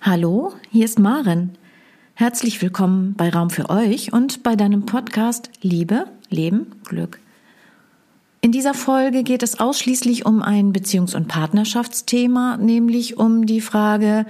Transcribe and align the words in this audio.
Hallo, 0.00 0.52
hier 0.70 0.84
ist 0.84 0.98
Maren. 0.98 1.56
Herzlich 2.14 2.62
willkommen 2.62 3.14
bei 3.16 3.28
Raum 3.28 3.50
für 3.50 3.70
euch 3.70 4.12
und 4.12 4.42
bei 4.42 4.54
deinem 4.54 4.86
Podcast 4.86 5.50
Liebe, 5.62 6.06
Leben, 6.28 6.72
Glück. 6.84 7.18
In 8.40 8.52
dieser 8.52 8.74
Folge 8.74 9.24
geht 9.24 9.42
es 9.42 9.58
ausschließlich 9.58 10.24
um 10.24 10.42
ein 10.42 10.72
Beziehungs- 10.72 11.16
und 11.16 11.26
Partnerschaftsthema, 11.26 12.56
nämlich 12.58 13.16
um 13.16 13.46
die 13.46 13.60
Frage, 13.60 14.26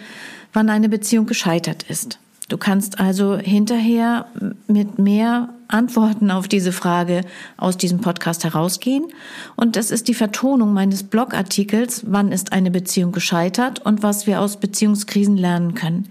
wann 0.54 0.70
eine 0.70 0.88
Beziehung 0.88 1.26
gescheitert 1.26 1.82
ist. 1.90 2.18
Du 2.48 2.58
kannst 2.58 3.00
also 3.00 3.36
hinterher 3.36 4.26
mit 4.68 5.00
mehr 5.00 5.48
Antworten 5.66 6.30
auf 6.30 6.46
diese 6.46 6.70
Frage 6.70 7.22
aus 7.56 7.76
diesem 7.76 8.00
Podcast 8.00 8.44
herausgehen. 8.44 9.06
Und 9.56 9.74
das 9.74 9.90
ist 9.90 10.06
die 10.06 10.14
Vertonung 10.14 10.72
meines 10.72 11.02
Blogartikels, 11.02 12.04
wann 12.06 12.30
ist 12.30 12.52
eine 12.52 12.70
Beziehung 12.70 13.10
gescheitert 13.10 13.84
und 13.84 14.04
was 14.04 14.28
wir 14.28 14.40
aus 14.40 14.58
Beziehungskrisen 14.58 15.36
lernen 15.36 15.74
können. 15.74 16.06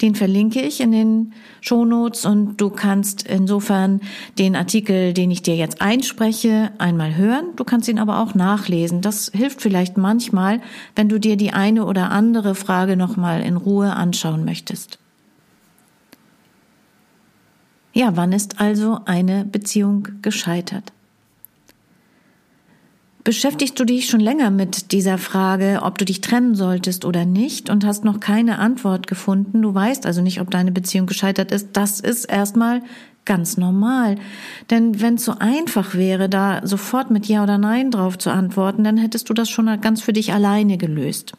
Den 0.00 0.14
verlinke 0.14 0.60
ich 0.60 0.80
in 0.80 0.92
den 0.92 1.32
Shownotes 1.60 2.24
und 2.24 2.60
du 2.60 2.70
kannst 2.70 3.26
insofern 3.26 4.00
den 4.38 4.54
Artikel, 4.54 5.12
den 5.12 5.32
ich 5.32 5.42
dir 5.42 5.56
jetzt 5.56 5.82
einspreche, 5.82 6.70
einmal 6.78 7.16
hören. 7.16 7.46
Du 7.56 7.64
kannst 7.64 7.88
ihn 7.88 7.98
aber 7.98 8.20
auch 8.20 8.36
nachlesen. 8.36 9.00
Das 9.00 9.32
hilft 9.34 9.60
vielleicht 9.60 9.98
manchmal, 9.98 10.60
wenn 10.94 11.08
du 11.08 11.18
dir 11.18 11.36
die 11.36 11.52
eine 11.52 11.84
oder 11.84 12.12
andere 12.12 12.54
Frage 12.54 12.96
nochmal 12.96 13.42
in 13.42 13.56
Ruhe 13.56 13.92
anschauen 13.92 14.44
möchtest. 14.44 14.99
Ja, 17.92 18.16
wann 18.16 18.32
ist 18.32 18.60
also 18.60 19.00
eine 19.04 19.44
Beziehung 19.44 20.08
gescheitert? 20.22 20.92
Beschäftigst 23.22 23.78
du 23.78 23.84
dich 23.84 24.08
schon 24.08 24.20
länger 24.20 24.50
mit 24.50 24.92
dieser 24.92 25.18
Frage, 25.18 25.80
ob 25.82 25.98
du 25.98 26.06
dich 26.06 26.22
trennen 26.22 26.54
solltest 26.54 27.04
oder 27.04 27.26
nicht 27.26 27.68
und 27.68 27.84
hast 27.84 28.02
noch 28.02 28.18
keine 28.18 28.58
Antwort 28.58 29.06
gefunden? 29.06 29.60
Du 29.60 29.74
weißt 29.74 30.06
also 30.06 30.22
nicht, 30.22 30.40
ob 30.40 30.50
deine 30.50 30.72
Beziehung 30.72 31.06
gescheitert 31.06 31.52
ist. 31.52 31.68
Das 31.74 32.00
ist 32.00 32.24
erstmal 32.24 32.82
ganz 33.26 33.58
normal. 33.58 34.16
Denn 34.70 35.02
wenn 35.02 35.16
es 35.16 35.26
so 35.26 35.34
einfach 35.38 35.94
wäre, 35.94 36.30
da 36.30 36.66
sofort 36.66 37.10
mit 37.10 37.26
Ja 37.26 37.42
oder 37.42 37.58
Nein 37.58 37.90
drauf 37.90 38.16
zu 38.16 38.30
antworten, 38.30 38.84
dann 38.84 38.96
hättest 38.96 39.28
du 39.28 39.34
das 39.34 39.50
schon 39.50 39.66
ganz 39.82 40.00
für 40.00 40.14
dich 40.14 40.32
alleine 40.32 40.78
gelöst. 40.78 41.34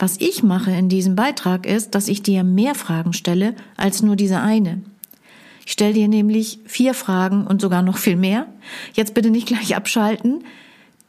Was 0.00 0.20
ich 0.20 0.42
mache 0.42 0.72
in 0.72 0.88
diesem 0.88 1.14
Beitrag 1.14 1.66
ist, 1.66 1.94
dass 1.94 2.08
ich 2.08 2.22
dir 2.22 2.42
mehr 2.42 2.74
Fragen 2.74 3.12
stelle 3.12 3.54
als 3.76 4.02
nur 4.02 4.16
diese 4.16 4.40
eine. 4.40 4.82
Ich 5.66 5.72
stelle 5.72 5.94
dir 5.94 6.06
nämlich 6.06 6.60
vier 6.64 6.94
Fragen 6.94 7.44
und 7.44 7.60
sogar 7.60 7.82
noch 7.82 7.98
viel 7.98 8.14
mehr. 8.14 8.46
Jetzt 8.94 9.14
bitte 9.14 9.30
nicht 9.30 9.48
gleich 9.48 9.74
abschalten. 9.74 10.44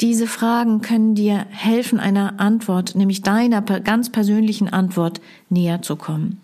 Diese 0.02 0.26
Fragen 0.26 0.82
können 0.82 1.14
dir 1.14 1.46
helfen, 1.52 2.00
einer 2.00 2.40
Antwort, 2.40 2.96
nämlich 2.96 3.22
deiner 3.22 3.62
ganz 3.62 4.12
persönlichen 4.12 4.68
Antwort 4.68 5.22
näher 5.50 5.84
zu 5.84 5.96
kommen. 5.96 6.42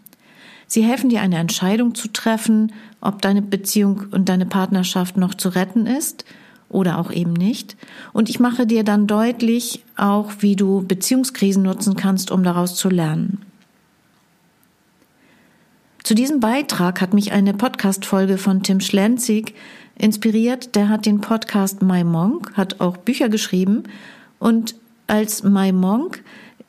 Sie 0.68 0.84
helfen 0.84 1.10
dir, 1.10 1.22
eine 1.22 1.38
Entscheidung 1.40 1.96
zu 1.96 2.08
treffen, 2.08 2.72
ob 3.02 3.22
deine 3.22 3.42
Beziehung 3.42 4.06
und 4.12 4.30
deine 4.30 4.46
Partnerschaft 4.46 5.18
noch 5.18 5.34
zu 5.34 5.50
retten 5.50 5.88
ist 5.88 6.24
oder 6.70 7.00
auch 7.00 7.12
eben 7.12 7.34
nicht. 7.34 7.76
Und 8.12 8.30
ich 8.30 8.40
mache 8.40 8.68
dir 8.68 8.84
dann 8.84 9.08
deutlich 9.08 9.84
auch, 9.98 10.32
wie 10.40 10.56
du 10.56 10.86
Beziehungskrisen 10.88 11.64
nutzen 11.64 11.96
kannst, 11.96 12.30
um 12.30 12.44
daraus 12.44 12.76
zu 12.76 12.90
lernen. 12.90 13.42
Zu 16.04 16.16
diesem 16.16 16.42
Beitrag 16.42 17.00
hat 17.00 17.14
mich 17.14 17.32
eine 17.32 17.54
Podcast-Folge 17.54 18.38
von 18.38 18.62
Tim 18.62 18.82
Schlenzig 18.82 19.56
inspiriert. 19.98 20.76
Der 20.76 20.90
hat 20.90 21.06
den 21.06 21.22
Podcast 21.22 21.82
My 21.82 22.04
Monk, 22.04 22.52
hat 22.56 22.82
auch 22.82 22.98
Bücher 22.98 23.30
geschrieben 23.30 23.84
und 24.38 24.76
als 25.08 25.44
My 25.44 25.72
Monk 25.72 26.22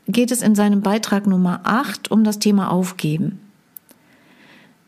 geht 0.07 0.31
es 0.31 0.41
in 0.41 0.55
seinem 0.55 0.83
Beitrag 0.83 1.27
Nummer 1.27 1.63
8 1.65 2.13
um 2.13 2.23
das 2.23 2.39
Thema 2.39 2.71
Aufgeben. 2.71 3.41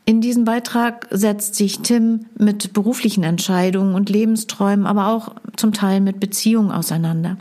In 0.05 0.21
diesem 0.21 0.45
Beitrag 0.45 1.07
setzt 1.11 1.55
sich 1.55 1.79
Tim 1.79 2.27
mit 2.37 2.71
beruflichen 2.71 3.25
Entscheidungen 3.25 3.95
und 3.95 4.09
Lebensträumen, 4.09 4.85
aber 4.85 5.07
auch 5.07 5.35
zum 5.57 5.73
Teil 5.73 5.99
mit 5.99 6.21
Beziehungen 6.21 6.71
auseinander. 6.71 7.35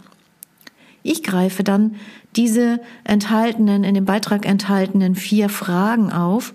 Ich 1.05 1.23
greife 1.23 1.63
dann 1.63 1.95
diese 2.35 2.81
enthaltenen, 3.05 3.85
in 3.85 3.95
dem 3.95 4.07
Beitrag 4.07 4.45
enthaltenen 4.45 5.15
vier 5.15 5.49
Fragen 5.49 6.13
auf 6.13 6.53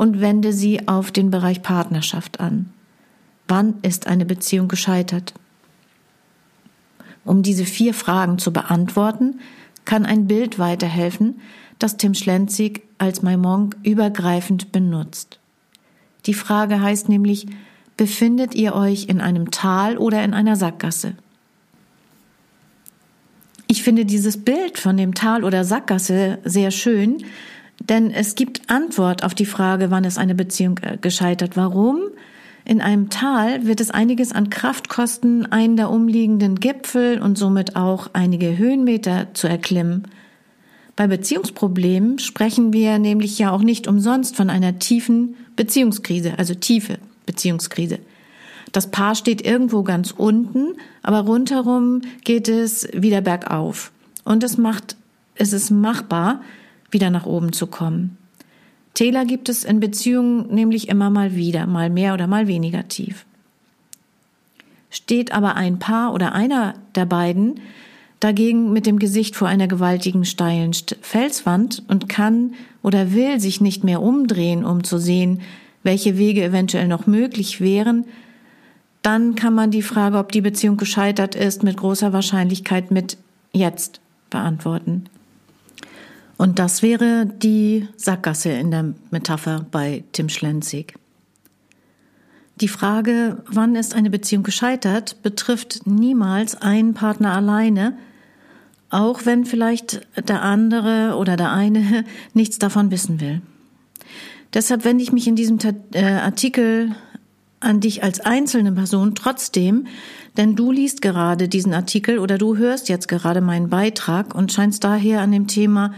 und 0.00 0.18
wende 0.22 0.54
sie 0.54 0.88
auf 0.88 1.10
den 1.10 1.30
Bereich 1.30 1.60
Partnerschaft 1.60 2.40
an. 2.40 2.70
Wann 3.48 3.74
ist 3.82 4.06
eine 4.06 4.24
Beziehung 4.24 4.66
gescheitert? 4.66 5.34
Um 7.26 7.42
diese 7.42 7.66
vier 7.66 7.92
Fragen 7.92 8.38
zu 8.38 8.50
beantworten, 8.50 9.40
kann 9.84 10.06
ein 10.06 10.26
Bild 10.26 10.58
weiterhelfen, 10.58 11.42
das 11.78 11.98
Tim 11.98 12.14
Schlenzig 12.14 12.80
als 12.96 13.20
Maimonk 13.20 13.76
übergreifend 13.82 14.72
benutzt. 14.72 15.38
Die 16.24 16.32
Frage 16.32 16.80
heißt 16.80 17.10
nämlich, 17.10 17.48
befindet 17.98 18.54
ihr 18.54 18.74
euch 18.74 19.04
in 19.04 19.20
einem 19.20 19.50
Tal 19.50 19.98
oder 19.98 20.24
in 20.24 20.32
einer 20.32 20.56
Sackgasse? 20.56 21.12
Ich 23.66 23.82
finde 23.82 24.06
dieses 24.06 24.42
Bild 24.42 24.78
von 24.78 24.96
dem 24.96 25.12
Tal 25.12 25.44
oder 25.44 25.62
Sackgasse 25.62 26.38
sehr 26.44 26.70
schön, 26.70 27.22
denn 27.80 28.10
es 28.10 28.34
gibt 28.34 28.70
Antwort 28.70 29.24
auf 29.24 29.34
die 29.34 29.46
Frage, 29.46 29.90
wann 29.90 30.04
ist 30.04 30.18
eine 30.18 30.34
Beziehung 30.34 30.78
äh, 30.82 30.96
gescheitert. 31.00 31.56
Warum? 31.56 32.00
In 32.64 32.80
einem 32.80 33.08
Tal 33.10 33.66
wird 33.66 33.80
es 33.80 33.90
einiges 33.90 34.32
an 34.32 34.50
Kraft 34.50 34.88
kosten, 34.88 35.46
einen 35.46 35.76
der 35.76 35.90
umliegenden 35.90 36.60
Gipfel 36.60 37.20
und 37.20 37.38
somit 37.38 37.74
auch 37.74 38.10
einige 38.12 38.58
Höhenmeter 38.58 39.28
zu 39.32 39.48
erklimmen. 39.48 40.06
Bei 40.94 41.06
Beziehungsproblemen 41.06 42.18
sprechen 42.18 42.72
wir 42.72 42.98
nämlich 42.98 43.38
ja 43.38 43.50
auch 43.50 43.62
nicht 43.62 43.88
umsonst 43.88 44.36
von 44.36 44.50
einer 44.50 44.78
tiefen 44.78 45.34
Beziehungskrise, 45.56 46.34
also 46.38 46.54
tiefe 46.54 46.98
Beziehungskrise. 47.24 47.98
Das 48.72 48.90
Paar 48.90 49.14
steht 49.14 49.44
irgendwo 49.44 49.82
ganz 49.82 50.12
unten, 50.12 50.74
aber 51.02 51.20
rundherum 51.20 52.02
geht 52.24 52.48
es 52.48 52.86
wieder 52.92 53.20
bergauf. 53.20 53.90
Und 54.24 54.44
es 54.44 54.58
macht, 54.58 54.96
es 55.34 55.52
ist 55.52 55.70
machbar, 55.70 56.42
wieder 56.90 57.10
nach 57.10 57.26
oben 57.26 57.52
zu 57.52 57.66
kommen. 57.66 58.16
Täler 58.94 59.24
gibt 59.24 59.48
es 59.48 59.64
in 59.64 59.80
Beziehungen 59.80 60.52
nämlich 60.52 60.88
immer 60.88 61.10
mal 61.10 61.34
wieder, 61.34 61.66
mal 61.66 61.90
mehr 61.90 62.14
oder 62.14 62.26
mal 62.26 62.46
weniger 62.46 62.88
tief. 62.88 63.24
Steht 64.90 65.32
aber 65.32 65.54
ein 65.54 65.78
Paar 65.78 66.12
oder 66.12 66.32
einer 66.32 66.74
der 66.94 67.06
beiden 67.06 67.60
dagegen 68.18 68.72
mit 68.72 68.86
dem 68.86 68.98
Gesicht 68.98 69.36
vor 69.36 69.48
einer 69.48 69.68
gewaltigen 69.68 70.24
steilen 70.24 70.72
Felswand 71.00 71.82
und 71.88 72.08
kann 72.08 72.54
oder 72.82 73.12
will 73.12 73.40
sich 73.40 73.60
nicht 73.60 73.84
mehr 73.84 74.02
umdrehen, 74.02 74.64
um 74.64 74.84
zu 74.84 74.98
sehen, 74.98 75.40
welche 75.82 76.18
Wege 76.18 76.44
eventuell 76.44 76.88
noch 76.88 77.06
möglich 77.06 77.60
wären, 77.60 78.04
dann 79.02 79.34
kann 79.34 79.54
man 79.54 79.70
die 79.70 79.82
Frage, 79.82 80.18
ob 80.18 80.30
die 80.32 80.42
Beziehung 80.42 80.76
gescheitert 80.76 81.34
ist, 81.34 81.62
mit 81.62 81.78
großer 81.78 82.12
Wahrscheinlichkeit 82.12 82.90
mit 82.90 83.16
jetzt 83.52 84.00
beantworten. 84.28 85.06
Und 86.40 86.58
das 86.58 86.80
wäre 86.80 87.26
die 87.26 87.86
Sackgasse 87.98 88.48
in 88.48 88.70
der 88.70 88.94
Metapher 89.10 89.66
bei 89.70 90.04
Tim 90.12 90.30
Schlenzig. 90.30 90.94
Die 92.62 92.68
Frage, 92.68 93.42
wann 93.44 93.76
ist 93.76 93.94
eine 93.94 94.08
Beziehung 94.08 94.42
gescheitert, 94.42 95.22
betrifft 95.22 95.86
niemals 95.86 96.54
einen 96.54 96.94
Partner 96.94 97.34
alleine, 97.34 97.98
auch 98.88 99.26
wenn 99.26 99.44
vielleicht 99.44 100.00
der 100.16 100.40
andere 100.40 101.14
oder 101.18 101.36
der 101.36 101.52
eine 101.52 102.06
nichts 102.32 102.58
davon 102.58 102.90
wissen 102.90 103.20
will. 103.20 103.42
Deshalb 104.54 104.86
wende 104.86 105.02
ich 105.02 105.12
mich 105.12 105.26
in 105.26 105.36
diesem 105.36 105.58
äh, 105.92 106.02
Artikel 106.02 106.96
an 107.60 107.80
dich 107.80 108.02
als 108.02 108.18
einzelne 108.20 108.72
Person 108.72 109.14
trotzdem, 109.14 109.88
denn 110.38 110.56
du 110.56 110.72
liest 110.72 111.02
gerade 111.02 111.48
diesen 111.48 111.74
Artikel 111.74 112.18
oder 112.18 112.38
du 112.38 112.56
hörst 112.56 112.88
jetzt 112.88 113.08
gerade 113.08 113.42
meinen 113.42 113.68
Beitrag 113.68 114.34
und 114.34 114.50
scheinst 114.50 114.84
daher 114.84 115.20
an 115.20 115.32
dem 115.32 115.46
Thema 115.46 115.92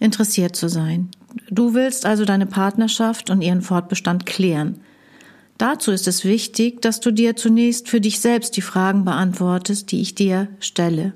interessiert 0.00 0.56
zu 0.56 0.68
sein. 0.68 1.10
Du 1.50 1.74
willst 1.74 2.06
also 2.06 2.24
deine 2.24 2.46
Partnerschaft 2.46 3.30
und 3.30 3.42
ihren 3.42 3.62
Fortbestand 3.62 4.26
klären. 4.26 4.80
Dazu 5.58 5.90
ist 5.90 6.06
es 6.06 6.24
wichtig, 6.24 6.80
dass 6.82 7.00
du 7.00 7.10
dir 7.10 7.34
zunächst 7.34 7.88
für 7.88 8.00
dich 8.00 8.20
selbst 8.20 8.56
die 8.56 8.62
Fragen 8.62 9.04
beantwortest, 9.04 9.90
die 9.90 10.00
ich 10.00 10.14
dir 10.14 10.48
stelle. 10.60 11.14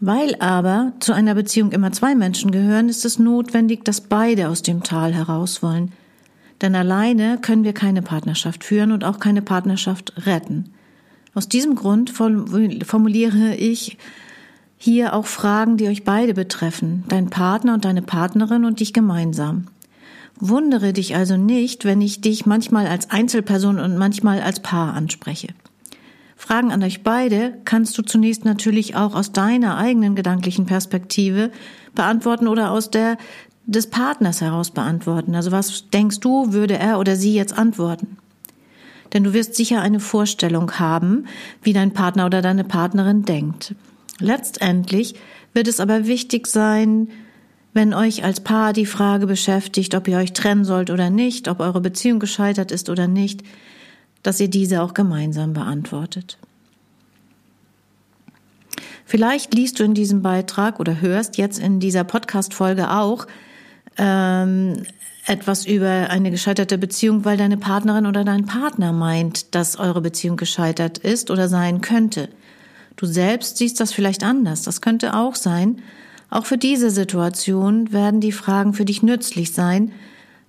Weil 0.00 0.34
aber 0.36 0.94
zu 0.98 1.12
einer 1.12 1.34
Beziehung 1.34 1.72
immer 1.72 1.92
zwei 1.92 2.14
Menschen 2.14 2.50
gehören, 2.50 2.88
ist 2.88 3.04
es 3.04 3.18
notwendig, 3.18 3.84
dass 3.84 4.00
beide 4.00 4.48
aus 4.48 4.62
dem 4.62 4.82
Tal 4.82 5.12
heraus 5.12 5.62
wollen. 5.62 5.92
Denn 6.62 6.74
alleine 6.74 7.38
können 7.40 7.64
wir 7.64 7.74
keine 7.74 8.02
Partnerschaft 8.02 8.64
führen 8.64 8.92
und 8.92 9.04
auch 9.04 9.20
keine 9.20 9.42
Partnerschaft 9.42 10.26
retten. 10.26 10.70
Aus 11.34 11.48
diesem 11.48 11.74
Grund 11.76 12.10
formuliere 12.10 13.54
ich 13.54 13.98
hier 14.82 15.12
auch 15.12 15.26
Fragen, 15.26 15.76
die 15.76 15.88
euch 15.88 16.04
beide 16.04 16.32
betreffen, 16.32 17.04
dein 17.08 17.28
Partner 17.28 17.74
und 17.74 17.84
deine 17.84 18.00
Partnerin 18.00 18.64
und 18.64 18.80
dich 18.80 18.94
gemeinsam. 18.94 19.66
Wundere 20.36 20.94
dich 20.94 21.14
also 21.14 21.36
nicht, 21.36 21.84
wenn 21.84 22.00
ich 22.00 22.22
dich 22.22 22.46
manchmal 22.46 22.86
als 22.86 23.10
Einzelperson 23.10 23.78
und 23.78 23.98
manchmal 23.98 24.40
als 24.40 24.60
Paar 24.60 24.94
anspreche. 24.94 25.48
Fragen 26.34 26.72
an 26.72 26.82
euch 26.82 27.02
beide 27.02 27.58
kannst 27.66 27.98
du 27.98 28.02
zunächst 28.02 28.46
natürlich 28.46 28.96
auch 28.96 29.14
aus 29.14 29.32
deiner 29.32 29.76
eigenen 29.76 30.14
gedanklichen 30.14 30.64
Perspektive 30.64 31.50
beantworten 31.94 32.48
oder 32.48 32.70
aus 32.70 32.90
der 32.90 33.18
des 33.66 33.88
Partners 33.88 34.40
heraus 34.40 34.70
beantworten. 34.70 35.34
Also 35.34 35.52
was 35.52 35.90
denkst 35.90 36.20
du, 36.20 36.54
würde 36.54 36.78
er 36.78 36.98
oder 36.98 37.16
sie 37.16 37.34
jetzt 37.34 37.56
antworten? 37.56 38.16
Denn 39.12 39.24
du 39.24 39.34
wirst 39.34 39.56
sicher 39.56 39.82
eine 39.82 40.00
Vorstellung 40.00 40.72
haben, 40.78 41.26
wie 41.62 41.74
dein 41.74 41.92
Partner 41.92 42.24
oder 42.24 42.40
deine 42.40 42.64
Partnerin 42.64 43.26
denkt. 43.26 43.74
Letztendlich 44.20 45.14
wird 45.52 45.68
es 45.68 45.80
aber 45.80 46.06
wichtig 46.06 46.46
sein, 46.46 47.08
wenn 47.72 47.94
euch 47.94 48.24
als 48.24 48.40
Paar 48.40 48.72
die 48.72 48.86
Frage 48.86 49.26
beschäftigt, 49.26 49.94
ob 49.94 50.08
ihr 50.08 50.18
euch 50.18 50.32
trennen 50.32 50.64
sollt 50.64 50.90
oder 50.90 51.10
nicht, 51.10 51.48
ob 51.48 51.60
eure 51.60 51.80
Beziehung 51.80 52.18
gescheitert 52.18 52.72
ist 52.72 52.88
oder 52.90 53.06
nicht, 53.06 53.42
dass 54.22 54.40
ihr 54.40 54.48
diese 54.48 54.82
auch 54.82 54.94
gemeinsam 54.94 55.52
beantwortet. 55.52 56.38
Vielleicht 59.04 59.54
liest 59.54 59.80
du 59.80 59.84
in 59.84 59.94
diesem 59.94 60.22
Beitrag 60.22 60.78
oder 60.78 61.00
hörst 61.00 61.36
jetzt 61.36 61.58
in 61.58 61.80
dieser 61.80 62.04
Podcast-Folge 62.04 62.90
auch 62.90 63.26
ähm, 63.98 64.84
etwas 65.26 65.66
über 65.66 66.10
eine 66.10 66.30
gescheiterte 66.30 66.78
Beziehung, 66.78 67.24
weil 67.24 67.36
deine 67.36 67.56
Partnerin 67.56 68.06
oder 68.06 68.24
dein 68.24 68.46
Partner 68.46 68.92
meint, 68.92 69.54
dass 69.54 69.78
eure 69.78 70.00
Beziehung 70.00 70.36
gescheitert 70.36 70.98
ist 70.98 71.30
oder 71.30 71.48
sein 71.48 71.80
könnte. 71.80 72.28
Du 73.00 73.06
selbst 73.06 73.56
siehst 73.56 73.80
das 73.80 73.94
vielleicht 73.94 74.22
anders. 74.22 74.60
Das 74.60 74.82
könnte 74.82 75.14
auch 75.14 75.34
sein. 75.34 75.80
Auch 76.28 76.44
für 76.44 76.58
diese 76.58 76.90
Situation 76.90 77.94
werden 77.94 78.20
die 78.20 78.30
Fragen 78.30 78.74
für 78.74 78.84
dich 78.84 79.02
nützlich 79.02 79.52
sein, 79.54 79.90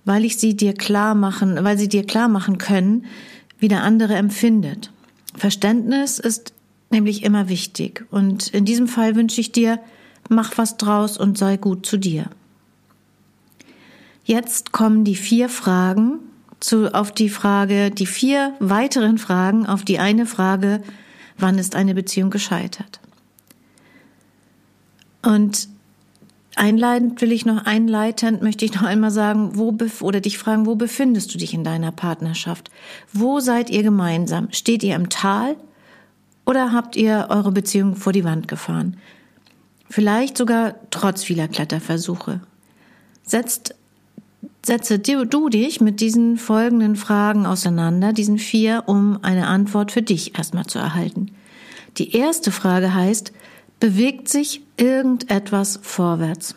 weil 0.04 0.26
ich 0.26 0.36
sie 0.36 0.54
dir 0.54 0.74
klar 0.74 1.14
machen, 1.14 1.64
weil 1.64 1.78
sie 1.78 1.88
dir 1.88 2.04
klar 2.04 2.28
machen 2.28 2.58
können, 2.58 3.06
wie 3.58 3.68
der 3.68 3.82
andere 3.82 4.16
empfindet. 4.16 4.92
Verständnis 5.34 6.18
ist 6.18 6.52
nämlich 6.90 7.22
immer 7.22 7.48
wichtig. 7.48 8.04
Und 8.10 8.48
in 8.48 8.66
diesem 8.66 8.86
Fall 8.86 9.16
wünsche 9.16 9.40
ich 9.40 9.52
dir, 9.52 9.78
mach 10.28 10.58
was 10.58 10.76
draus 10.76 11.16
und 11.16 11.38
sei 11.38 11.56
gut 11.56 11.86
zu 11.86 11.96
dir. 11.96 12.26
Jetzt 14.26 14.72
kommen 14.72 15.04
die 15.04 15.16
vier 15.16 15.48
Fragen 15.48 16.18
zu, 16.60 16.94
auf 16.94 17.12
die 17.12 17.30
Frage, 17.30 17.90
die 17.90 18.04
vier 18.04 18.52
weiteren 18.60 19.16
Fragen 19.16 19.64
auf 19.64 19.86
die 19.86 19.98
eine 19.98 20.26
Frage, 20.26 20.82
wann 21.38 21.58
ist 21.58 21.74
eine 21.74 21.94
Beziehung 21.94 22.30
gescheitert? 22.30 23.00
Und 25.22 25.68
einleitend 26.56 27.20
will 27.20 27.32
ich 27.32 27.46
noch 27.46 27.64
einleitend 27.64 28.42
möchte 28.42 28.64
ich 28.64 28.74
noch 28.74 28.82
einmal 28.82 29.10
sagen, 29.10 29.56
wo 29.56 29.76
oder 30.00 30.20
dich 30.20 30.38
fragen, 30.38 30.66
wo 30.66 30.74
befindest 30.74 31.32
du 31.32 31.38
dich 31.38 31.54
in 31.54 31.64
deiner 31.64 31.92
Partnerschaft? 31.92 32.70
Wo 33.12 33.40
seid 33.40 33.70
ihr 33.70 33.82
gemeinsam? 33.82 34.48
Steht 34.50 34.82
ihr 34.82 34.96
im 34.96 35.08
Tal 35.08 35.56
oder 36.44 36.72
habt 36.72 36.96
ihr 36.96 37.28
eure 37.30 37.52
Beziehung 37.52 37.96
vor 37.96 38.12
die 38.12 38.24
Wand 38.24 38.48
gefahren? 38.48 38.96
Vielleicht 39.88 40.36
sogar 40.38 40.74
trotz 40.90 41.22
vieler 41.22 41.48
Kletterversuche. 41.48 42.40
Setzt, 43.24 43.74
setze 44.64 44.98
du, 44.98 45.26
du 45.26 45.48
dich 45.48 45.80
mit 45.80 46.00
diesen 46.00 46.36
folgenden 46.36 46.96
Fragen 46.96 47.46
auseinander, 47.46 48.12
diesen 48.12 48.38
vier, 48.38 48.84
um 48.86 49.18
eine 49.22 49.46
Antwort 49.46 49.92
für 49.92 50.02
dich 50.02 50.38
erstmal 50.38 50.66
zu 50.66 50.78
erhalten. 50.78 51.32
Die 51.98 52.16
erste 52.16 52.52
Frage 52.52 52.94
heißt, 52.94 53.32
bewegt 53.80 54.28
sich 54.28 54.62
irgendetwas 54.76 55.80
vorwärts? 55.82 56.54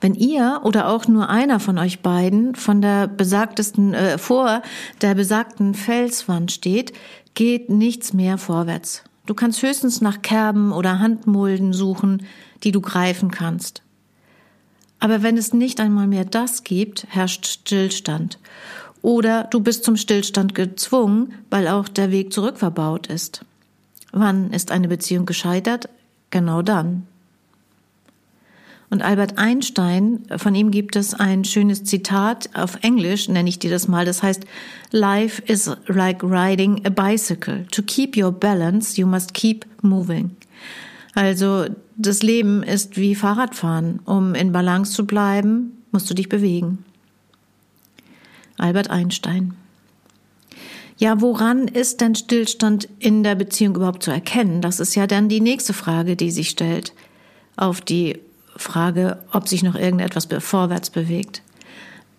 Wenn 0.00 0.14
ihr 0.14 0.60
oder 0.62 0.88
auch 0.88 1.08
nur 1.08 1.28
einer 1.28 1.58
von 1.58 1.78
euch 1.78 2.00
beiden 2.00 2.54
von 2.54 2.82
der 2.82 3.08
besagtesten 3.08 3.94
äh, 3.94 4.18
vor 4.18 4.62
der 5.00 5.14
besagten 5.14 5.74
Felswand 5.74 6.52
steht, 6.52 6.92
geht 7.34 7.70
nichts 7.70 8.12
mehr 8.12 8.38
vorwärts. 8.38 9.04
Du 9.26 9.34
kannst 9.34 9.62
höchstens 9.62 10.00
nach 10.00 10.22
Kerben 10.22 10.72
oder 10.72 11.00
Handmulden 11.00 11.72
suchen, 11.72 12.24
die 12.62 12.72
du 12.72 12.80
greifen 12.80 13.30
kannst. 13.30 13.82
Aber 14.98 15.22
wenn 15.22 15.36
es 15.36 15.52
nicht 15.52 15.80
einmal 15.80 16.06
mehr 16.06 16.24
das 16.24 16.64
gibt, 16.64 17.06
herrscht 17.08 17.46
Stillstand. 17.46 18.38
Oder 19.02 19.44
du 19.44 19.60
bist 19.60 19.84
zum 19.84 19.96
Stillstand 19.96 20.54
gezwungen, 20.54 21.34
weil 21.50 21.68
auch 21.68 21.88
der 21.88 22.10
Weg 22.10 22.32
zurück 22.32 22.58
verbaut 22.58 23.06
ist. 23.06 23.44
Wann 24.12 24.50
ist 24.52 24.70
eine 24.70 24.88
Beziehung 24.88 25.26
gescheitert? 25.26 25.88
Genau 26.30 26.62
dann. 26.62 27.06
Und 28.88 29.02
Albert 29.02 29.36
Einstein, 29.36 30.24
von 30.36 30.54
ihm 30.54 30.70
gibt 30.70 30.94
es 30.96 31.12
ein 31.12 31.44
schönes 31.44 31.84
Zitat 31.84 32.50
auf 32.54 32.78
Englisch, 32.82 33.28
nenne 33.28 33.48
ich 33.48 33.58
dir 33.58 33.70
das 33.70 33.88
mal, 33.88 34.04
das 34.04 34.22
heißt, 34.22 34.44
Life 34.92 35.42
is 35.46 35.70
like 35.88 36.22
riding 36.22 36.86
a 36.86 36.90
bicycle. 36.90 37.66
To 37.72 37.82
keep 37.82 38.16
your 38.16 38.30
balance, 38.30 38.98
you 38.98 39.06
must 39.06 39.34
keep 39.34 39.66
moving. 39.82 40.30
Also 41.16 41.64
das 41.96 42.22
Leben 42.22 42.62
ist 42.62 42.98
wie 42.98 43.14
Fahrradfahren. 43.14 44.00
Um 44.04 44.34
in 44.34 44.52
Balance 44.52 44.92
zu 44.92 45.06
bleiben, 45.06 45.82
musst 45.90 46.10
du 46.10 46.14
dich 46.14 46.28
bewegen. 46.28 46.84
Albert 48.58 48.90
Einstein. 48.90 49.54
Ja, 50.98 51.22
woran 51.22 51.68
ist 51.68 52.02
denn 52.02 52.14
Stillstand 52.14 52.88
in 52.98 53.22
der 53.22 53.34
Beziehung 53.34 53.76
überhaupt 53.76 54.02
zu 54.02 54.10
erkennen? 54.10 54.60
Das 54.60 54.78
ist 54.78 54.94
ja 54.94 55.06
dann 55.06 55.30
die 55.30 55.40
nächste 55.40 55.72
Frage, 55.72 56.16
die 56.16 56.30
sich 56.30 56.50
stellt 56.50 56.92
auf 57.56 57.80
die 57.80 58.18
Frage, 58.54 59.18
ob 59.32 59.48
sich 59.48 59.62
noch 59.62 59.74
irgendetwas 59.74 60.28
vorwärts 60.40 60.90
bewegt. 60.90 61.40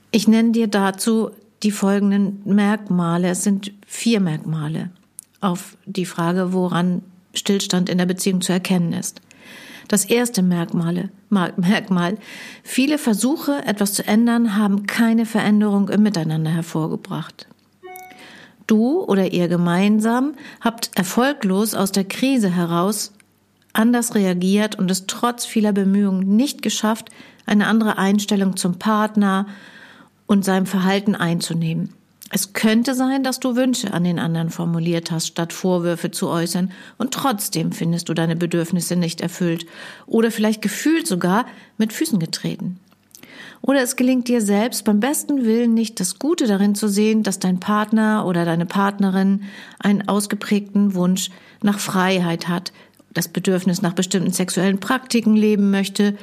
Ich 0.09 0.27
nenne 0.27 0.53
dir 0.53 0.67
dazu 0.67 1.29
die 1.61 1.71
folgenden 1.71 2.41
Merkmale. 2.45 3.29
Es 3.29 3.43
sind 3.43 3.73
vier 3.85 4.21
Merkmale 4.21 4.89
auf 5.39 5.77
die 5.85 6.05
Frage, 6.05 6.51
woran 6.51 7.03
Stillstand 7.37 7.89
in 7.89 7.97
der 7.97 8.05
Beziehung 8.05 8.41
zu 8.41 8.51
erkennen 8.51 8.93
ist. 8.93 9.21
Das 9.87 10.03
erste 10.03 10.41
Merkmale, 10.41 11.09
Merkmal. 11.29 12.17
Viele 12.63 12.97
Versuche, 12.97 13.63
etwas 13.65 13.93
zu 13.93 14.05
ändern, 14.05 14.57
haben 14.57 14.85
keine 14.85 15.25
Veränderung 15.25 15.87
im 15.89 16.03
Miteinander 16.03 16.51
hervorgebracht. 16.51 17.47
Du 18.65 19.01
oder 19.05 19.31
ihr 19.31 19.47
gemeinsam 19.47 20.33
habt 20.59 20.91
erfolglos 20.95 21.73
aus 21.73 21.93
der 21.93 22.03
Krise 22.03 22.49
heraus 22.49 23.13
anders 23.77 24.15
reagiert 24.15 24.77
und 24.77 24.89
es 24.91 25.05
trotz 25.07 25.45
vieler 25.45 25.71
Bemühungen 25.71 26.35
nicht 26.35 26.61
geschafft, 26.61 27.09
eine 27.45 27.67
andere 27.67 27.97
Einstellung 27.97 28.57
zum 28.57 28.79
Partner 28.79 29.47
und 30.25 30.43
seinem 30.43 30.65
Verhalten 30.65 31.15
einzunehmen. 31.15 31.93
Es 32.29 32.51
könnte 32.51 32.93
sein, 32.93 33.23
dass 33.23 33.39
du 33.39 33.55
Wünsche 33.55 33.93
an 33.93 34.03
den 34.03 34.19
anderen 34.19 34.49
formuliert 34.49 35.11
hast, 35.11 35.27
statt 35.27 35.53
Vorwürfe 35.53 36.11
zu 36.11 36.27
äußern, 36.27 36.71
und 36.97 37.13
trotzdem 37.13 37.71
findest 37.71 38.09
du 38.09 38.13
deine 38.13 38.35
Bedürfnisse 38.35 38.97
nicht 38.97 39.21
erfüllt 39.21 39.65
oder 40.07 40.29
vielleicht 40.29 40.61
gefühlt 40.61 41.07
sogar 41.07 41.45
mit 41.77 41.93
Füßen 41.93 42.19
getreten. 42.19 42.79
Oder 43.61 43.81
es 43.81 43.95
gelingt 43.95 44.27
dir 44.27 44.41
selbst 44.41 44.83
beim 44.83 44.99
besten 44.99 45.45
Willen 45.45 45.73
nicht, 45.73 45.99
das 45.99 46.19
Gute 46.19 46.47
darin 46.47 46.75
zu 46.75 46.87
sehen, 46.87 47.23
dass 47.23 47.39
dein 47.39 47.59
Partner 47.59 48.25
oder 48.25 48.45
deine 48.45 48.65
Partnerin 48.65 49.43
einen 49.79 50.07
ausgeprägten 50.07 50.95
Wunsch 50.95 51.29
nach 51.61 51.79
Freiheit 51.79 52.47
hat, 52.47 52.71
das 53.13 53.29
Bedürfnis 53.29 53.81
nach 53.81 53.93
bestimmten 53.93 54.31
sexuellen 54.31 54.79
Praktiken 54.79 55.35
leben 55.35 55.71
möchte, 55.71 56.15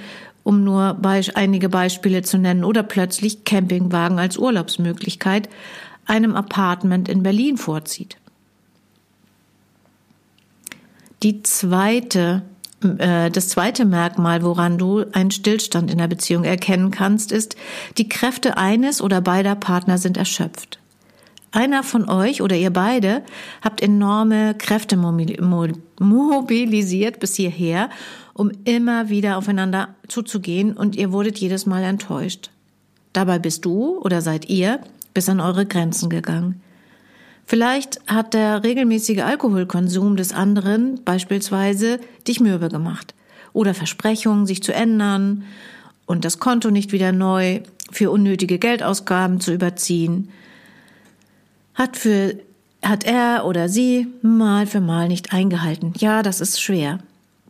um 0.43 0.63
nur 0.63 1.01
einige 1.35 1.69
Beispiele 1.71 2.23
zu 2.23 2.39
nennen, 2.39 2.65
oder 2.65 2.83
plötzlich 2.83 3.45
Campingwagen 3.45 4.19
als 4.19 4.37
Urlaubsmöglichkeit 4.37 5.49
einem 6.07 6.37
Apartment 6.37 7.09
in 7.09 7.23
Berlin 7.23 7.57
vorzieht. 7.57 8.17
Die 11.23 11.43
zweite, 11.43 12.43
äh, 12.99 13.31
das 13.31 13.49
zweite 13.49 13.85
Merkmal, 13.85 14.43
woran 14.43 14.77
du 14.77 15.05
einen 15.13 15.31
Stillstand 15.31 15.91
in 15.91 15.99
der 15.99 16.09
Beziehung 16.09 16.45
erkennen 16.45 16.91
kannst, 16.91 17.33
ist, 17.33 17.57
die 17.97 18.09
Kräfte 18.09 18.59
eines 18.59 19.01
oder 19.01 19.21
beider 19.21 19.55
Partner 19.55 19.99
sind 19.99 20.17
erschöpft. 20.17 20.79
Einer 21.55 21.85
von 21.85 22.11
euch 22.11 22.43
oder 22.43 22.57
ihr 22.57 22.73
beide 22.73 23.23
habt 23.63 23.81
enorme 23.81 24.55
Kräfte 24.55 24.97
mobilisiert 24.97 25.61
bis 27.21 27.37
hierher, 27.37 27.91
um 28.35 28.51
immer 28.65 29.09
wieder 29.09 29.39
aufeinander 29.39 29.95
zuzugehen 30.09 30.77
und 30.77 30.97
ihr 30.97 31.13
wurdet 31.13 31.39
jedes 31.39 31.65
Mal 31.65 31.85
enttäuscht. 31.85 32.51
Dabei 33.13 33.39
bist 33.39 33.65
du 33.65 34.01
oder 34.01 34.21
seid 34.21 34.51
ihr 34.51 34.81
bis 35.15 35.29
an 35.29 35.41
eure 35.41 35.65
Grenzen 35.65 36.11
gegangen. 36.11 36.61
Vielleicht 37.47 38.01
hat 38.07 38.35
der 38.35 38.65
regelmäßige 38.65 39.23
Alkoholkonsum 39.23 40.17
des 40.17 40.33
anderen 40.33 41.03
beispielsweise 41.05 42.01
dich 42.27 42.41
mürbe 42.41 42.69
gemacht 42.69 43.15
oder 43.53 43.75
Versprechungen, 43.75 44.47
sich 44.47 44.63
zu 44.63 44.75
ändern 44.75 45.45
und 46.07 46.25
das 46.25 46.39
Konto 46.39 46.71
nicht 46.71 46.93
wieder 46.93 47.13
neu 47.13 47.61
für 47.91 48.11
unnötige 48.11 48.59
Geldausgaben 48.59 49.41
zu 49.41 49.53
überziehen 49.53 50.29
hat 51.75 51.97
für 51.97 52.37
hat 52.83 53.05
er 53.05 53.47
oder 53.47 53.69
sie 53.69 54.09
mal 54.21 54.67
für 54.67 54.81
mal 54.81 55.09
nicht 55.09 55.33
eingehalten. 55.33 55.95
Ja, 55.97 56.23
das 56.23 56.41
ist 56.41 56.61
schwer. 56.61 56.99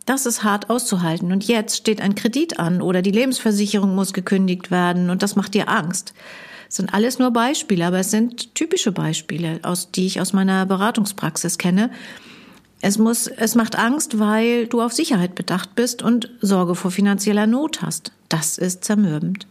Das 0.05 0.25
ist 0.25 0.43
hart 0.43 0.69
auszuhalten. 0.69 1.31
Und 1.31 1.45
jetzt 1.45 1.75
steht 1.75 1.99
ein 1.99 2.15
Kredit 2.15 2.57
an 2.59 2.81
oder 2.81 3.01
die 3.01 3.11
Lebensversicherung 3.11 3.95
muss 3.95 4.13
gekündigt 4.13 4.71
werden 4.71 5.09
und 5.09 5.23
das 5.23 5.35
macht 5.35 5.53
dir 5.53 5.67
Angst. 5.67 6.13
Sind 6.75 6.93
alles 6.93 7.19
nur 7.19 7.31
Beispiele, 7.31 7.85
aber 7.85 7.99
es 7.99 8.11
sind 8.11 8.53
typische 8.53 8.91
Beispiele, 8.91 9.61
aus, 9.63 9.91
die 9.91 10.07
ich 10.07 10.19
aus 10.19 10.33
meiner 10.33 10.65
Beratungspraxis 10.65 11.57
kenne. 11.57 11.89
Es 12.81 12.97
muss, 12.97 13.27
es 13.27 13.55
macht 13.55 13.77
Angst, 13.77 14.19
weil 14.19 14.67
du 14.67 14.81
auf 14.81 14.91
Sicherheit 14.91 15.35
bedacht 15.35 15.73
bist 15.75 16.01
und 16.01 16.29
Sorge 16.41 16.75
vor 16.75 16.91
finanzieller 16.91 17.47
Not 17.47 17.81
hast. 17.81 18.11
Das 18.27 18.57
ist 18.57 18.83
zermürbend. 18.83 19.47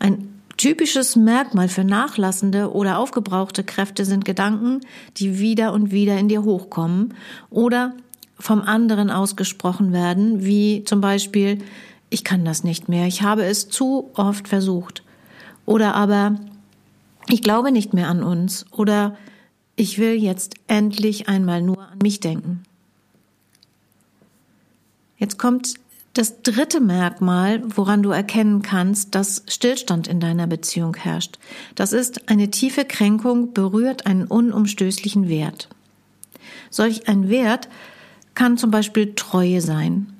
Ein 0.00 0.28
typisches 0.56 1.14
Merkmal 1.14 1.68
für 1.68 1.84
nachlassende 1.84 2.72
oder 2.72 2.98
aufgebrauchte 2.98 3.62
Kräfte 3.62 4.04
sind 4.04 4.24
Gedanken, 4.24 4.80
die 5.18 5.38
wieder 5.38 5.72
und 5.72 5.92
wieder 5.92 6.18
in 6.18 6.26
dir 6.26 6.42
hochkommen 6.42 7.14
oder 7.48 7.94
vom 8.40 8.60
anderen 8.60 9.08
ausgesprochen 9.08 9.92
werden, 9.92 10.44
wie 10.44 10.82
zum 10.82 11.00
Beispiel, 11.00 11.58
ich 12.10 12.24
kann 12.24 12.44
das 12.44 12.64
nicht 12.64 12.88
mehr, 12.88 13.06
ich 13.06 13.22
habe 13.22 13.44
es 13.44 13.68
zu 13.68 14.10
oft 14.16 14.48
versucht. 14.48 15.04
Oder 15.66 15.94
aber, 15.94 16.36
ich 17.28 17.42
glaube 17.42 17.72
nicht 17.72 17.94
mehr 17.94 18.08
an 18.08 18.22
uns. 18.22 18.66
Oder 18.70 19.16
ich 19.76 19.98
will 19.98 20.14
jetzt 20.14 20.54
endlich 20.66 21.28
einmal 21.28 21.62
nur 21.62 21.80
an 21.80 21.98
mich 22.02 22.20
denken. 22.20 22.62
Jetzt 25.16 25.38
kommt 25.38 25.74
das 26.14 26.42
dritte 26.42 26.80
Merkmal, 26.80 27.62
woran 27.76 28.02
du 28.02 28.10
erkennen 28.10 28.62
kannst, 28.62 29.16
dass 29.16 29.42
Stillstand 29.48 30.06
in 30.06 30.20
deiner 30.20 30.46
Beziehung 30.46 30.94
herrscht. 30.94 31.38
Das 31.74 31.92
ist, 31.92 32.28
eine 32.28 32.50
tiefe 32.50 32.84
Kränkung 32.84 33.52
berührt 33.52 34.06
einen 34.06 34.26
unumstößlichen 34.26 35.28
Wert. 35.28 35.68
Solch 36.70 37.08
ein 37.08 37.28
Wert 37.28 37.68
kann 38.34 38.58
zum 38.58 38.70
Beispiel 38.70 39.14
Treue 39.14 39.60
sein. 39.60 40.13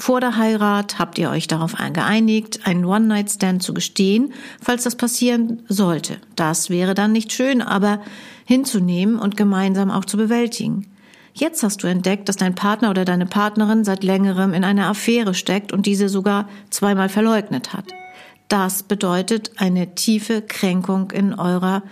Vor 0.00 0.22
der 0.22 0.38
Heirat 0.38 0.98
habt 0.98 1.18
ihr 1.18 1.28
euch 1.28 1.46
darauf 1.46 1.74
geeinigt, 1.74 2.66
einen 2.66 2.86
One-Night-Stand 2.86 3.62
zu 3.62 3.74
gestehen, 3.74 4.32
falls 4.58 4.84
das 4.84 4.96
passieren 4.96 5.62
sollte. 5.68 6.16
Das 6.36 6.70
wäre 6.70 6.94
dann 6.94 7.12
nicht 7.12 7.34
schön, 7.34 7.60
aber 7.60 8.00
hinzunehmen 8.46 9.18
und 9.18 9.36
gemeinsam 9.36 9.90
auch 9.90 10.06
zu 10.06 10.16
bewältigen. 10.16 10.86
Jetzt 11.34 11.62
hast 11.62 11.82
du 11.82 11.86
entdeckt, 11.86 12.30
dass 12.30 12.36
dein 12.36 12.54
Partner 12.54 12.88
oder 12.88 13.04
deine 13.04 13.26
Partnerin 13.26 13.84
seit 13.84 14.02
längerem 14.02 14.54
in 14.54 14.64
einer 14.64 14.88
Affäre 14.88 15.34
steckt 15.34 15.70
und 15.70 15.84
diese 15.84 16.08
sogar 16.08 16.48
zweimal 16.70 17.10
verleugnet 17.10 17.74
hat. 17.74 17.92
Das 18.48 18.82
bedeutet 18.82 19.52
eine 19.58 19.94
tiefe 19.94 20.40
Kränkung 20.40 21.10
in 21.10 21.34
eurer 21.34 21.82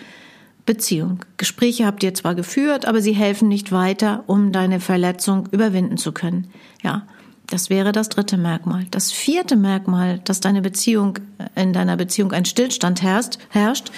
Beziehung. 0.65 1.21
Gespräche 1.37 1.85
habt 1.85 2.03
ihr 2.03 2.15
zwar 2.15 2.35
geführt, 2.35 2.87
aber 2.87 3.03
sie 3.03 3.13
helfen 3.13 3.49
nicht 3.49 3.71
weiter, 3.71 4.25
um 4.27 4.51
deine 4.51 4.81
Verletzung 4.81 5.47
überwinden 5.51 5.99
zu 5.99 6.13
können. 6.13 6.51
Ja, 6.83 7.07
das 7.51 7.71
wäre 7.71 7.93
das 7.93 8.09
dritte 8.09 8.37
Merkmal. 8.37 8.87
Das 8.91 9.11
vierte 9.11 9.57
Merkmal, 9.57 10.21
dass 10.25 10.41
deine 10.41 10.63
Beziehung, 10.63 11.19
in 11.55 11.73
deiner 11.73 11.97
Beziehung 11.97 12.33
ein 12.33 12.45
Stillstand 12.45 13.03
herrscht, 13.03 13.39
herrscht 13.51 13.91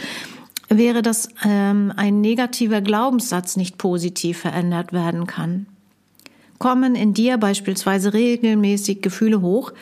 wäre, 0.68 1.02
dass 1.02 1.28
ähm, 1.44 1.92
ein 1.96 2.20
negativer 2.20 2.80
Glaubenssatz 2.80 3.56
nicht 3.56 3.76
positiv 3.76 4.38
verändert 4.38 4.92
werden 4.92 5.26
kann. 5.26 5.66
Kommen 6.58 6.94
in 6.94 7.12
dir 7.12 7.38
beispielsweise 7.38 8.12
regelmäßig 8.12 9.02
Gefühle 9.02 9.40
hoch, 9.40 9.72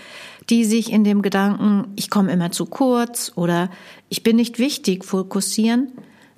die 0.49 0.65
sich 0.65 0.91
in 0.91 1.05
dem 1.05 1.21
Gedanken, 1.21 1.89
ich 1.97 2.09
komme 2.09 2.33
immer 2.33 2.51
zu 2.53 2.65
kurz 2.65 3.33
oder 3.35 3.69
ich 4.09 4.23
bin 4.23 4.37
nicht 4.37 4.59
wichtig 4.59 5.05
fokussieren, 5.05 5.93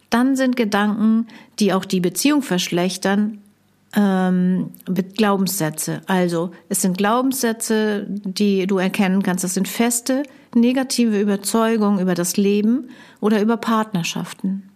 dann 0.08 0.34
sind 0.34 0.56
Gedanken, 0.56 1.28
die 1.60 1.72
auch 1.72 1.84
die 1.84 2.00
Beziehung 2.00 2.42
verschlechtern, 2.42 3.39
ähm, 3.94 4.70
Glaubenssätze. 5.16 6.02
Also 6.06 6.52
es 6.68 6.82
sind 6.82 6.96
Glaubenssätze, 6.98 8.06
die 8.08 8.66
du 8.66 8.78
erkennen 8.78 9.22
kannst. 9.22 9.44
Das 9.44 9.54
sind 9.54 9.68
feste, 9.68 10.22
negative 10.54 11.20
Überzeugungen 11.20 12.00
über 12.00 12.14
das 12.14 12.36
Leben 12.36 12.88
oder 13.20 13.40
über 13.40 13.56
Partnerschaften. 13.56 14.68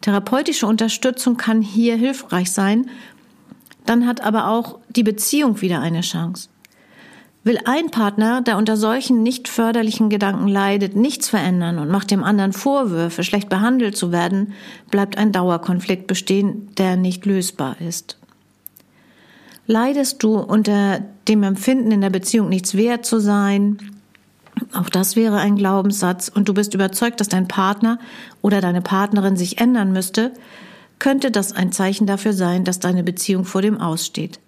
Therapeutische 0.00 0.66
Unterstützung 0.66 1.36
kann 1.36 1.60
hier 1.60 1.96
hilfreich 1.96 2.52
sein, 2.52 2.88
dann 3.84 4.06
hat 4.06 4.20
aber 4.20 4.48
auch 4.48 4.78
die 4.90 5.02
Beziehung 5.02 5.60
wieder 5.60 5.80
eine 5.80 6.02
Chance. 6.02 6.48
Will 7.48 7.58
ein 7.64 7.90
Partner, 7.90 8.42
der 8.42 8.58
unter 8.58 8.76
solchen 8.76 9.22
nicht 9.22 9.48
förderlichen 9.48 10.10
Gedanken 10.10 10.48
leidet, 10.48 10.96
nichts 10.96 11.30
verändern 11.30 11.78
und 11.78 11.88
macht 11.88 12.10
dem 12.10 12.22
anderen 12.22 12.52
Vorwürfe, 12.52 13.24
schlecht 13.24 13.48
behandelt 13.48 13.96
zu 13.96 14.12
werden, 14.12 14.52
bleibt 14.90 15.16
ein 15.16 15.32
Dauerkonflikt 15.32 16.06
bestehen, 16.06 16.68
der 16.76 16.96
nicht 16.96 17.24
lösbar 17.24 17.80
ist. 17.80 18.18
Leidest 19.66 20.22
du 20.22 20.36
unter 20.38 21.00
dem 21.26 21.42
Empfinden 21.42 21.90
in 21.90 22.02
der 22.02 22.10
Beziehung 22.10 22.50
nichts 22.50 22.74
wert 22.74 23.06
zu 23.06 23.18
sein, 23.18 23.78
auch 24.74 24.90
das 24.90 25.16
wäre 25.16 25.38
ein 25.38 25.56
Glaubenssatz, 25.56 26.28
und 26.28 26.50
du 26.50 26.52
bist 26.52 26.74
überzeugt, 26.74 27.18
dass 27.18 27.30
dein 27.30 27.48
Partner 27.48 27.98
oder 28.42 28.60
deine 28.60 28.82
Partnerin 28.82 29.38
sich 29.38 29.58
ändern 29.58 29.92
müsste, 29.92 30.34
könnte 30.98 31.30
das 31.30 31.52
ein 31.52 31.72
Zeichen 31.72 32.06
dafür 32.06 32.34
sein, 32.34 32.64
dass 32.64 32.78
deine 32.78 33.04
Beziehung 33.04 33.46
vor 33.46 33.62
dem 33.62 33.80
Aussteht. 33.80 34.38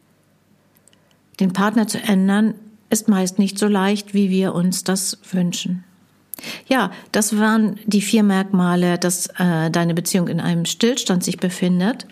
Den 1.40 1.54
Partner 1.54 1.88
zu 1.88 1.98
ändern 1.98 2.52
ist 2.90 3.08
meist 3.08 3.38
nicht 3.38 3.58
so 3.58 3.68
leicht, 3.68 4.14
wie 4.14 4.30
wir 4.30 4.54
uns 4.54 4.84
das 4.84 5.18
wünschen. 5.30 5.84
Ja, 6.68 6.90
das 7.12 7.38
waren 7.38 7.78
die 7.86 8.00
vier 8.00 8.22
Merkmale, 8.22 8.98
dass 8.98 9.26
äh, 9.38 9.70
deine 9.70 9.94
Beziehung 9.94 10.28
in 10.28 10.40
einem 10.40 10.64
Stillstand 10.64 11.22
sich 11.22 11.38
befindet. 11.38 12.06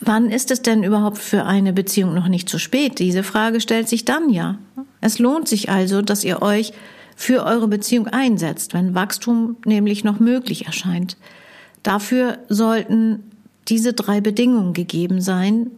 Wann 0.00 0.30
ist 0.30 0.50
es 0.50 0.62
denn 0.62 0.84
überhaupt 0.84 1.18
für 1.18 1.44
eine 1.44 1.72
Beziehung 1.72 2.14
noch 2.14 2.28
nicht 2.28 2.48
zu 2.48 2.58
spät? 2.58 2.98
Diese 2.98 3.22
Frage 3.22 3.60
stellt 3.60 3.88
sich 3.88 4.04
dann 4.04 4.30
ja. 4.30 4.58
Es 5.00 5.18
lohnt 5.18 5.48
sich 5.48 5.70
also, 5.70 6.02
dass 6.02 6.22
ihr 6.22 6.42
euch 6.42 6.72
für 7.16 7.44
eure 7.44 7.66
Beziehung 7.66 8.06
einsetzt, 8.08 8.74
wenn 8.74 8.94
Wachstum 8.94 9.56
nämlich 9.64 10.04
noch 10.04 10.20
möglich 10.20 10.66
erscheint. 10.66 11.16
Dafür 11.82 12.38
sollten 12.48 13.30
diese 13.68 13.94
drei 13.94 14.20
Bedingungen 14.20 14.74
gegeben 14.74 15.20
sein, 15.20 15.70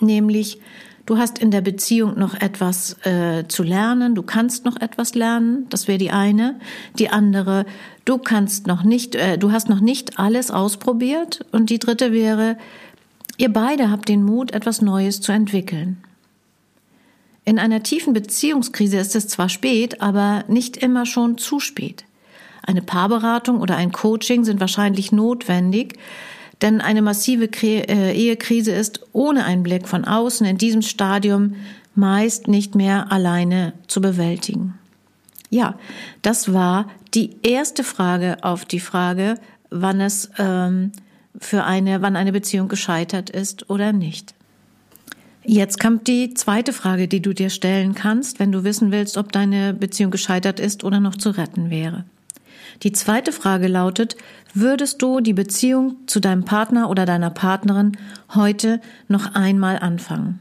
nämlich 0.00 0.58
Du 1.06 1.18
hast 1.18 1.38
in 1.38 1.52
der 1.52 1.60
Beziehung 1.60 2.18
noch 2.18 2.34
etwas 2.34 2.96
äh, 3.06 3.44
zu 3.46 3.62
lernen, 3.62 4.16
du 4.16 4.22
kannst 4.22 4.64
noch 4.64 4.76
etwas 4.80 5.14
lernen, 5.14 5.66
das 5.70 5.86
wäre 5.86 5.98
die 5.98 6.10
eine. 6.10 6.58
Die 6.98 7.10
andere, 7.10 7.64
du 8.04 8.18
kannst 8.18 8.66
noch 8.66 8.82
nicht, 8.82 9.14
äh, 9.14 9.38
du 9.38 9.52
hast 9.52 9.68
noch 9.68 9.78
nicht 9.78 10.18
alles 10.18 10.50
ausprobiert. 10.50 11.46
Und 11.52 11.70
die 11.70 11.78
dritte 11.78 12.12
wäre, 12.12 12.58
ihr 13.36 13.52
beide 13.52 13.88
habt 13.88 14.08
den 14.08 14.24
Mut, 14.24 14.50
etwas 14.50 14.82
Neues 14.82 15.20
zu 15.20 15.30
entwickeln. 15.30 16.02
In 17.44 17.60
einer 17.60 17.84
tiefen 17.84 18.12
Beziehungskrise 18.12 18.96
ist 18.96 19.14
es 19.14 19.28
zwar 19.28 19.48
spät, 19.48 20.02
aber 20.02 20.42
nicht 20.48 20.76
immer 20.76 21.06
schon 21.06 21.38
zu 21.38 21.60
spät. 21.60 22.04
Eine 22.62 22.82
Paarberatung 22.82 23.60
oder 23.60 23.76
ein 23.76 23.92
Coaching 23.92 24.44
sind 24.44 24.58
wahrscheinlich 24.58 25.12
notwendig, 25.12 26.00
denn 26.62 26.80
eine 26.80 27.02
massive 27.02 27.48
äh, 27.62 28.12
Ehekrise 28.12 28.72
ist 28.72 29.00
ohne 29.12 29.44
einen 29.44 29.62
Blick 29.62 29.88
von 29.88 30.04
außen 30.04 30.46
in 30.46 30.58
diesem 30.58 30.82
Stadium 30.82 31.56
meist 31.94 32.48
nicht 32.48 32.74
mehr 32.74 33.10
alleine 33.12 33.72
zu 33.86 34.00
bewältigen. 34.00 34.74
Ja, 35.50 35.78
das 36.22 36.52
war 36.52 36.88
die 37.14 37.36
erste 37.42 37.84
Frage 37.84 38.38
auf 38.42 38.64
die 38.64 38.80
Frage, 38.80 39.36
wann 39.70 40.00
es 40.00 40.30
ähm, 40.38 40.92
für 41.38 41.64
eine, 41.64 42.02
wann 42.02 42.16
eine 42.16 42.32
Beziehung 42.32 42.68
gescheitert 42.68 43.30
ist 43.30 43.70
oder 43.70 43.92
nicht. 43.92 44.34
Jetzt 45.44 45.78
kommt 45.78 46.08
die 46.08 46.34
zweite 46.34 46.72
Frage, 46.72 47.06
die 47.06 47.22
du 47.22 47.32
dir 47.32 47.50
stellen 47.50 47.94
kannst, 47.94 48.40
wenn 48.40 48.50
du 48.50 48.64
wissen 48.64 48.90
willst, 48.90 49.16
ob 49.16 49.30
deine 49.30 49.74
Beziehung 49.74 50.10
gescheitert 50.10 50.58
ist 50.58 50.82
oder 50.82 50.98
noch 50.98 51.14
zu 51.14 51.30
retten 51.30 51.70
wäre. 51.70 52.04
Die 52.82 52.92
zweite 52.92 53.32
Frage 53.32 53.68
lautet, 53.68 54.16
würdest 54.54 55.02
du 55.02 55.20
die 55.20 55.32
Beziehung 55.32 55.96
zu 56.06 56.20
deinem 56.20 56.44
Partner 56.44 56.90
oder 56.90 57.06
deiner 57.06 57.30
Partnerin 57.30 57.96
heute 58.34 58.80
noch 59.08 59.34
einmal 59.34 59.78
anfangen? 59.78 60.40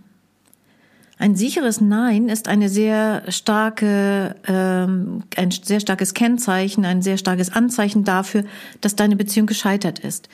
Ein 1.17 1.35
sicheres 1.35 1.79
Nein 1.79 2.27
ist 2.27 2.49
eine 2.49 2.67
sehr 2.67 3.23
starke, 3.29 4.35
ähm, 4.47 5.23
ein 5.37 5.49
sehr 5.51 5.79
starkes 5.79 6.13
Kennzeichen, 6.13 6.83
ein 6.83 7.01
sehr 7.01 7.17
starkes 7.17 7.53
Anzeichen 7.53 8.03
dafür, 8.03 8.43
dass 8.81 8.97
deine 8.97 9.15
Beziehung 9.15 9.47
gescheitert 9.47 9.99
ist. 9.99 10.27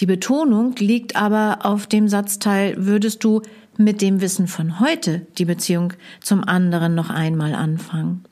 Die 0.00 0.06
Betonung 0.06 0.74
liegt 0.76 1.16
aber 1.16 1.60
auf 1.62 1.86
dem 1.86 2.08
Satzteil, 2.08 2.74
würdest 2.76 3.22
du 3.22 3.40
mit 3.78 4.02
dem 4.02 4.20
Wissen 4.20 4.48
von 4.48 4.80
heute 4.80 5.26
die 5.38 5.44
Beziehung 5.44 5.92
zum 6.20 6.42
anderen 6.42 6.94
noch 6.94 7.08
einmal 7.08 7.54
anfangen? 7.54 8.24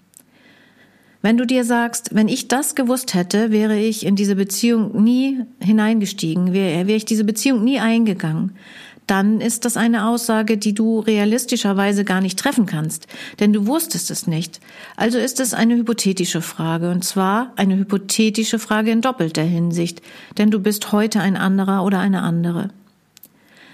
Wenn 1.25 1.39
du 1.39 1.47
dir 1.47 1.65
sagst, 1.65 2.15
wenn 2.15 2.29
ich 2.29 2.49
das 2.49 2.75
gewusst 2.75 3.15
hätte, 3.15 3.51
wäre 3.51 3.79
ich 3.79 4.05
in 4.05 4.15
diese 4.15 4.37
Beziehung 4.37 5.03
nie 5.03 5.41
hineingestiegen, 5.59 6.53
wäre, 6.53 6.87
wäre 6.87 6.99
ich 6.99 7.07
diese 7.07 7.25
Beziehung 7.25 7.65
nie 7.65 7.81
eingegangen, 7.81 8.53
dann 9.07 9.41
ist 9.41 9.65
das 9.65 9.79
eine 9.79 10.07
Aussage, 10.07 10.59
die 10.59 10.75
du 10.75 11.01
realistischerweise 11.01 12.05
gar 12.05 12.21
nicht 12.21 12.39
treffen 12.39 12.67
kannst, 12.67 13.07
denn 13.41 13.55
du 13.55 13.67
wusstest 13.67 14.11
es 14.11 14.27
nicht. 14.27 14.61
Also 14.97 15.17
ist 15.17 15.41
es 15.41 15.55
eine 15.55 15.77
hypothetische 15.77 16.43
Frage, 16.43 16.91
und 16.91 17.05
zwar 17.05 17.55
eine 17.57 17.79
hypothetische 17.79 18.59
Frage 18.59 18.91
in 18.91 19.01
doppelter 19.01 19.45
Hinsicht, 19.45 20.03
denn 20.37 20.51
du 20.51 20.61
bist 20.61 20.93
heute 20.93 21.21
ein 21.21 21.39
anderer 21.39 21.85
oder 21.85 22.01
eine 22.01 22.21
andere. 22.21 22.69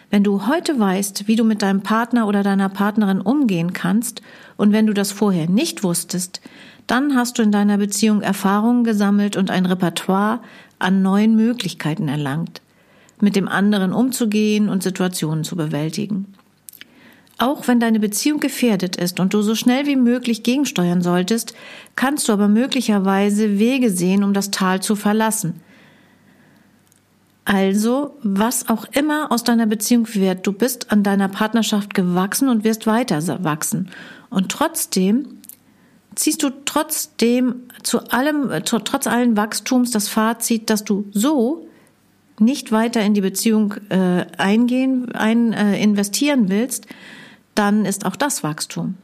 Wenn 0.09 0.23
du 0.23 0.47
heute 0.47 0.79
weißt, 0.79 1.27
wie 1.27 1.35
du 1.35 1.43
mit 1.43 1.63
deinem 1.63 1.83
Partner 1.83 2.29
oder 2.29 2.45
deiner 2.45 2.69
Partnerin 2.69 3.21
umgehen 3.21 3.73
kannst, 3.73 4.23
und 4.57 4.73
wenn 4.73 4.87
du 4.87 4.93
das 4.93 5.11
vorher 5.11 5.49
nicht 5.49 5.83
wusstest, 5.83 6.41
dann 6.91 7.15
hast 7.15 7.39
du 7.39 7.43
in 7.43 7.53
deiner 7.53 7.79
Beziehung 7.79 8.21
Erfahrungen 8.21 8.85
gesammelt 8.85 9.37
und 9.37 9.51
ein 9.51 9.67
Repertoire 9.67 10.41
an 10.79 11.03
neuen 11.03 11.37
Möglichkeiten 11.37 12.09
erlangt. 12.09 12.63
mit 13.23 13.37
dem 13.37 13.49
anderen 13.49 13.93
umzugehen 13.93 14.71
und 14.71 14.83
Situationen 14.83 15.45
zu 15.45 15.55
bewältigen. 15.55 16.33
Auch 17.37 17.69
wenn 17.69 17.79
deine 17.79 18.01
Beziehung 18.01 18.41
gefährdet 18.41 18.97
ist 18.97 19.21
und 19.21 19.35
du 19.35 19.43
so 19.43 19.55
schnell 19.55 19.87
wie 19.87 19.97
möglich 19.97 20.43
gegensteuern 20.43 21.03
solltest, 21.03 21.55
kannst 21.97 22.29
du 22.29 22.33
aber 22.33 22.49
möglicherweise 22.49 23.59
Wege 23.59 23.91
sehen, 23.91 24.25
um 24.25 24.33
das 24.33 24.51
Tal 24.51 24.81
zu 24.81 24.97
verlassen. 24.97 25.61
Also, 27.45 28.17
was 28.23 28.69
auch 28.69 28.85
immer 28.93 29.33
aus 29.33 29.45
deiner 29.45 29.67
Beziehung 29.67 30.07
wird, 30.15 30.47
du 30.47 30.53
bist 30.53 30.93
an 30.93 31.03
deiner 31.03 31.29
Partnerschaft 31.29 31.93
gewachsen 31.93 32.49
und 32.49 32.65
wirst 32.65 32.87
weiter 32.87 33.21
wachsen. 33.45 33.91
Und 34.29 34.51
trotzdem 34.51 35.40
ziehst 36.15 36.43
du 36.43 36.51
trotzdem 36.65 37.63
zu 37.83 38.01
allem, 38.11 38.51
trotz 38.65 39.07
allen 39.07 39.37
Wachstums 39.37 39.91
das 39.91 40.09
Fazit, 40.09 40.71
dass 40.71 40.85
du 40.85 41.07
so 41.13 41.67
nicht 42.39 42.73
weiter 42.73 43.03
in 43.03 43.15
die 43.15 43.21
Beziehung 43.21 43.75
äh, 43.91 44.27
eingehen, 44.39 45.13
ein, 45.13 45.53
äh, 45.53 45.81
investieren 45.81 46.49
willst, 46.49 46.87
dann 47.55 47.85
ist 47.85 48.07
auch 48.07 48.17
das 48.17 48.43
Wachstum. 48.43 48.97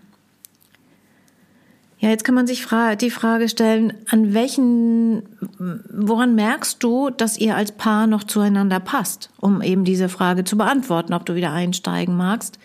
Ja, 1.99 2.11
jetzt 2.11 2.25
kann 2.25 2.35
man 2.35 2.47
sich 2.47 2.67
die 3.01 3.11
Frage 3.11 3.49
stellen, 3.49 3.95
an 4.11 4.35
welchen, 4.35 5.23
woran 5.91 6.35
merkst 6.35 6.83
du, 6.83 7.09
dass 7.09 7.39
ihr 7.39 7.57
als 7.57 7.73
Paar 7.73 8.07
noch 8.07 8.25
zueinander 8.25 8.81
passt, 8.81 9.31
um 9.39 9.63
eben 9.63 9.85
diese 9.85 10.11
Frage 10.11 10.45
zu 10.45 10.59
beantworten, 10.59 11.15
ob 11.15 11.25
du 11.25 11.35
wieder 11.35 11.53
einsteigen 11.53 12.17
magst. 12.17 12.59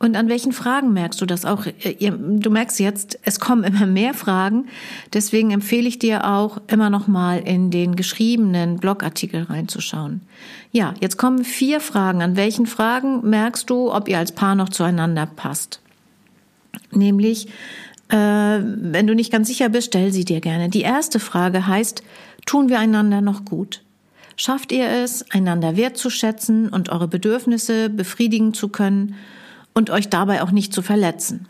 Und 0.00 0.16
an 0.16 0.28
welchen 0.28 0.52
Fragen 0.52 0.92
merkst 0.92 1.20
du 1.20 1.26
das 1.26 1.44
auch? 1.44 1.66
Du 1.66 2.50
merkst 2.50 2.78
jetzt, 2.78 3.18
es 3.24 3.40
kommen 3.40 3.64
immer 3.64 3.84
mehr 3.84 4.14
Fragen. 4.14 4.68
Deswegen 5.12 5.50
empfehle 5.50 5.88
ich 5.88 5.98
dir 5.98 6.24
auch 6.28 6.60
immer 6.68 6.88
noch 6.88 7.08
mal 7.08 7.40
in 7.40 7.72
den 7.72 7.96
geschriebenen 7.96 8.78
Blogartikel 8.78 9.42
reinzuschauen. 9.42 10.20
Ja, 10.70 10.94
jetzt 11.00 11.16
kommen 11.16 11.44
vier 11.44 11.80
Fragen. 11.80 12.22
An 12.22 12.36
welchen 12.36 12.66
Fragen 12.66 13.28
merkst 13.28 13.68
du, 13.68 13.92
ob 13.92 14.08
ihr 14.08 14.18
als 14.18 14.32
Paar 14.32 14.54
noch 14.54 14.68
zueinander 14.68 15.26
passt? 15.26 15.80
Nämlich, 16.92 17.48
äh, 18.08 18.14
wenn 18.14 19.06
du 19.08 19.14
nicht 19.14 19.32
ganz 19.32 19.48
sicher 19.48 19.68
bist, 19.68 19.88
stell 19.88 20.12
sie 20.12 20.24
dir 20.24 20.40
gerne. 20.40 20.68
Die 20.68 20.82
erste 20.82 21.18
Frage 21.18 21.66
heißt, 21.66 22.04
tun 22.46 22.68
wir 22.68 22.78
einander 22.78 23.20
noch 23.20 23.44
gut? 23.44 23.82
Schafft 24.36 24.70
ihr 24.70 24.88
es, 24.88 25.28
einander 25.32 25.76
wertzuschätzen 25.76 26.68
und 26.68 26.90
eure 26.90 27.08
Bedürfnisse 27.08 27.90
befriedigen 27.90 28.54
zu 28.54 28.68
können? 28.68 29.16
Und 29.74 29.90
euch 29.90 30.08
dabei 30.08 30.42
auch 30.42 30.50
nicht 30.50 30.72
zu 30.72 30.82
verletzen. 30.82 31.46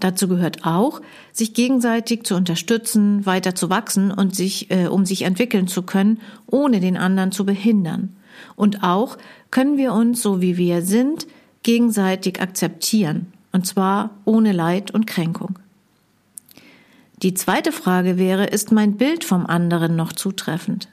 Dazu 0.00 0.28
gehört 0.28 0.64
auch, 0.64 1.00
sich 1.32 1.54
gegenseitig 1.54 2.22
zu 2.22 2.36
unterstützen, 2.36 3.26
weiter 3.26 3.54
zu 3.54 3.68
wachsen 3.68 4.12
und 4.12 4.34
sich, 4.36 4.70
äh, 4.70 4.86
um 4.86 5.04
sich 5.04 5.22
entwickeln 5.22 5.66
zu 5.66 5.82
können, 5.82 6.20
ohne 6.46 6.80
den 6.80 6.96
anderen 6.96 7.32
zu 7.32 7.44
behindern. 7.44 8.16
Und 8.54 8.84
auch 8.84 9.18
können 9.50 9.76
wir 9.76 9.92
uns, 9.92 10.22
so 10.22 10.40
wie 10.40 10.56
wir 10.56 10.82
sind, 10.82 11.26
gegenseitig 11.64 12.40
akzeptieren, 12.40 13.32
und 13.50 13.66
zwar 13.66 14.10
ohne 14.24 14.52
Leid 14.52 14.92
und 14.92 15.06
Kränkung. 15.06 15.58
Die 17.22 17.34
zweite 17.34 17.72
Frage 17.72 18.16
wäre, 18.16 18.46
ist 18.46 18.70
mein 18.70 18.96
Bild 18.96 19.24
vom 19.24 19.46
anderen 19.46 19.96
noch 19.96 20.12
zutreffend? 20.12 20.88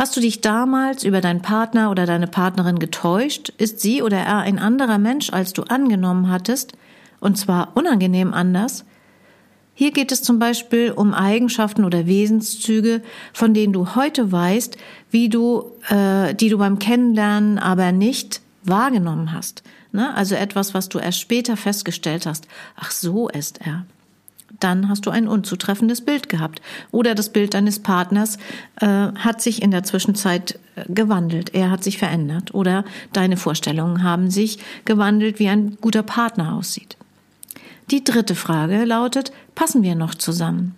Hast 0.00 0.16
du 0.16 0.22
dich 0.22 0.40
damals 0.40 1.04
über 1.04 1.20
deinen 1.20 1.42
Partner 1.42 1.90
oder 1.90 2.06
deine 2.06 2.26
Partnerin 2.26 2.78
getäuscht? 2.78 3.52
Ist 3.58 3.80
sie 3.80 4.00
oder 4.00 4.16
er 4.16 4.38
ein 4.38 4.58
anderer 4.58 4.96
Mensch, 4.96 5.30
als 5.30 5.52
du 5.52 5.64
angenommen 5.64 6.30
hattest? 6.30 6.72
Und 7.20 7.36
zwar 7.36 7.76
unangenehm 7.76 8.32
anders? 8.32 8.86
Hier 9.74 9.90
geht 9.90 10.10
es 10.10 10.22
zum 10.22 10.38
Beispiel 10.38 10.92
um 10.92 11.12
Eigenschaften 11.12 11.84
oder 11.84 12.06
Wesenszüge, 12.06 13.02
von 13.34 13.52
denen 13.52 13.74
du 13.74 13.94
heute 13.94 14.32
weißt, 14.32 14.78
wie 15.10 15.28
du, 15.28 15.70
äh, 15.90 16.34
die 16.34 16.48
du 16.48 16.56
beim 16.56 16.78
Kennenlernen 16.78 17.58
aber 17.58 17.92
nicht 17.92 18.40
wahrgenommen 18.62 19.34
hast. 19.34 19.62
Ne? 19.92 20.14
Also 20.14 20.34
etwas, 20.34 20.72
was 20.72 20.88
du 20.88 20.98
erst 20.98 21.20
später 21.20 21.58
festgestellt 21.58 22.24
hast. 22.24 22.48
Ach, 22.74 22.90
so 22.90 23.28
ist 23.28 23.60
er 23.66 23.84
dann 24.58 24.88
hast 24.88 25.06
du 25.06 25.10
ein 25.10 25.28
unzutreffendes 25.28 26.00
Bild 26.00 26.28
gehabt. 26.28 26.60
Oder 26.90 27.14
das 27.14 27.30
Bild 27.30 27.54
deines 27.54 27.78
Partners 27.78 28.38
äh, 28.80 28.86
hat 28.86 29.40
sich 29.40 29.62
in 29.62 29.70
der 29.70 29.84
Zwischenzeit 29.84 30.58
äh, 30.76 30.84
gewandelt. 30.92 31.54
Er 31.54 31.70
hat 31.70 31.84
sich 31.84 31.98
verändert. 31.98 32.54
Oder 32.54 32.84
deine 33.12 33.36
Vorstellungen 33.36 34.02
haben 34.02 34.30
sich 34.30 34.58
gewandelt, 34.84 35.38
wie 35.38 35.48
ein 35.48 35.78
guter 35.80 36.02
Partner 36.02 36.54
aussieht. 36.54 36.96
Die 37.90 38.04
dritte 38.04 38.34
Frage 38.34 38.84
lautet, 38.84 39.32
passen 39.54 39.82
wir 39.82 39.94
noch 39.94 40.14
zusammen? 40.14 40.74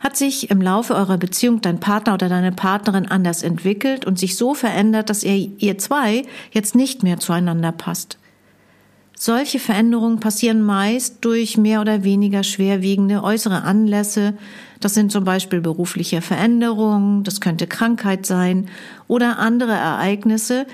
Hat 0.00 0.16
sich 0.16 0.50
im 0.50 0.60
Laufe 0.60 0.94
eurer 0.94 1.16
Beziehung 1.16 1.62
dein 1.62 1.80
Partner 1.80 2.14
oder 2.14 2.28
deine 2.28 2.52
Partnerin 2.52 3.06
anders 3.06 3.42
entwickelt 3.42 4.04
und 4.04 4.18
sich 4.18 4.36
so 4.36 4.54
verändert, 4.54 5.08
dass 5.08 5.22
ihr, 5.22 5.50
ihr 5.58 5.78
zwei 5.78 6.24
jetzt 6.52 6.74
nicht 6.74 7.02
mehr 7.02 7.18
zueinander 7.18 7.72
passt? 7.72 8.18
Solche 9.16 9.58
Veränderungen 9.58 10.18
passieren 10.18 10.62
meist 10.62 11.24
durch 11.24 11.56
mehr 11.56 11.80
oder 11.80 12.02
weniger 12.04 12.42
schwerwiegende 12.42 13.22
äußere 13.22 13.62
Anlässe. 13.62 14.34
Das 14.80 14.94
sind 14.94 15.12
zum 15.12 15.24
Beispiel 15.24 15.60
berufliche 15.60 16.20
Veränderungen, 16.20 17.22
das 17.22 17.40
könnte 17.40 17.66
Krankheit 17.66 18.26
sein 18.26 18.68
oder 19.06 19.38
andere 19.38 19.72
Ereignisse, 19.72 20.66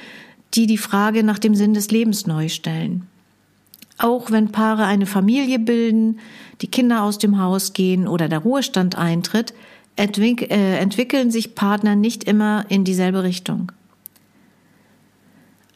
die 0.55 0.67
die 0.67 0.79
Frage 0.79 1.23
nach 1.23 1.39
dem 1.39 1.55
Sinn 1.55 1.75
des 1.75 1.91
Lebens 1.91 2.27
neu 2.27 2.49
stellen. 2.49 3.07
Auch 3.99 4.31
wenn 4.31 4.51
Paare 4.51 4.85
eine 4.85 5.07
Familie 5.07 5.59
bilden, 5.59 6.19
die 6.63 6.69
Kinder 6.69 7.03
aus 7.03 7.19
dem 7.19 7.39
Haus 7.39 7.75
gehen 7.75 8.09
oder 8.09 8.29
der 8.29 8.39
Ruhestand 8.39 8.97
eintritt, 8.97 9.53
äh, 9.97 10.79
entwickeln 10.79 11.31
sich 11.31 11.55
Partner 11.55 11.95
nicht 11.95 12.25
immer 12.25 12.65
in 12.71 12.85
dieselbe 12.85 13.23
Richtung. 13.23 13.71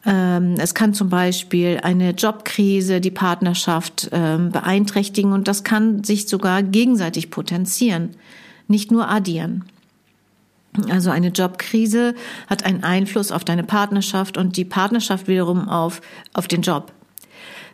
Ähm, 0.05 0.55
es 0.57 0.75
kann 0.75 0.93
zum 0.93 1.09
Beispiel 1.09 1.79
eine 1.81 2.11
Jobkrise 2.11 3.01
die 3.01 3.11
Partnerschaft 3.11 4.09
ähm, 4.11 4.51
beeinträchtigen 4.51 5.33
und 5.33 5.47
das 5.47 5.63
kann 5.63 6.03
sich 6.03 6.27
sogar 6.27 6.61
gegenseitig 6.63 7.31
potenzieren, 7.31 8.11
nicht 8.67 8.91
nur 8.91 9.09
addieren. 9.09 9.65
Also 10.89 11.09
eine 11.09 11.29
Jobkrise 11.29 12.15
hat 12.47 12.65
einen 12.65 12.83
Einfluss 12.83 13.31
auf 13.31 13.43
deine 13.43 13.63
Partnerschaft 13.63 14.37
und 14.37 14.57
die 14.57 14.65
Partnerschaft 14.65 15.27
wiederum 15.27 15.69
auf, 15.69 16.01
auf 16.33 16.47
den 16.47 16.61
Job. 16.61 16.91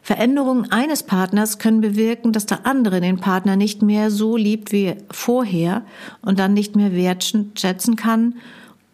Veränderungen 0.04 0.72
eines 0.72 1.04
Partners 1.04 1.60
können 1.60 1.82
bewirken, 1.82 2.32
dass 2.32 2.48
der 2.48 2.66
andere 2.66 3.02
den 3.02 3.20
Partner 3.20 3.56
nicht 3.56 3.82
mehr 3.82 4.10
so 4.10 4.36
liebt 4.36 4.72
wie 4.72 4.96
vorher 5.12 5.84
und 6.22 6.40
dann 6.40 6.54
nicht 6.54 6.76
mehr 6.76 6.94
wertschätzen 6.94 7.96
kann 7.96 8.36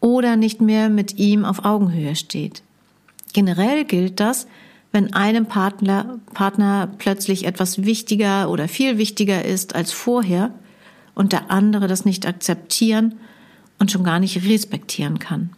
oder 0.02 0.36
nicht 0.36 0.60
mehr 0.60 0.90
mit 0.90 1.18
ihm 1.18 1.46
auf 1.46 1.64
Augenhöhe 1.64 2.16
steht. 2.16 2.62
Generell 3.38 3.86
gilt 3.86 4.20
das, 4.20 4.48
wenn 4.92 5.14
einem 5.14 5.46
Partner, 5.46 6.18
Partner 6.34 6.90
plötzlich 6.98 7.46
etwas 7.46 7.86
wichtiger 7.86 8.50
oder 8.50 8.68
viel 8.68 8.98
wichtiger 8.98 9.46
ist 9.46 9.76
als 9.76 9.92
vorher 9.92 10.56
und 11.14 11.34
der 11.34 11.52
andere 11.52 11.86
das 11.86 12.04
nicht 12.04 12.26
akzeptieren 12.26 13.14
und 13.78 13.92
schon 13.92 14.04
gar 14.04 14.18
nicht 14.18 14.44
respektieren 14.44 15.20
kann. 15.20 15.52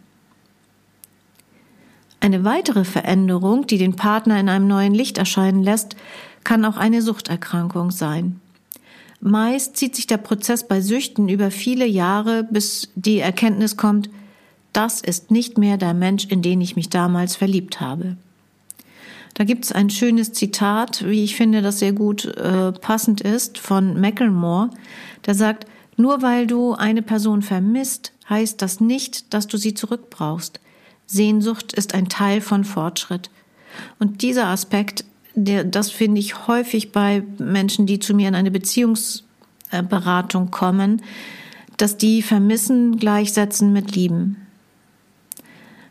Eine 2.20 2.44
weitere 2.44 2.84
Veränderung, 2.84 3.66
die 3.66 3.78
den 3.78 3.96
Partner 3.96 4.38
in 4.38 4.50
einem 4.50 4.68
neuen 4.68 4.92
Licht 4.92 5.16
erscheinen 5.16 5.62
lässt, 5.62 5.96
kann 6.44 6.66
auch 6.66 6.76
eine 6.76 7.00
Suchterkrankung 7.00 7.92
sein. 7.92 8.42
Meist 9.22 9.78
zieht 9.78 9.96
sich 9.96 10.06
der 10.06 10.18
Prozess 10.18 10.68
bei 10.68 10.82
Süchten 10.82 11.30
über 11.30 11.50
viele 11.50 11.86
Jahre, 11.86 12.44
bis 12.44 12.90
die 12.94 13.20
Erkenntnis 13.20 13.78
kommt, 13.78 14.10
das 14.72 15.00
ist 15.00 15.30
nicht 15.30 15.58
mehr 15.58 15.76
der 15.76 15.94
Mensch, 15.94 16.26
in 16.26 16.42
den 16.42 16.60
ich 16.60 16.76
mich 16.76 16.88
damals 16.88 17.36
verliebt 17.36 17.80
habe. 17.80 18.16
Da 19.34 19.44
gibt 19.44 19.64
es 19.64 19.72
ein 19.72 19.90
schönes 19.90 20.32
Zitat, 20.32 21.06
wie 21.06 21.24
ich 21.24 21.36
finde, 21.36 21.62
das 21.62 21.78
sehr 21.78 21.92
gut 21.92 22.24
äh, 22.24 22.72
passend 22.72 23.20
ist, 23.20 23.58
von 23.58 24.00
Macklemore, 24.00 24.70
der 25.26 25.34
sagt, 25.34 25.66
nur 25.96 26.22
weil 26.22 26.46
du 26.46 26.74
eine 26.74 27.02
Person 27.02 27.42
vermisst, 27.42 28.12
heißt 28.28 28.60
das 28.62 28.80
nicht, 28.80 29.32
dass 29.34 29.46
du 29.46 29.56
sie 29.56 29.74
zurückbrauchst. 29.74 30.60
Sehnsucht 31.06 31.72
ist 31.72 31.94
ein 31.94 32.08
Teil 32.08 32.40
von 32.40 32.64
Fortschritt. 32.64 33.30
Und 33.98 34.22
dieser 34.22 34.46
Aspekt, 34.46 35.04
der, 35.34 35.64
das 35.64 35.90
finde 35.90 36.20
ich 36.20 36.46
häufig 36.46 36.92
bei 36.92 37.22
Menschen, 37.38 37.86
die 37.86 37.98
zu 37.98 38.14
mir 38.14 38.28
in 38.28 38.34
eine 38.34 38.50
Beziehungsberatung 38.50 40.50
kommen, 40.50 41.02
dass 41.76 41.96
die 41.96 42.22
Vermissen 42.22 42.98
gleichsetzen 42.98 43.72
mit 43.72 43.96
Lieben. 43.96 44.36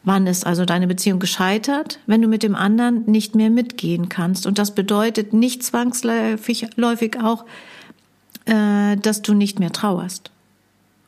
Wann 0.09 0.25
ist 0.25 0.43
also 0.47 0.65
deine 0.65 0.87
Beziehung 0.87 1.19
gescheitert? 1.19 1.99
Wenn 2.07 2.23
du 2.23 2.27
mit 2.27 2.41
dem 2.41 2.55
anderen 2.55 3.03
nicht 3.05 3.35
mehr 3.35 3.51
mitgehen 3.51 4.09
kannst. 4.09 4.47
Und 4.47 4.57
das 4.57 4.73
bedeutet 4.73 5.33
nicht 5.33 5.61
zwangsläufig 5.61 6.65
auch, 7.21 7.45
äh, 8.45 8.97
dass 8.97 9.21
du 9.21 9.35
nicht 9.35 9.59
mehr 9.59 9.71
trauerst. 9.71 10.31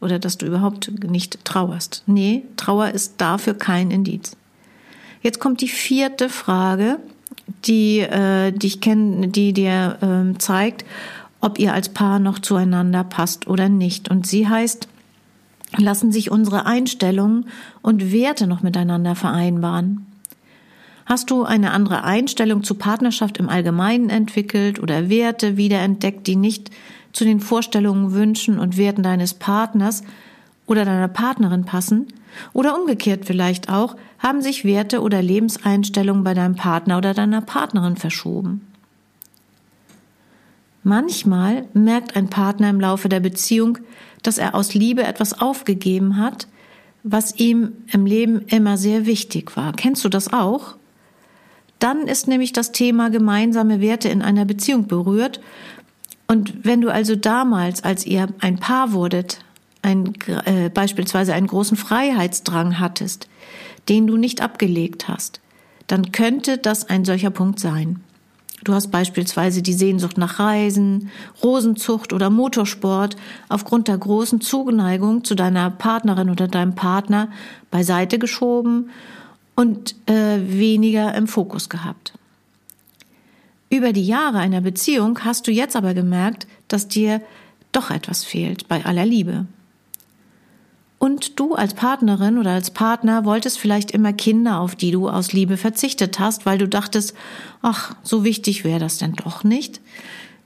Oder 0.01 0.19
dass 0.19 0.37
du 0.37 0.45
überhaupt 0.45 0.91
nicht 1.03 1.43
trauerst. 1.45 2.03
Nee, 2.05 2.43
Trauer 2.57 2.89
ist 2.89 3.15
dafür 3.17 3.55
kein 3.55 3.89
Indiz. 3.89 4.37
Jetzt 5.23 5.39
kommt 5.39 5.61
die 5.61 5.67
vierte 5.67 6.29
Frage, 6.29 6.99
die, 7.65 8.01
äh, 8.01 8.51
die 8.51 8.67
ich 8.67 8.81
kenne, 8.81 9.29
die 9.29 9.51
dir 9.51 9.97
äh, 10.03 10.37
zeigt, 10.37 10.85
ob 11.39 11.57
ihr 11.57 11.73
als 11.73 11.89
Paar 11.89 12.19
noch 12.19 12.37
zueinander 12.37 13.03
passt 13.03 13.47
oder 13.47 13.67
nicht. 13.67 14.11
Und 14.11 14.27
sie 14.27 14.47
heißt, 14.47 14.87
lassen 15.77 16.12
sich 16.12 16.31
unsere 16.31 16.65
Einstellungen 16.65 17.45
und 17.81 18.12
Werte 18.12 18.47
noch 18.47 18.62
miteinander 18.62 19.15
vereinbaren. 19.15 20.05
Hast 21.05 21.29
du 21.29 21.43
eine 21.43 21.71
andere 21.71 22.03
Einstellung 22.03 22.63
zu 22.63 22.75
Partnerschaft 22.75 23.38
im 23.38 23.49
Allgemeinen 23.49 24.10
entwickelt 24.10 24.79
oder 24.79 25.10
Werte 25.10 25.57
wiederentdeckt, 25.57 26.27
die 26.27 26.36
nicht 26.36 26.71
zu 27.12 27.25
den 27.25 27.39
Vorstellungen, 27.39 28.13
Wünschen 28.13 28.60
und 28.60 28.77
Werten 28.77 29.03
deines 29.03 29.34
Partners 29.34 30.03
oder 30.67 30.86
deiner 30.86 31.07
Partnerin 31.07 31.65
passen? 31.65 32.07
Oder 32.53 32.79
umgekehrt 32.79 33.25
vielleicht 33.25 33.69
auch, 33.69 33.97
haben 34.19 34.41
sich 34.41 34.63
Werte 34.63 35.01
oder 35.01 35.21
Lebenseinstellungen 35.21 36.23
bei 36.23 36.34
deinem 36.34 36.55
Partner 36.55 36.97
oder 36.97 37.13
deiner 37.13 37.41
Partnerin 37.41 37.97
verschoben? 37.97 38.70
Manchmal 40.84 41.67
merkt 41.74 42.15
ein 42.15 42.30
Partner 42.30 42.70
im 42.70 42.80
Laufe 42.80 43.08
der 43.08 43.20
Beziehung, 43.20 43.78
dass 44.24 44.38
er 44.38 44.56
aus 44.56 44.74
Liebe 44.74 45.04
etwas 45.04 45.39
aufgegeben 45.39 46.17
hat, 46.17 46.48
was 47.04 47.36
ihm 47.39 47.74
im 47.91 48.06
Leben 48.06 48.41
immer 48.48 48.78
sehr 48.78 49.06
wichtig 49.06 49.56
war. 49.56 49.74
Kennst 49.74 50.04
du 50.06 50.10
das 50.10 50.34
auch? 50.34 50.76
Dann 51.80 52.08
ist 52.08 52.28
nämlich 52.28 52.54
das 52.54 52.72
Thema 52.72 53.10
gemeinsame 53.10 53.82
Werte 53.82 54.10
in 54.10 54.22
einer 54.22 54.46
Beziehung 54.46 54.88
berührt. 54.88 55.39
Und 56.28 56.63
wenn 56.63 56.82
du 56.82 56.89
also 56.89 57.15
damals, 57.15 57.84
als 57.84 58.06
ihr 58.06 58.28
ein 58.39 58.58
Paar 58.58 58.94
wurdet, 58.94 59.39
ein, 59.82 60.13
äh, 60.46 60.70
beispielsweise 60.70 61.34
einen 61.34 61.48
großen 61.48 61.78
Freiheitsdrang 61.78 62.80
hattest, 62.80 63.28
den 63.89 64.06
du 64.06 64.15
nicht 64.15 64.41
abgelegt 64.41 65.08
hast, 65.08 65.41
dann 65.88 66.12
könnte 66.12 66.60
das 66.60 66.88
ein 66.88 67.04
solcher 67.04 67.32
Punkt 67.32 67.60
sein. 67.60 68.02
Du 68.63 68.74
hast 68.74 68.91
beispielsweise 68.91 69.62
die 69.62 69.74
Sehnsucht 69.74 70.17
nach 70.17 70.38
Reisen, 70.38 71.10
Rosenzucht 71.43 72.13
oder 72.13 72.30
Motorsport 72.30 73.15
aufgrund 73.50 73.88
der 73.88 73.97
großen 73.97 74.39
Zuneigung 74.39 75.24
zu 75.24 75.34
deiner 75.34 75.71
Partnerin 75.71 76.30
oder 76.30 76.47
deinem 76.47 76.76
Partner 76.76 77.30
beiseite 77.71 78.19
geschoben 78.19 78.91
und 79.56 79.95
äh, 80.08 80.39
weniger 80.41 81.15
im 81.15 81.28
Fokus 81.28 81.69
gehabt. 81.69 82.13
Über 83.69 83.93
die 83.93 84.06
Jahre 84.06 84.39
einer 84.39 84.62
Beziehung 84.62 85.19
hast 85.24 85.47
du 85.47 85.52
jetzt 85.52 85.76
aber 85.76 85.93
gemerkt, 85.93 86.45
dass 86.67 86.88
dir 86.88 87.21
doch 87.71 87.89
etwas 87.89 88.24
fehlt 88.24 88.67
bei 88.67 88.86
aller 88.86 89.06
Liebe. 89.06 89.45
Und 91.01 91.39
du 91.39 91.55
als 91.55 91.73
Partnerin 91.73 92.37
oder 92.37 92.51
als 92.51 92.69
Partner 92.69 93.25
wolltest 93.25 93.57
vielleicht 93.57 93.89
immer 93.89 94.13
Kinder, 94.13 94.59
auf 94.59 94.75
die 94.75 94.91
du 94.91 95.09
aus 95.09 95.33
Liebe 95.33 95.57
verzichtet 95.57 96.19
hast, 96.19 96.45
weil 96.45 96.59
du 96.59 96.67
dachtest, 96.67 97.15
ach, 97.63 97.95
so 98.03 98.23
wichtig 98.23 98.63
wäre 98.63 98.77
das 98.77 98.99
denn 98.99 99.13
doch 99.13 99.43
nicht. 99.43 99.81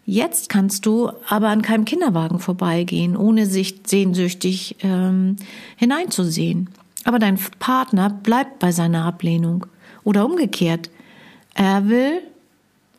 Jetzt 0.05 0.47
kannst 0.47 0.85
du 0.85 1.11
aber 1.27 1.49
an 1.49 1.61
keinem 1.61 1.83
Kinderwagen 1.83 2.39
vorbeigehen, 2.39 3.17
ohne 3.17 3.47
sich 3.47 3.81
sehnsüchtig 3.85 4.77
ähm, 4.81 5.35
hineinzusehen. 5.75 6.69
Aber 7.03 7.19
dein 7.19 7.37
Partner 7.59 8.09
bleibt 8.09 8.59
bei 8.59 8.71
seiner 8.71 9.03
Ablehnung. 9.03 9.65
Oder 10.05 10.23
umgekehrt. 10.23 10.89
Er 11.53 11.89
will 11.89 12.21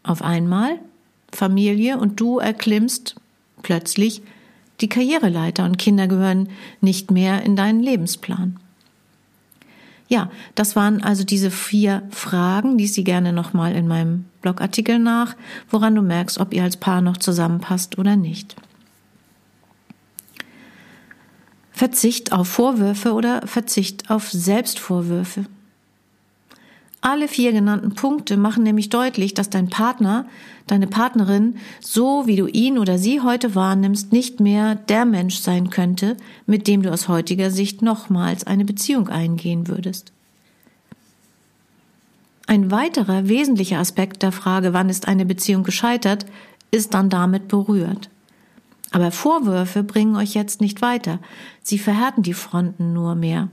auf 0.02 0.20
einmal 0.20 0.78
Familie 1.32 1.96
und 1.96 2.20
du 2.20 2.38
erklimmst 2.38 3.14
plötzlich 3.62 4.20
die 4.80 4.88
Karriereleiter 4.88 5.64
und 5.64 5.78
Kinder 5.78 6.06
gehören 6.06 6.48
nicht 6.80 7.10
mehr 7.10 7.42
in 7.42 7.56
deinen 7.56 7.80
Lebensplan. 7.80 8.58
Ja, 10.08 10.30
das 10.54 10.76
waren 10.76 11.02
also 11.02 11.24
diese 11.24 11.50
vier 11.50 12.02
Fragen, 12.10 12.78
die 12.78 12.86
sie 12.86 13.02
gerne 13.02 13.32
nochmal 13.32 13.74
in 13.74 13.88
meinem 13.88 14.26
Blogartikel 14.40 14.98
nach, 14.98 15.34
woran 15.68 15.94
du 15.94 16.02
merkst, 16.02 16.38
ob 16.38 16.54
ihr 16.54 16.62
als 16.62 16.76
Paar 16.76 17.00
noch 17.00 17.16
zusammenpasst 17.16 17.98
oder 17.98 18.14
nicht. 18.14 18.54
Verzicht 21.72 22.32
auf 22.32 22.48
Vorwürfe 22.48 23.12
oder 23.12 23.46
Verzicht 23.46 24.10
auf 24.10 24.30
Selbstvorwürfe. 24.30 25.46
Alle 27.00 27.28
vier 27.28 27.52
genannten 27.52 27.94
Punkte 27.94 28.37
machen 28.37 28.62
nämlich 28.62 28.88
deutlich, 28.88 29.35
dass 29.35 29.50
dein 29.50 29.68
Partner, 29.68 30.26
deine 30.66 30.87
Partnerin, 30.87 31.56
so 31.80 32.26
wie 32.26 32.37
du 32.37 32.46
ihn 32.46 32.78
oder 32.78 32.98
sie 32.98 33.20
heute 33.20 33.54
wahrnimmst, 33.54 34.12
nicht 34.12 34.40
mehr 34.40 34.74
der 34.74 35.04
Mensch 35.04 35.38
sein 35.38 35.70
könnte, 35.70 36.16
mit 36.46 36.66
dem 36.66 36.82
du 36.82 36.92
aus 36.92 37.09
heutiger 37.09 37.50
Sicht 37.50 37.82
nochmals 37.82 38.44
eine 38.44 38.64
Beziehung 38.64 39.09
eingehen 39.09 39.68
würdest. 39.68 40.12
Ein 42.48 42.70
weiterer 42.70 43.28
wesentlicher 43.28 43.78
Aspekt 43.78 44.22
der 44.22 44.32
Frage, 44.32 44.72
wann 44.72 44.88
ist 44.88 45.09
eine 45.09 45.26
Beziehung 45.26 45.64
gescheitert, 45.64 46.26
ist 46.70 46.94
dann 46.94 47.11
damit 47.11 47.48
berührt. 47.48 48.09
Aber 48.92 49.11
Vorwürfe 49.11 49.82
bringen 49.82 50.16
euch 50.16 50.35
jetzt 50.35 50.61
nicht 50.61 50.80
weiter. 50.80 51.18
Sie 51.62 51.78
verhärten 51.78 52.22
die 52.22 52.35
Fronten 52.35 52.92
nur 52.92 53.14
mehr. 53.14 53.48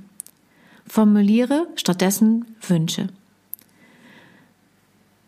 Formuliere 0.88 1.68
stattdessen 1.76 2.46
Wünsche. 2.62 3.10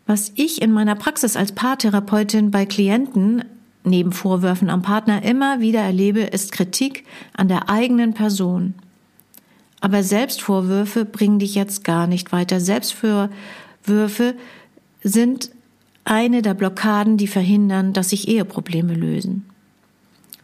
Was 0.06 0.32
ich 0.36 0.62
in 0.62 0.72
meiner 0.72 0.94
Praxis 0.94 1.36
als 1.36 1.52
Paartherapeutin 1.52 2.50
bei 2.50 2.64
Klienten 2.64 3.44
neben 3.82 4.12
Vorwürfen 4.12 4.70
am 4.70 4.82
Partner 4.82 5.22
immer 5.22 5.60
wieder 5.60 5.80
erlebe, 5.80 6.20
ist 6.20 6.52
Kritik 6.52 7.04
an 7.34 7.48
der 7.48 7.68
eigenen 7.68 8.14
Person. 8.14 8.74
Aber 9.80 10.02
Selbstvorwürfe 10.02 11.04
bringen 11.04 11.38
dich 11.38 11.54
jetzt 11.54 11.84
gar 11.84 12.06
nicht 12.06 12.32
weiter. 12.32 12.60
Selbstvorwürfe 12.60 14.34
sind 15.02 15.50
eine 16.04 16.42
der 16.42 16.54
Blockaden, 16.54 17.16
die 17.16 17.26
verhindern, 17.26 17.92
dass 17.92 18.10
sich 18.10 18.28
Eheprobleme 18.28 18.94
lösen. 18.94 19.44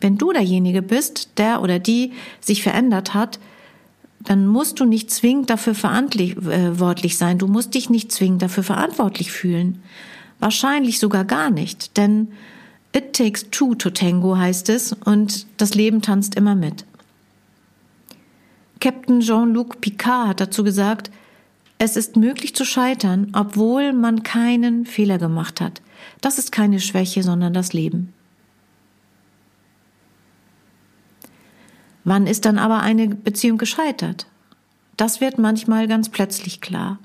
Wenn 0.01 0.19
du 0.19 0.33
derjenige 0.33 0.83
bist, 0.83 1.39
der 1.39 1.63
oder 1.63 1.79
die 1.79 2.13
sich 2.41 2.63
verändert 2.63 3.15
hat, 3.15 3.39
dann 4.25 4.47
musst 4.47 4.81
du 4.81 4.85
nicht 4.85 5.11
zwingend 5.11 5.51
dafür 5.51 5.75
verantwortlich 5.75 7.15
äh, 7.15 7.17
sein. 7.17 7.39
Du 7.39 7.47
musst 7.47 7.75
dich 7.75 7.91
nicht 7.91 8.13
zwingend 8.13 8.43
dafür 8.43 8.63
verantwortlich 8.63 9.33
fühlen. 9.33 9.83
Wahrscheinlich 10.39 10.99
sogar 10.99 11.25
gar 11.25 11.51
nicht, 11.51 11.97
denn 11.97 12.29
it 12.95 13.13
takes 13.13 13.51
two 13.51 13.75
to 13.75 13.91
tango 13.91 14.37
heißt 14.37 14.69
es 14.69 14.93
und 14.93 15.47
das 15.57 15.75
Leben 15.75 16.03
tanzt 16.03 16.35
immer 16.35 16.55
mit. 16.55 16.85
Captain 18.81 19.21
Jean-Luc 19.21 19.81
Picard 19.81 20.29
hat 20.29 20.41
dazu 20.41 20.65
gesagt, 20.65 21.11
es 21.79 21.97
ist 21.97 22.17
möglich 22.17 22.55
zu 22.55 22.65
scheitern, 22.65 23.29
obwohl 23.33 23.93
man 23.93 24.23
keinen 24.23 24.87
Fehler 24.87 25.19
gemacht 25.19 25.61
hat. 25.61 25.83
Das 26.21 26.39
ist 26.39 26.53
keine 26.53 26.81
Schwäche, 26.81 27.23
sondern 27.23 27.55
das 27.55 27.73
Leben. 27.73 28.13
Wann 32.05 32.27
ist 32.27 32.45
dann 32.45 32.59
aber 32.59 32.81
eine 32.81 33.09
Beziehung 33.09 33.59
gescheitert? 33.59 34.27
Das 34.97 35.21
wird 35.21 35.39
manchmal 35.39 35.89
ganz 35.89 36.09
plötzlich 36.09 36.61
klar. 36.61 36.99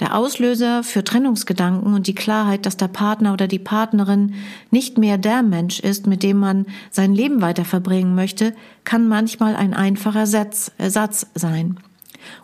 Der 0.00 0.16
Auslöser 0.16 0.82
für 0.82 1.04
Trennungsgedanken 1.04 1.92
und 1.92 2.06
die 2.06 2.14
Klarheit, 2.14 2.64
dass 2.64 2.78
der 2.78 2.88
Partner 2.88 3.34
oder 3.34 3.46
die 3.46 3.58
Partnerin 3.58 4.34
nicht 4.70 4.96
mehr 4.96 5.18
der 5.18 5.42
Mensch 5.42 5.78
ist, 5.78 6.06
mit 6.06 6.22
dem 6.22 6.38
man 6.38 6.64
sein 6.90 7.14
Leben 7.14 7.42
weiter 7.42 7.66
verbringen 7.66 8.14
möchte, 8.14 8.54
kann 8.84 9.08
manchmal 9.08 9.56
ein 9.56 9.74
einfacher 9.74 10.26
Satz, 10.26 10.72
Satz 10.78 11.26
sein. 11.34 11.76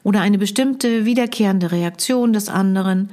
Oder 0.03 0.21
eine 0.21 0.37
bestimmte 0.37 1.07
wiederkehrende 1.07 1.73
Reaktion 1.73 2.35
des 2.35 2.51
anderen, 2.51 3.09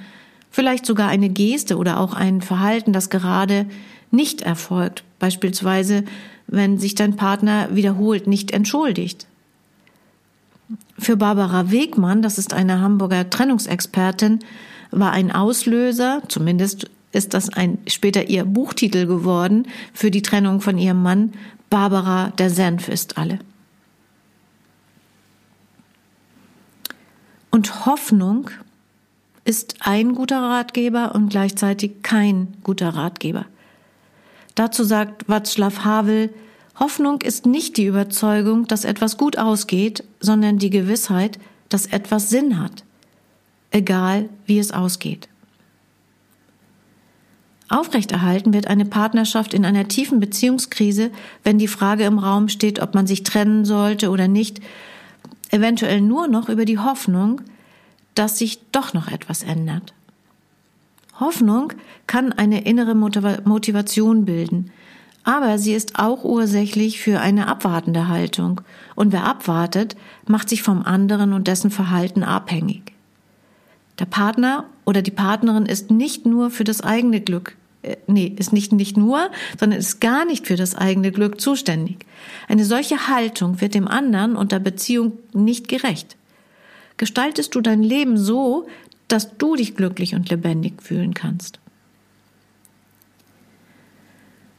vielleicht 0.51 0.85
sogar 0.85 1.07
eine 1.07 1.29
Geste 1.29 1.77
oder 1.77 1.99
auch 1.99 2.13
ein 2.13 2.41
Verhalten, 2.41 2.91
das 2.91 3.09
gerade 3.09 3.65
nicht 4.11 4.41
erfolgt, 4.41 5.05
beispielsweise 5.19 6.03
wenn 6.53 6.77
sich 6.77 6.93
dein 6.93 7.15
Partner 7.15 7.69
wiederholt 7.71 8.27
nicht 8.27 8.51
entschuldigt. 8.51 9.25
Für 10.99 11.17
Barbara 11.17 11.71
Wegmann, 11.71 12.21
das 12.21 12.37
ist 12.37 12.53
eine 12.53 12.79
Hamburger 12.79 13.27
Trennungsexpertin, 13.27 14.39
war 14.91 15.11
ein 15.11 15.31
Auslöser, 15.31 16.21
zumindest 16.27 16.91
ist 17.11 17.33
das 17.33 17.49
ein 17.49 17.79
später 17.87 18.29
ihr 18.29 18.45
Buchtitel 18.45 19.07
geworden, 19.07 19.67
für 19.93 20.11
die 20.11 20.21
Trennung 20.21 20.61
von 20.61 20.77
ihrem 20.77 21.01
Mann, 21.01 21.33
Barbara 21.71 22.29
der 22.37 22.51
Senf 22.51 22.87
ist 22.87 23.17
alle. 23.17 23.39
Und 27.49 27.87
Hoffnung 27.87 28.51
ist 29.43 29.77
ein 29.79 30.13
guter 30.13 30.39
Ratgeber 30.39 31.15
und 31.15 31.29
gleichzeitig 31.29 32.03
kein 32.03 32.53
guter 32.61 32.89
Ratgeber. 32.89 33.45
Dazu 34.53 34.83
sagt 34.83 35.25
Václav 35.25 35.83
Havel, 35.83 36.29
Hoffnung 36.79 37.21
ist 37.21 37.45
nicht 37.45 37.77
die 37.77 37.85
Überzeugung, 37.85 38.67
dass 38.67 38.83
etwas 38.85 39.17
gut 39.17 39.37
ausgeht, 39.37 40.03
sondern 40.19 40.57
die 40.57 40.69
Gewissheit, 40.69 41.39
dass 41.69 41.85
etwas 41.85 42.29
Sinn 42.29 42.59
hat, 42.59 42.83
egal 43.71 44.29
wie 44.45 44.59
es 44.59 44.71
ausgeht. 44.71 45.27
Aufrechterhalten 47.69 48.53
wird 48.53 48.67
eine 48.67 48.85
Partnerschaft 48.85 49.53
in 49.53 49.65
einer 49.65 49.87
tiefen 49.87 50.19
Beziehungskrise, 50.19 51.11
wenn 51.43 51.57
die 51.57 51.67
Frage 51.67 52.03
im 52.03 52.19
Raum 52.19 52.49
steht, 52.49 52.79
ob 52.79 52.93
man 52.93 53.07
sich 53.07 53.23
trennen 53.23 53.65
sollte 53.65 54.09
oder 54.09 54.27
nicht, 54.27 54.59
eventuell 55.49 56.01
nur 56.01 56.27
noch 56.27 56.49
über 56.49 56.65
die 56.65 56.79
Hoffnung, 56.79 57.41
dass 58.15 58.37
sich 58.37 58.59
doch 58.71 58.93
noch 58.93 59.07
etwas 59.07 59.43
ändert. 59.43 59.93
Hoffnung 61.19 61.73
kann 62.05 62.33
eine 62.33 62.63
innere 62.63 62.95
Motivation 62.95 64.25
bilden, 64.25 64.71
aber 65.23 65.57
sie 65.57 65.73
ist 65.73 65.99
auch 65.99 66.23
ursächlich 66.23 66.99
für 66.99 67.19
eine 67.19 67.47
abwartende 67.47 68.07
Haltung. 68.07 68.61
Und 68.95 69.11
wer 69.11 69.25
abwartet, 69.25 69.95
macht 70.27 70.49
sich 70.49 70.63
vom 70.63 70.83
anderen 70.83 71.33
und 71.33 71.47
dessen 71.47 71.71
Verhalten 71.71 72.23
abhängig. 72.23 72.93
Der 73.99 74.05
Partner 74.05 74.65
oder 74.85 75.01
die 75.01 75.11
Partnerin 75.11 75.65
ist 75.65 75.91
nicht 75.91 76.25
nur 76.25 76.49
für 76.49 76.63
das 76.63 76.81
eigene 76.81 77.21
Glück, 77.21 77.55
äh, 77.83 77.97
nee, 78.07 78.33
ist 78.37 78.53
nicht 78.53 78.71
nicht 78.71 78.97
nur, 78.97 79.29
sondern 79.59 79.79
ist 79.79 80.01
gar 80.01 80.25
nicht 80.25 80.47
für 80.47 80.55
das 80.55 80.75
eigene 80.75 81.11
Glück 81.11 81.39
zuständig. 81.39 82.05
Eine 82.47 82.65
solche 82.65 83.07
Haltung 83.07 83.61
wird 83.61 83.75
dem 83.75 83.87
anderen 83.87 84.35
und 84.35 84.51
der 84.51 84.59
Beziehung 84.59 85.13
nicht 85.33 85.67
gerecht. 85.67 86.17
Gestaltest 86.97 87.55
du 87.55 87.61
dein 87.61 87.83
Leben 87.83 88.17
so, 88.17 88.67
dass 89.07 89.37
du 89.37 89.55
dich 89.55 89.75
glücklich 89.75 90.15
und 90.15 90.29
lebendig 90.29 90.81
fühlen 90.81 91.13
kannst. 91.13 91.59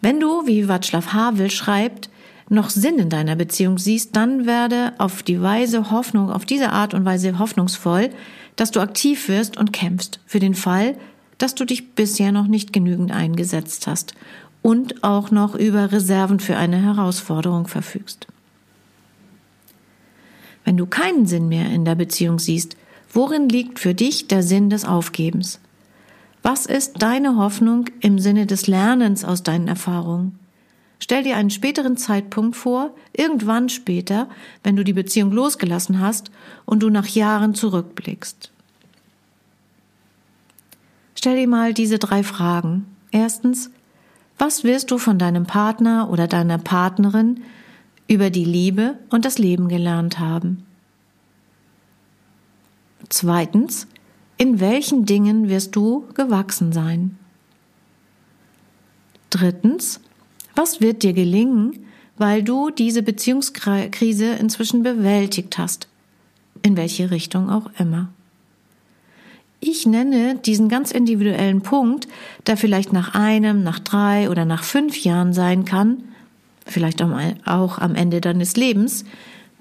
Wenn 0.05 0.21
du, 0.21 0.47
wie 0.47 0.67
Václav 0.67 1.15
Havel 1.15 1.51
schreibt, 1.51 2.11
noch 2.51 2.69
Sinn 2.69 2.99
in 2.99 3.09
deiner 3.09 3.37
Beziehung 3.37 3.79
siehst, 3.79 4.15
dann 4.15 4.45
werde 4.45 4.93
auf 4.99 5.23
die 5.23 5.41
Weise 5.41 5.91
Hoffnung, 5.91 6.31
auf 6.31 6.45
diese 6.45 6.73
Art 6.73 6.93
und 6.93 7.07
Weise 7.07 7.39
hoffnungsvoll, 7.39 8.11
dass 8.55 8.71
du 8.71 8.81
aktiv 8.81 9.29
wirst 9.29 9.57
und 9.57 9.73
kämpfst 9.73 10.21
für 10.27 10.41
den 10.41 10.55
Fall, 10.55 10.99
dass 11.39 11.55
du 11.55 11.65
dich 11.65 11.95
bisher 11.95 12.33
noch 12.33 12.49
nicht 12.49 12.75
genügend 12.75 13.13
eingesetzt 13.13 13.87
hast 13.87 14.13
und 14.61 15.03
auch 15.03 15.31
noch 15.31 15.55
über 15.55 15.91
Reserven 15.91 16.39
für 16.39 16.59
eine 16.59 16.83
Herausforderung 16.83 17.67
verfügst. 17.67 18.27
Wenn 20.67 20.77
du 20.77 20.85
keinen 20.85 21.25
Sinn 21.25 21.49
mehr 21.49 21.71
in 21.71 21.87
der 21.87 21.95
Beziehung 21.95 22.39
siehst, 22.39 22.77
worin 23.11 23.49
liegt 23.49 23.79
für 23.79 23.95
dich 23.95 24.29
der 24.29 24.43
Sinn 24.43 24.69
des 24.69 24.85
Aufgebens? 24.85 25.61
Was 26.47 26.67
ist 26.67 27.01
deine 27.01 27.37
Hoffnung 27.37 27.87
im 28.01 28.19
Sinne 28.19 28.45
des 28.45 28.67
Lernens 28.67 29.25
aus 29.25 29.43
deinen 29.43 29.67
Erfahrungen? 29.67 30.39
Stell 30.99 31.23
dir 31.23 31.39
einen 31.39 31.49
späteren 31.49 31.97
Zeitpunkt 31.97 32.55
vor, 32.55 32.95
irgendwann 33.15 33.71
später, 33.71 34.29
wenn 34.63 34.77
du 34.77 34.85
die 34.85 34.93
Beziehung 34.93 35.33
losgelassen 35.33 36.01
hast 36.01 36.31
und 36.67 36.83
du 36.83 36.91
nach 36.91 37.07
Jahren 37.07 37.55
zurückblickst. 37.55 38.53
Stell 41.15 41.37
dir 41.37 41.49
mal 41.49 41.73
diese 41.73 41.99
drei 41.99 42.23
Fragen. 42.23 42.95
Erstens, 43.11 43.71
was 44.37 44.65
wirst 44.65 44.91
du 44.91 44.99
von 44.99 45.19
deinem 45.19 45.47
Partner 45.47 46.11
oder 46.11 46.27
deiner 46.27 46.59
Partnerin 46.59 47.43
über 48.07 48.29
die 48.29 48.45
Liebe 48.45 48.99
und 49.09 49.25
das 49.25 49.39
Leben 49.39 49.69
gelernt 49.69 50.19
haben? 50.19 50.67
Zweitens, 53.09 53.87
in 54.37 54.61
welchen 54.61 55.07
Dingen 55.07 55.49
wirst 55.49 55.77
du 55.77 56.07
gewachsen 56.15 56.73
sein? 56.73 57.19
Drittens, 59.31 60.01
was 60.55 60.81
wird 60.81 61.03
dir 61.03 61.13
gelingen, 61.13 61.87
weil 62.17 62.43
du 62.43 62.71
diese 62.71 63.03
Beziehungskrise 63.03 64.27
inzwischen 64.35 64.83
bewältigt 64.83 65.59
hast? 65.59 65.89
In 66.63 66.77
welche 66.77 67.11
Richtung 67.11 67.51
auch 67.51 67.71
immer. 67.79 68.09
Ich 69.61 69.87
nenne 69.87 70.37
diesen 70.37 70.69
ganz 70.69 70.91
individuellen 70.91 71.63
Punkt, 71.63 72.07
der 72.47 72.57
vielleicht 72.57 72.93
nach 72.93 73.15
einem, 73.15 73.63
nach 73.63 73.79
drei 73.79 74.29
oder 74.31 74.45
nach 74.45 74.63
fünf 74.63 75.03
Jahren 75.03 75.33
sein 75.33 75.65
kann, 75.65 76.05
vielleicht 76.67 77.03
auch 77.03 77.79
am 77.79 77.95
Ende 77.95 78.21
deines 78.21 78.57
Lebens, 78.57 79.05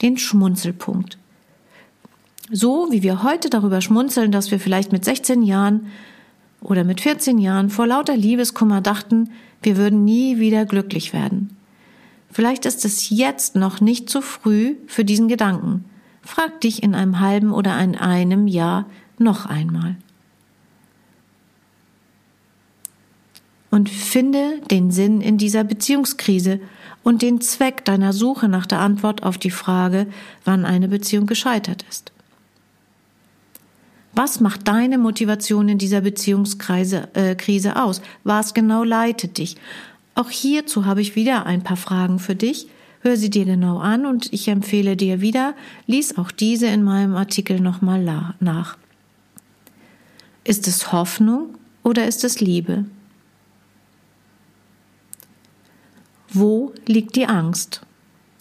den 0.01 0.17
Schmunzelpunkt. 0.17 1.17
So 2.51 2.87
wie 2.91 3.03
wir 3.03 3.23
heute 3.23 3.49
darüber 3.49 3.81
schmunzeln, 3.81 4.31
dass 4.31 4.51
wir 4.51 4.59
vielleicht 4.59 4.91
mit 4.91 5.05
16 5.05 5.43
Jahren 5.43 5.87
oder 6.61 6.83
mit 6.83 7.01
14 7.01 7.37
Jahren 7.37 7.69
vor 7.69 7.87
lauter 7.87 8.17
Liebeskummer 8.17 8.81
dachten, 8.81 9.29
wir 9.61 9.77
würden 9.77 10.03
nie 10.03 10.39
wieder 10.39 10.65
glücklich 10.65 11.13
werden. 11.13 11.55
Vielleicht 12.31 12.65
ist 12.65 12.83
es 12.83 13.09
jetzt 13.09 13.55
noch 13.55 13.79
nicht 13.79 14.09
zu 14.09 14.21
früh 14.21 14.75
für 14.87 15.05
diesen 15.05 15.27
Gedanken. 15.27 15.85
Frag 16.21 16.61
dich 16.61 16.81
in 16.81 16.95
einem 16.95 17.19
halben 17.19 17.51
oder 17.51 17.79
in 17.79 17.95
einem 17.95 18.47
Jahr 18.47 18.87
noch 19.17 19.45
einmal. 19.45 19.95
Und 23.69 23.89
finde 23.89 24.61
den 24.69 24.91
Sinn 24.91 25.21
in 25.21 25.37
dieser 25.37 25.63
Beziehungskrise 25.63 26.59
und 27.03 27.21
den 27.21 27.41
Zweck 27.41 27.85
deiner 27.85 28.13
Suche 28.13 28.47
nach 28.47 28.65
der 28.65 28.79
Antwort 28.79 29.23
auf 29.23 29.37
die 29.37 29.51
Frage, 29.51 30.07
wann 30.45 30.65
eine 30.65 30.87
Beziehung 30.87 31.25
gescheitert 31.25 31.83
ist. 31.89 32.12
Was 34.15 34.39
macht 34.39 34.67
deine 34.67 34.97
Motivation 34.97 35.69
in 35.69 35.77
dieser 35.79 36.01
Beziehungskrise 36.01 37.09
äh, 37.13 37.71
aus? 37.75 38.01
Was 38.23 38.53
genau 38.53 38.83
leitet 38.83 39.37
dich? 39.37 39.57
Auch 40.15 40.29
hierzu 40.29 40.85
habe 40.85 41.01
ich 41.01 41.15
wieder 41.15 41.45
ein 41.45 41.63
paar 41.63 41.77
Fragen 41.77 42.19
für 42.19 42.35
dich. 42.35 42.67
Hör 43.01 43.17
sie 43.17 43.29
dir 43.29 43.45
genau 43.45 43.79
an 43.79 44.05
und 44.05 44.31
ich 44.31 44.47
empfehle 44.47 44.95
dir 44.95 45.19
wieder, 45.19 45.55
lies 45.87 46.17
auch 46.17 46.31
diese 46.31 46.67
in 46.67 46.83
meinem 46.83 47.15
Artikel 47.15 47.59
nochmal 47.59 48.01
nach. 48.39 48.77
Ist 50.45 50.67
es 50.67 50.91
Hoffnung 50.91 51.55
oder 51.83 52.07
ist 52.07 52.23
es 52.23 52.39
Liebe? 52.39 52.85
Wo 56.29 56.73
liegt 56.85 57.15
die 57.15 57.25
Angst? 57.25 57.81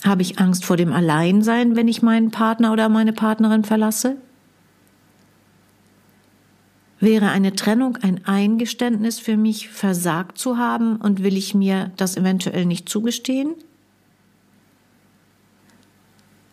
Habe 0.05 0.23
ich 0.23 0.39
Angst 0.39 0.65
vor 0.65 0.77
dem 0.77 0.93
Alleinsein, 0.93 1.75
wenn 1.77 1.89
ich 1.89 2.03
meinen 2.03 2.31
Partner 2.31 2.73
oder 2.73 2.89
meine 2.89 3.13
Partnerin 3.13 3.65
verlasse? 3.65 4.17
Wäre 7.03 7.31
eine 7.31 7.53
Trennung 7.57 7.97
ein 7.97 8.27
Eingeständnis 8.27 9.19
für 9.19 9.37
mich, 9.37 9.69
versagt 9.69 10.39
zu 10.39 10.57
haben 10.57 10.99
und 10.99 11.25
will 11.25 11.37
ich 11.37 11.53
mir 11.53 11.91
das 11.97 12.17
eventuell 12.17 12.65
nicht 12.65 12.89
zugestehen? 12.89 13.57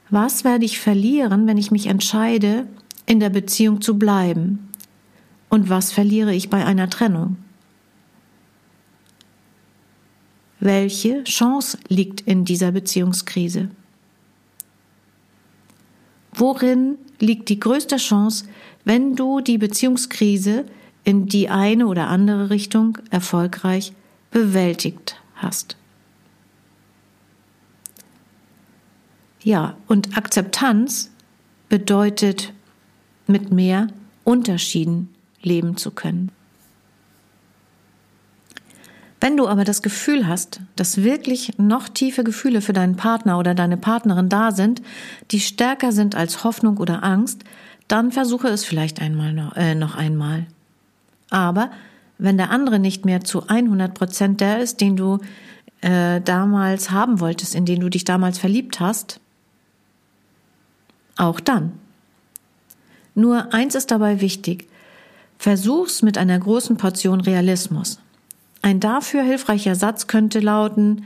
Was 0.09 0.43
werde 0.43 0.65
ich 0.65 0.79
verlieren, 0.79 1.45
wenn 1.45 1.59
ich 1.59 1.69
mich 1.69 1.85
entscheide, 1.85 2.65
in 3.05 3.19
der 3.19 3.29
Beziehung 3.29 3.79
zu 3.79 3.99
bleiben? 3.99 4.71
Und 5.49 5.69
was 5.69 5.91
verliere 5.91 6.33
ich 6.33 6.49
bei 6.49 6.65
einer 6.65 6.89
Trennung? 6.89 7.37
Welche 10.59 11.23
Chance 11.25 11.77
liegt 11.89 12.21
in 12.21 12.43
dieser 12.43 12.71
Beziehungskrise? 12.71 13.69
Worin 16.33 16.97
liegt 17.19 17.49
die 17.49 17.59
größte 17.59 17.97
Chance, 17.97 18.45
wenn 18.85 19.15
du 19.15 19.41
die 19.41 19.57
Beziehungskrise 19.57 20.65
in 21.03 21.27
die 21.27 21.49
eine 21.49 21.87
oder 21.87 22.07
andere 22.07 22.49
Richtung 22.49 22.97
erfolgreich 23.09 23.93
bewältigt 24.31 25.15
hast. 25.35 25.75
Ja, 29.41 29.77
und 29.87 30.17
Akzeptanz 30.17 31.11
bedeutet, 31.69 32.53
mit 33.27 33.51
mehr 33.51 33.87
Unterschieden 34.23 35.09
leben 35.41 35.77
zu 35.77 35.91
können. 35.91 36.31
Wenn 39.21 39.35
du 39.35 39.47
aber 39.47 39.65
das 39.65 39.81
Gefühl 39.81 40.27
hast, 40.27 40.61
dass 40.75 41.03
wirklich 41.03 41.57
noch 41.57 41.89
tiefe 41.89 42.23
Gefühle 42.23 42.61
für 42.61 42.73
deinen 42.73 42.95
Partner 42.95 43.37
oder 43.37 43.53
deine 43.53 43.77
Partnerin 43.77 44.29
da 44.29 44.51
sind, 44.51 44.81
die 45.31 45.41
stärker 45.41 45.91
sind 45.91 46.15
als 46.15 46.43
Hoffnung 46.43 46.77
oder 46.77 47.03
Angst, 47.03 47.43
dann 47.89 48.11
versuche 48.11 48.47
es 48.47 48.63
vielleicht 48.63 49.01
einmal 49.01 49.33
noch, 49.33 49.55
äh, 49.57 49.75
noch 49.75 49.95
einmal. 49.95 50.45
Aber 51.29 51.71
wenn 52.17 52.37
der 52.37 52.51
andere 52.51 52.79
nicht 52.79 53.03
mehr 53.03 53.23
zu 53.23 53.47
100 53.47 53.93
Prozent 53.93 54.41
der 54.41 54.59
ist, 54.59 54.79
den 54.79 54.95
du 54.95 55.19
äh, 55.81 56.21
damals 56.21 56.91
haben 56.91 57.19
wolltest, 57.19 57.55
in 57.55 57.65
den 57.65 57.79
du 57.79 57.89
dich 57.89 58.05
damals 58.05 58.37
verliebt 58.37 58.79
hast, 58.79 59.19
auch 61.17 61.39
dann. 61.39 61.73
Nur 63.15 63.53
eins 63.53 63.75
ist 63.75 63.91
dabei 63.91 64.21
wichtig. 64.21 64.67
Versuch's 65.37 66.01
mit 66.01 66.17
einer 66.17 66.37
großen 66.37 66.77
Portion 66.77 67.21
Realismus. 67.21 67.99
Ein 68.61 68.79
dafür 68.79 69.23
hilfreicher 69.23 69.75
Satz 69.75 70.07
könnte 70.07 70.39
lauten, 70.39 71.05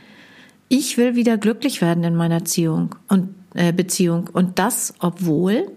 ich 0.70 0.98
will 0.98 1.16
wieder 1.16 1.38
glücklich 1.38 1.82
werden 1.82 2.04
in 2.04 2.16
meiner 2.16 2.40
Beziehung 2.40 2.96
und, 3.08 3.36
äh, 3.54 3.72
Beziehung 3.72 4.30
und 4.34 4.58
das, 4.58 4.96
obwohl 5.00 5.72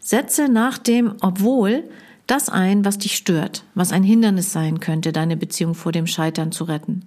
Setze 0.00 0.48
nach 0.48 0.78
dem 0.78 1.14
obwohl 1.20 1.84
das 2.26 2.48
ein, 2.48 2.84
was 2.84 2.98
dich 2.98 3.16
stört, 3.16 3.64
was 3.74 3.92
ein 3.92 4.02
Hindernis 4.02 4.52
sein 4.52 4.80
könnte, 4.80 5.12
deine 5.12 5.36
Beziehung 5.36 5.74
vor 5.74 5.92
dem 5.92 6.06
Scheitern 6.06 6.52
zu 6.52 6.64
retten. 6.64 7.02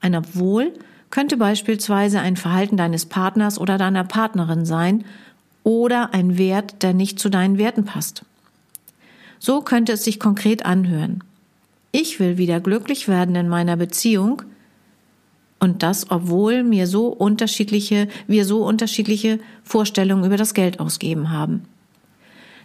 Ein 0.00 0.14
obwohl 0.14 0.72
könnte 1.10 1.36
beispielsweise 1.36 2.20
ein 2.20 2.36
Verhalten 2.36 2.76
deines 2.76 3.06
Partners 3.06 3.58
oder 3.58 3.78
deiner 3.78 4.04
Partnerin 4.04 4.64
sein 4.66 5.04
oder 5.64 6.12
ein 6.12 6.38
Wert, 6.38 6.82
der 6.82 6.92
nicht 6.92 7.18
zu 7.18 7.28
deinen 7.28 7.58
Werten 7.58 7.84
passt. 7.84 8.24
So 9.38 9.60
könnte 9.60 9.92
es 9.92 10.04
sich 10.04 10.20
konkret 10.20 10.64
anhören. 10.64 11.22
Ich 11.92 12.20
will 12.20 12.38
wieder 12.38 12.60
glücklich 12.60 13.08
werden 13.08 13.34
in 13.34 13.48
meiner 13.48 13.76
Beziehung 13.76 14.42
und 15.60 15.82
das, 15.82 16.10
obwohl 16.10 16.62
mir 16.62 16.86
so 16.86 17.06
unterschiedliche, 17.08 18.08
wir 18.26 18.44
so 18.44 18.64
unterschiedliche 18.64 19.38
Vorstellungen 19.62 20.24
über 20.24 20.36
das 20.36 20.54
Geld 20.54 20.80
ausgeben 20.80 21.30
haben. 21.30 21.62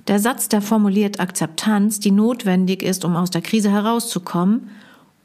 Der 0.07 0.19
Satz, 0.19 0.47
der 0.47 0.61
formuliert 0.61 1.19
Akzeptanz, 1.19 1.99
die 1.99 2.11
notwendig 2.11 2.81
ist, 2.81 3.03
um 3.03 3.15
aus 3.15 3.29
der 3.29 3.41
Krise 3.41 3.71
herauszukommen 3.71 4.69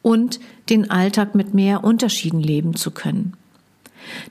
und 0.03 0.41
den 0.69 0.91
Alltag 0.91 1.35
mit 1.35 1.55
mehr 1.55 1.85
Unterschieden 1.85 2.41
leben 2.41 2.75
zu 2.75 2.91
können. 2.91 3.35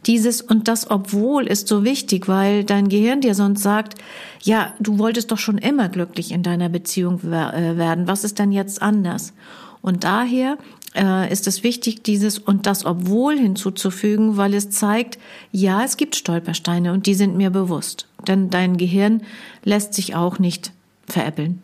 Dieses 0.06 0.42
und 0.42 0.68
das 0.68 0.92
obwohl 0.92 1.48
ist 1.48 1.70
so 1.70 1.86
wichtig, 1.86 2.28
weil 2.28 2.66
dein 2.66 2.90
Gehirn 2.90 3.22
dir 3.22 3.36
sonst 3.36 3.64
sagt, 3.64 3.96
ja, 4.42 4.74
du 4.80 5.00
wolltest 5.00 5.32
doch 5.32 5.38
schon 5.38 5.58
immer 5.58 5.88
glücklich 5.88 6.34
in 6.34 6.44
deiner 6.44 6.68
Beziehung 6.68 7.20
äh, 7.22 7.78
werden. 7.78 8.08
Was 8.08 8.26
ist 8.26 8.38
denn 8.38 8.52
jetzt 8.52 8.82
anders? 8.82 9.34
Und 9.82 10.04
daher 10.04 10.58
äh, 10.96 11.32
ist 11.32 11.48
es 11.48 11.64
wichtig, 11.64 12.04
dieses 12.04 12.40
und 12.40 12.66
das 12.66 12.86
obwohl 12.86 13.38
hinzuzufügen, 13.38 14.38
weil 14.38 14.54
es 14.54 14.70
zeigt, 14.70 15.20
ja, 15.52 15.84
es 15.84 15.98
gibt 15.98 16.16
Stolpersteine 16.16 16.92
und 16.94 17.06
die 17.06 17.14
sind 17.14 17.36
mir 17.36 17.50
bewusst. 17.50 18.08
Denn 18.28 18.50
dein 18.50 18.78
Gehirn 18.78 19.24
lässt 19.64 19.94
sich 19.94 20.16
auch 20.16 20.40
nicht 20.40 20.72
veräppeln. 21.08 21.62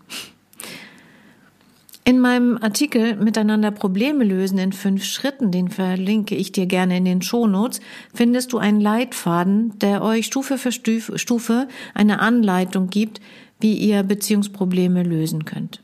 In 2.07 2.21
meinem 2.21 2.57
Artikel 2.61 3.17
Miteinander 3.17 3.69
Probleme 3.69 4.23
lösen 4.23 4.57
in 4.59 4.71
fünf 4.71 5.03
Schritten, 5.03 5.51
den 5.51 5.67
verlinke 5.67 6.35
ich 6.35 6.53
dir 6.53 6.65
gerne 6.65 6.95
in 6.95 7.03
den 7.03 7.21
Shownotes, 7.21 7.81
findest 8.13 8.53
du 8.53 8.59
einen 8.59 8.79
Leitfaden, 8.79 9.77
der 9.79 10.01
euch 10.01 10.27
Stufe 10.27 10.57
für 10.57 10.71
Stufe 10.71 11.67
eine 11.93 12.21
Anleitung 12.21 12.89
gibt, 12.89 13.19
wie 13.59 13.73
ihr 13.73 14.03
Beziehungsprobleme 14.03 15.03
lösen 15.03 15.43
könnt. 15.43 15.81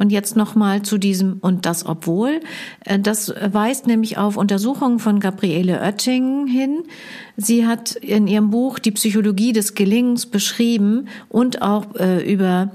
Und 0.00 0.10
jetzt 0.10 0.34
nochmal 0.34 0.80
zu 0.80 0.96
diesem 0.96 1.36
und 1.42 1.66
das 1.66 1.84
obwohl. 1.84 2.40
Äh, 2.86 2.98
das 2.98 3.34
weist 3.52 3.86
nämlich 3.86 4.16
auf 4.16 4.38
Untersuchungen 4.38 4.98
von 4.98 5.20
Gabriele 5.20 5.78
Oetting 5.78 6.46
hin. 6.46 6.84
Sie 7.36 7.66
hat 7.66 7.92
in 7.96 8.26
ihrem 8.26 8.48
Buch 8.48 8.78
die 8.78 8.92
Psychologie 8.92 9.52
des 9.52 9.74
Gelingens 9.74 10.24
beschrieben 10.24 11.08
und 11.28 11.60
auch 11.60 11.94
äh, 11.96 12.32
über 12.32 12.70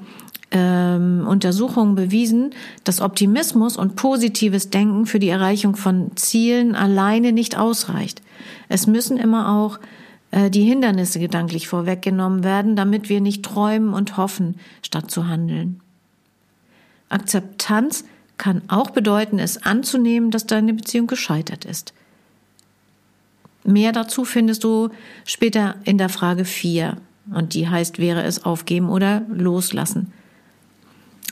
ähm, 0.52 1.26
Untersuchungen 1.28 1.96
bewiesen, 1.96 2.52
dass 2.84 3.02
Optimismus 3.02 3.76
und 3.76 3.96
positives 3.96 4.70
Denken 4.70 5.08
für 5.08 5.18
die 5.18 5.30
Erreichung 5.30 5.76
von 5.76 6.16
Zielen 6.16 6.76
alleine 6.76 7.32
nicht 7.32 7.58
ausreicht. 7.58 8.22
Es 8.70 8.86
müssen 8.86 9.18
immer 9.18 9.52
auch 9.52 9.80
äh, 10.30 10.52
die 10.52 10.64
Hindernisse 10.64 11.20
gedanklich 11.20 11.68
vorweggenommen 11.68 12.44
werden, 12.44 12.76
damit 12.76 13.10
wir 13.10 13.20
nicht 13.20 13.44
träumen 13.44 13.96
und 13.96 14.16
hoffen, 14.16 14.58
statt 14.84 15.10
zu 15.10 15.28
handeln. 15.28 15.82
Akzeptanz 17.16 18.04
kann 18.38 18.62
auch 18.68 18.90
bedeuten, 18.90 19.40
es 19.40 19.64
anzunehmen, 19.64 20.32
dass 20.32 20.46
deine 20.46 20.74
Beziehung 20.74 21.08
gescheitert 21.08 21.66
ist. 21.66 21.94
Mehr 23.64 23.94
dazu 23.94 24.26
findest 24.26 24.64
du 24.64 24.90
später 25.24 25.76
in 25.86 25.98
der 25.98 26.10
Frage 26.10 26.46
4 26.46 26.98
und 27.34 27.54
die 27.54 27.68
heißt, 27.68 27.98
wäre 27.98 28.24
es 28.24 28.46
aufgeben 28.46 28.90
oder 28.90 29.22
loslassen. 29.30 30.14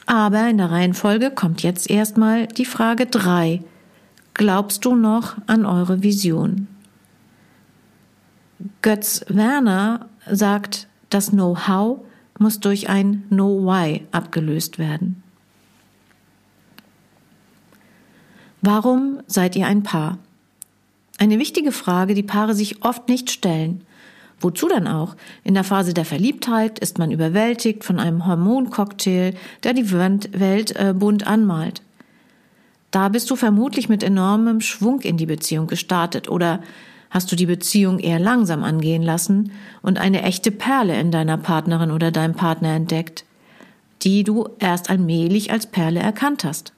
Aber 0.05 0.49
in 0.49 0.57
der 0.57 0.71
Reihenfolge 0.71 1.31
kommt 1.31 1.63
jetzt 1.63 1.89
erstmal 1.89 2.47
die 2.47 2.65
Frage 2.65 3.05
3. 3.05 3.61
Glaubst 4.33 4.85
du 4.85 4.95
noch 4.95 5.35
an 5.47 5.65
eure 5.65 6.01
Vision? 6.01 6.67
Götz 8.81 9.23
Werner 9.27 10.07
sagt, 10.29 10.87
das 11.09 11.31
Know-how 11.31 11.99
muss 12.39 12.59
durch 12.59 12.89
ein 12.89 13.23
Know-why 13.29 14.05
abgelöst 14.11 14.79
werden. 14.79 15.22
Warum 18.65 19.19
seid 19.27 19.57
ihr 19.57 19.67
ein 19.67 19.83
Paar? 19.83 20.19
Eine 21.17 21.37
wichtige 21.37 21.73
Frage, 21.73 22.13
die 22.13 22.23
Paare 22.23 22.55
sich 22.55 22.81
oft 22.81 23.09
nicht 23.09 23.29
stellen. 23.29 23.81
Wozu 24.39 24.69
dann 24.69 24.87
auch? 24.87 25.17
In 25.43 25.53
der 25.53 25.65
Phase 25.65 25.93
der 25.93 26.05
Verliebtheit 26.05 26.79
ist 26.79 26.97
man 26.97 27.11
überwältigt 27.11 27.83
von 27.83 27.99
einem 27.99 28.25
Hormoncocktail, 28.25 29.33
der 29.63 29.73
die 29.73 29.91
Welt 29.91 30.77
äh, 30.77 30.93
bunt 30.93 31.27
anmalt. 31.27 31.81
Da 32.89 33.09
bist 33.09 33.29
du 33.29 33.35
vermutlich 33.35 33.89
mit 33.89 34.01
enormem 34.01 34.61
Schwung 34.61 35.01
in 35.01 35.17
die 35.17 35.25
Beziehung 35.25 35.67
gestartet 35.67 36.29
oder 36.29 36.61
hast 37.09 37.29
du 37.33 37.35
die 37.35 37.47
Beziehung 37.47 37.99
eher 37.99 38.19
langsam 38.19 38.63
angehen 38.63 39.03
lassen 39.03 39.51
und 39.81 39.97
eine 39.97 40.21
echte 40.21 40.51
Perle 40.51 40.97
in 40.97 41.11
deiner 41.11 41.37
Partnerin 41.37 41.91
oder 41.91 42.11
deinem 42.11 42.35
Partner 42.35 42.69
entdeckt, 42.75 43.25
die 44.03 44.23
du 44.23 44.47
erst 44.59 44.89
allmählich 44.89 45.51
als 45.51 45.65
Perle 45.65 45.99
erkannt 45.99 46.45
hast. 46.45 46.72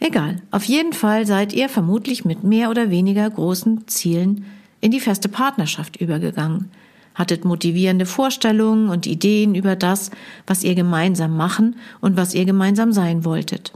Egal, 0.00 0.42
auf 0.50 0.64
jeden 0.64 0.92
Fall 0.92 1.26
seid 1.26 1.52
ihr 1.52 1.68
vermutlich 1.68 2.24
mit 2.24 2.44
mehr 2.44 2.70
oder 2.70 2.90
weniger 2.90 3.28
großen 3.30 3.86
Zielen 3.88 4.44
in 4.80 4.90
die 4.90 5.00
feste 5.00 5.28
Partnerschaft 5.28 5.96
übergegangen, 5.96 6.70
hattet 7.14 7.44
motivierende 7.44 8.06
Vorstellungen 8.06 8.88
und 8.88 9.06
Ideen 9.06 9.54
über 9.54 9.76
das, 9.76 10.10
was 10.46 10.64
ihr 10.64 10.74
gemeinsam 10.74 11.36
machen 11.36 11.76
und 12.00 12.16
was 12.16 12.34
ihr 12.34 12.44
gemeinsam 12.44 12.92
sein 12.92 13.24
wolltet. 13.24 13.72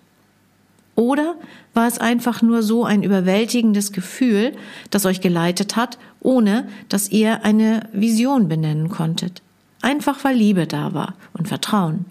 Oder 0.97 1.37
war 1.75 1.87
es 1.87 1.99
einfach 1.99 2.43
nur 2.43 2.65
so 2.65 2.85
ein 2.85 3.05
überwältigendes 3.05 3.93
Gefühl, 3.93 4.57
das 4.91 5.07
euch 5.07 5.21
geleitet 5.21 5.77
hat, 5.77 5.97
ohne 6.19 6.67
dass 6.89 7.09
ihr 7.09 7.45
eine 7.45 7.89
Vision 7.93 8.49
benennen 8.49 8.89
konntet? 8.89 9.41
Einfach 9.81 10.25
weil 10.25 10.35
Liebe 10.35 10.67
da 10.67 10.93
war 10.95 11.15
und 11.35 11.47
Vertrauen. 11.47 12.07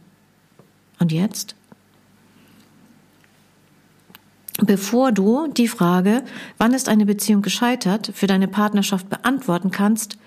Und 0.99 1.11
jetzt? 1.11 1.56
Bevor 4.57 5.11
du 5.11 5.47
die 5.47 5.67
Frage, 5.67 6.23
wann 6.57 6.73
ist 6.73 6.89
eine 6.89 7.05
Beziehung 7.05 7.41
gescheitert, 7.41 8.11
für 8.13 8.25
deine 8.25 8.47
Partnerschaft 8.47 9.09
beantworten 9.09 9.69
kannst, 9.69 10.17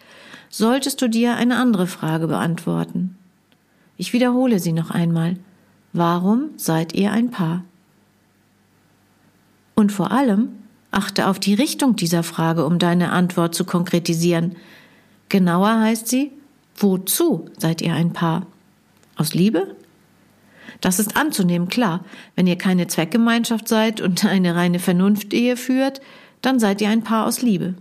solltest 0.49 1.03
du 1.03 1.09
dir 1.09 1.37
eine 1.37 1.57
andere 1.57 1.87
Frage 1.87 2.29
beantworten. 2.29 3.17
Ich 3.97 4.13
wiederhole 4.13 4.61
sie 4.61 4.73
noch 4.73 4.91
einmal. 4.91 5.37
Warum 5.93 6.51
seid 6.57 6.95
ihr 6.95 7.11
ein 7.13 7.31
Paar? 7.31 7.65
Und 9.75 9.91
vor 9.91 10.13
allem 10.13 10.51
achte 10.91 11.27
auf 11.27 11.39
die 11.39 11.55
Richtung 11.55 11.97
dieser 11.97 12.23
Frage, 12.23 12.65
um 12.65 12.79
deine 12.79 13.13
Antwort 13.13 13.55
zu 13.55 13.65
konkretisieren. 13.65 14.57
Genauer 15.29 15.81
heißt 15.81 16.09
sie, 16.09 16.33
wozu 16.77 17.49
seid 17.59 17.81
ihr 17.81 17.95
ein 17.95 18.13
Paar? 18.13 18.47
Aus 19.17 19.35
Liebe? 19.35 19.77
Das 20.81 20.99
ist 20.99 21.17
anzunehmen, 21.17 21.69
klar. 21.69 22.05
Wenn 22.37 22.47
ihr 22.47 22.57
keine 22.57 22.87
Zweckgemeinschaft 22.87 23.69
seid 23.69 24.01
und 24.01 24.25
eine 24.25 24.55
reine 24.55 24.79
Vernunftehe 24.79 25.57
führt, 25.57 26.01
dann 26.43 26.59
seid 26.59 26.81
ihr 26.81 26.89
ein 26.89 27.03
Paar 27.03 27.27
aus 27.27 27.43
Liebe. 27.43 27.75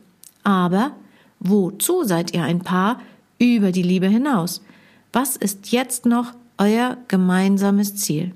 Aber 0.44 0.92
wozu 1.40 2.04
seid 2.04 2.34
ihr 2.34 2.44
ein 2.44 2.60
Paar 2.60 3.00
über 3.38 3.72
die 3.72 3.84
Liebe 3.84 4.08
hinaus? 4.08 4.62
Was 5.14 5.36
ist 5.36 5.72
jetzt 5.72 6.06
noch 6.06 6.34
euer 6.58 6.98
gemeinsames 7.08 7.96
Ziel? 7.96 8.34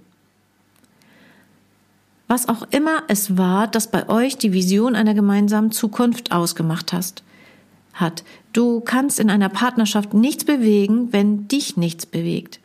Was 2.27 2.47
auch 2.49 2.65
immer 2.71 3.03
es 3.09 3.37
war, 3.37 3.67
das 3.67 3.91
bei 3.91 4.09
euch 4.09 4.37
die 4.37 4.53
Vision 4.53 4.95
einer 4.95 5.13
gemeinsamen 5.13 5.71
Zukunft 5.71 6.31
ausgemacht 6.31 6.93
hast, 6.93 7.23
hat. 7.93 8.23
Du 8.53 8.79
kannst 8.79 9.19
in 9.19 9.29
einer 9.29 9.49
Partnerschaft 9.49 10.13
nichts 10.13 10.45
bewegen, 10.45 11.11
wenn 11.11 11.47
dich 11.47 11.77
nichts 11.77 12.05
bewegt. 12.05 12.59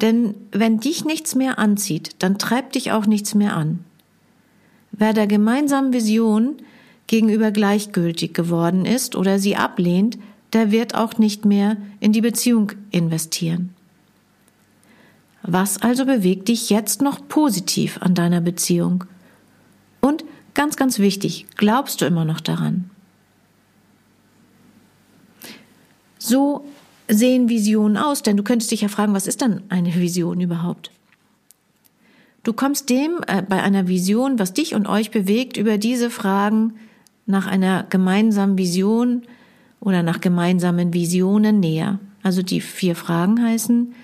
Denn 0.00 0.34
wenn 0.52 0.80
dich 0.80 1.04
nichts 1.04 1.34
mehr 1.34 1.58
anzieht, 1.58 2.16
dann 2.20 2.38
treibt 2.38 2.74
dich 2.74 2.92
auch 2.92 3.06
nichts 3.06 3.34
mehr 3.34 3.56
an. 3.56 3.84
Wer 4.92 5.12
der 5.12 5.26
gemeinsamen 5.26 5.92
Vision 5.92 6.56
gegenüber 7.06 7.50
gleichgültig 7.50 8.34
geworden 8.34 8.86
ist 8.86 9.16
oder 9.16 9.38
sie 9.38 9.56
ablehnt, 9.56 10.18
der 10.52 10.70
wird 10.70 10.94
auch 10.94 11.18
nicht 11.18 11.44
mehr 11.44 11.76
in 12.00 12.12
die 12.12 12.20
Beziehung 12.20 12.72
investieren. 12.90 13.74
Was 15.42 15.80
also 15.80 16.04
bewegt 16.04 16.48
dich 16.48 16.70
jetzt 16.70 17.02
noch 17.02 17.26
positiv 17.28 17.98
an 18.00 18.14
deiner 18.14 18.40
Beziehung? 18.40 19.04
Und 20.00 20.24
ganz, 20.54 20.76
ganz 20.76 20.98
wichtig, 20.98 21.46
glaubst 21.56 22.00
du 22.00 22.04
immer 22.04 22.24
noch 22.24 22.40
daran? 22.40 22.90
So 26.18 26.64
sehen 27.10 27.48
Visionen 27.48 27.96
aus? 27.96 28.22
Denn 28.22 28.36
du 28.36 28.42
könntest 28.42 28.70
dich 28.70 28.80
ja 28.80 28.88
fragen, 28.88 29.14
was 29.14 29.26
ist 29.26 29.40
denn 29.40 29.62
eine 29.68 29.94
Vision 29.94 30.40
überhaupt? 30.40 30.90
Du 32.42 32.52
kommst 32.52 32.88
dem 32.88 33.20
äh, 33.26 33.42
bei 33.42 33.62
einer 33.62 33.88
Vision, 33.88 34.38
was 34.38 34.54
dich 34.54 34.74
und 34.74 34.86
euch 34.86 35.10
bewegt, 35.10 35.56
über 35.56 35.78
diese 35.78 36.10
Fragen 36.10 36.74
nach 37.26 37.46
einer 37.46 37.84
gemeinsamen 37.90 38.56
Vision 38.56 39.22
oder 39.78 40.02
nach 40.02 40.20
gemeinsamen 40.20 40.92
Visionen 40.94 41.60
näher. 41.60 41.98
Also 42.22 42.42
die 42.42 42.60
vier 42.60 42.96
Fragen 42.96 43.42
heißen, 43.42 43.94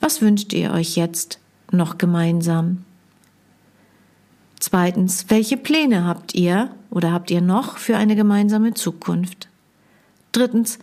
was 0.00 0.22
wünscht 0.22 0.52
ihr 0.52 0.72
euch 0.72 0.96
jetzt 0.96 1.38
noch 1.70 1.98
gemeinsam? 1.98 2.84
Zweitens, 4.58 5.26
welche 5.28 5.56
Pläne 5.56 6.04
habt 6.04 6.34
ihr 6.34 6.70
oder 6.90 7.12
habt 7.12 7.30
ihr 7.30 7.40
noch 7.40 7.78
für 7.78 7.96
eine 7.96 8.16
gemeinsame 8.16 8.74
Zukunft? 8.74 9.48
Drittens, 10.32 10.78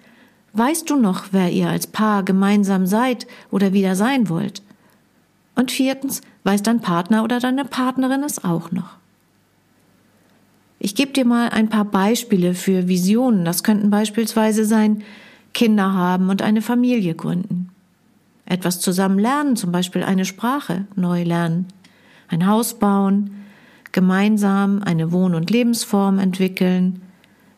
Weißt 0.57 0.89
du 0.89 0.95
noch, 0.95 1.25
wer 1.33 1.51
ihr 1.51 1.69
als 1.69 1.85
Paar 1.85 2.23
gemeinsam 2.23 2.87
seid 2.87 3.27
oder 3.51 3.73
wieder 3.73 3.95
sein 3.95 4.27
wollt? 4.27 4.63
Und 5.53 5.69
viertens, 5.69 6.21
weiß 6.45 6.63
dein 6.63 6.81
Partner 6.81 7.23
oder 7.23 7.39
deine 7.39 7.63
Partnerin 7.63 8.23
es 8.23 8.43
auch 8.43 8.71
noch? 8.71 8.95
Ich 10.79 10.95
gebe 10.95 11.11
dir 11.11 11.25
mal 11.25 11.49
ein 11.49 11.69
paar 11.69 11.85
Beispiele 11.85 12.55
für 12.55 12.87
Visionen. 12.87 13.45
Das 13.45 13.61
könnten 13.61 13.91
beispielsweise 13.91 14.65
sein, 14.65 15.03
Kinder 15.53 15.93
haben 15.93 16.27
und 16.29 16.41
eine 16.41 16.63
Familie 16.63 17.13
gründen. 17.13 17.69
etwas 18.45 18.79
zusammen 18.79 19.19
lernen, 19.19 19.57
zum 19.57 19.71
Beispiel 19.71 20.03
eine 20.03 20.25
Sprache 20.25 20.87
neu 20.95 21.21
lernen, 21.21 21.67
ein 22.29 22.47
Haus 22.47 22.79
bauen, 22.79 23.45
gemeinsam 23.91 24.81
eine 24.81 25.11
Wohn- 25.11 25.35
und 25.35 25.51
Lebensform 25.51 26.17
entwickeln, 26.17 27.01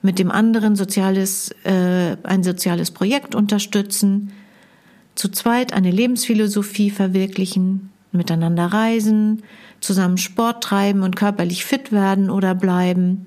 mit 0.02 0.20
dem 0.20 0.32
anderen 0.32 0.76
soziales, 0.76 1.52
äh, 1.64 2.16
ein 2.24 2.44
soziales 2.44 2.92
Projekt 2.92 3.36
unterstützen, 3.36 4.32
zu 5.16 5.30
zweit 5.30 5.74
eine 5.74 5.92
Lebensphilosophie 5.92 6.90
verwirklichen, 6.90 7.90
miteinander 8.12 8.68
reisen, 8.68 9.44
zusammen 9.82 10.18
Sport 10.18 10.64
treiben 10.64 11.04
und 11.04 11.16
körperlich 11.16 11.66
fit 11.66 11.92
werden 11.92 12.30
oder 12.30 12.56
bleiben, 12.56 13.26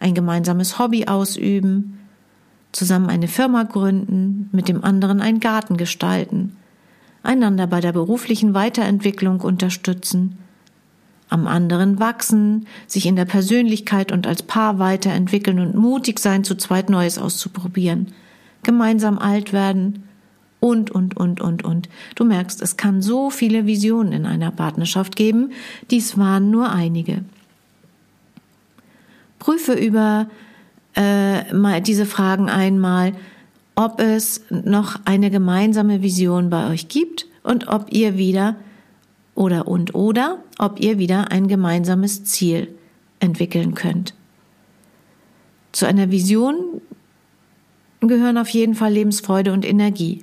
ein 0.00 0.14
gemeinsames 0.14 0.78
Hobby 0.78 1.06
ausüben, 1.06 1.98
zusammen 2.72 3.08
eine 3.08 3.28
Firma 3.28 3.62
gründen, 3.62 4.48
mit 4.52 4.68
dem 4.68 4.82
anderen 4.82 5.20
einen 5.20 5.40
Garten 5.40 5.76
gestalten, 5.76 6.56
einander 7.22 7.66
bei 7.68 7.80
der 7.80 7.92
beruflichen 7.92 8.54
Weiterentwicklung 8.54 9.40
unterstützen, 9.40 10.38
am 11.32 11.46
anderen 11.46 11.98
wachsen, 11.98 12.66
sich 12.86 13.06
in 13.06 13.16
der 13.16 13.24
Persönlichkeit 13.24 14.12
und 14.12 14.26
als 14.26 14.42
Paar 14.42 14.78
weiterentwickeln 14.78 15.58
und 15.58 15.74
mutig 15.74 16.18
sein, 16.18 16.44
zu 16.44 16.54
zweit 16.54 16.90
Neues 16.90 17.18
auszuprobieren, 17.18 18.08
gemeinsam 18.62 19.18
alt 19.18 19.52
werden 19.52 20.04
und, 20.60 20.90
und, 20.90 21.16
und, 21.16 21.40
und, 21.40 21.64
und. 21.64 21.88
Du 22.14 22.24
merkst, 22.24 22.62
es 22.62 22.76
kann 22.76 23.02
so 23.02 23.30
viele 23.30 23.66
Visionen 23.66 24.12
in 24.12 24.26
einer 24.26 24.50
Partnerschaft 24.50 25.16
geben, 25.16 25.50
dies 25.90 26.16
waren 26.18 26.50
nur 26.50 26.70
einige. 26.70 27.24
Prüfe 29.38 29.72
über 29.72 30.28
äh, 30.94 31.52
mal 31.52 31.80
diese 31.80 32.06
Fragen 32.06 32.48
einmal, 32.48 33.14
ob 33.74 34.00
es 34.00 34.42
noch 34.50 35.00
eine 35.04 35.30
gemeinsame 35.30 36.02
Vision 36.02 36.50
bei 36.50 36.70
euch 36.70 36.88
gibt 36.88 37.26
und 37.42 37.68
ob 37.68 37.92
ihr 37.92 38.16
wieder 38.16 38.56
oder 39.34 39.68
und 39.68 39.94
oder 39.94 40.38
ob 40.58 40.80
ihr 40.80 40.98
wieder 40.98 41.30
ein 41.30 41.48
gemeinsames 41.48 42.24
Ziel 42.24 42.74
entwickeln 43.20 43.74
könnt. 43.74 44.14
Zu 45.72 45.86
einer 45.86 46.10
Vision 46.10 46.80
gehören 48.00 48.36
auf 48.36 48.48
jeden 48.48 48.74
Fall 48.74 48.92
Lebensfreude 48.92 49.52
und 49.52 49.64
Energie. 49.64 50.22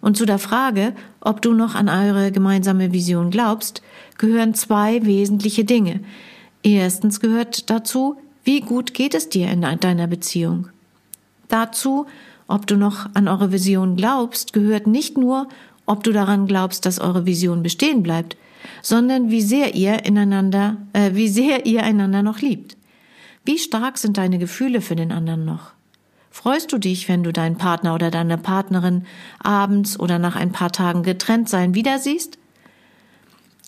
Und 0.00 0.18
zu 0.18 0.26
der 0.26 0.38
Frage, 0.38 0.94
ob 1.20 1.40
du 1.40 1.54
noch 1.54 1.74
an 1.74 1.88
eure 1.88 2.30
gemeinsame 2.30 2.92
Vision 2.92 3.30
glaubst, 3.30 3.80
gehören 4.18 4.52
zwei 4.52 5.06
wesentliche 5.06 5.64
Dinge. 5.64 6.00
Erstens 6.62 7.20
gehört 7.20 7.70
dazu, 7.70 8.16
wie 8.42 8.60
gut 8.60 8.92
geht 8.92 9.14
es 9.14 9.30
dir 9.30 9.50
in 9.50 9.62
deiner 9.62 10.06
Beziehung? 10.06 10.68
Dazu, 11.48 12.06
ob 12.46 12.66
du 12.66 12.76
noch 12.76 13.08
an 13.14 13.28
eure 13.28 13.52
Vision 13.52 13.96
glaubst, 13.96 14.52
gehört 14.52 14.86
nicht 14.86 15.16
nur, 15.16 15.48
ob 15.86 16.04
du 16.04 16.12
daran 16.12 16.46
glaubst, 16.46 16.86
dass 16.86 17.00
eure 17.00 17.26
Vision 17.26 17.62
bestehen 17.62 18.02
bleibt, 18.02 18.36
sondern 18.82 19.30
wie 19.30 19.42
sehr 19.42 19.74
ihr 19.74 20.04
ineinander, 20.04 20.78
äh, 20.92 21.10
wie 21.14 21.28
sehr 21.28 21.66
ihr 21.66 21.82
einander 21.82 22.22
noch 22.22 22.40
liebt. 22.40 22.76
Wie 23.44 23.58
stark 23.58 23.98
sind 23.98 24.16
deine 24.16 24.38
Gefühle 24.38 24.80
für 24.80 24.96
den 24.96 25.12
anderen 25.12 25.44
noch? 25.44 25.72
Freust 26.30 26.72
du 26.72 26.78
dich, 26.78 27.08
wenn 27.08 27.22
du 27.22 27.32
deinen 27.32 27.58
Partner 27.58 27.94
oder 27.94 28.10
deine 28.10 28.38
Partnerin 28.38 29.04
abends 29.38 30.00
oder 30.00 30.18
nach 30.18 30.34
ein 30.34 30.50
paar 30.50 30.72
Tagen 30.72 31.02
getrennt 31.02 31.48
sein 31.48 31.74
wieder 31.74 31.98
siehst? 31.98 32.38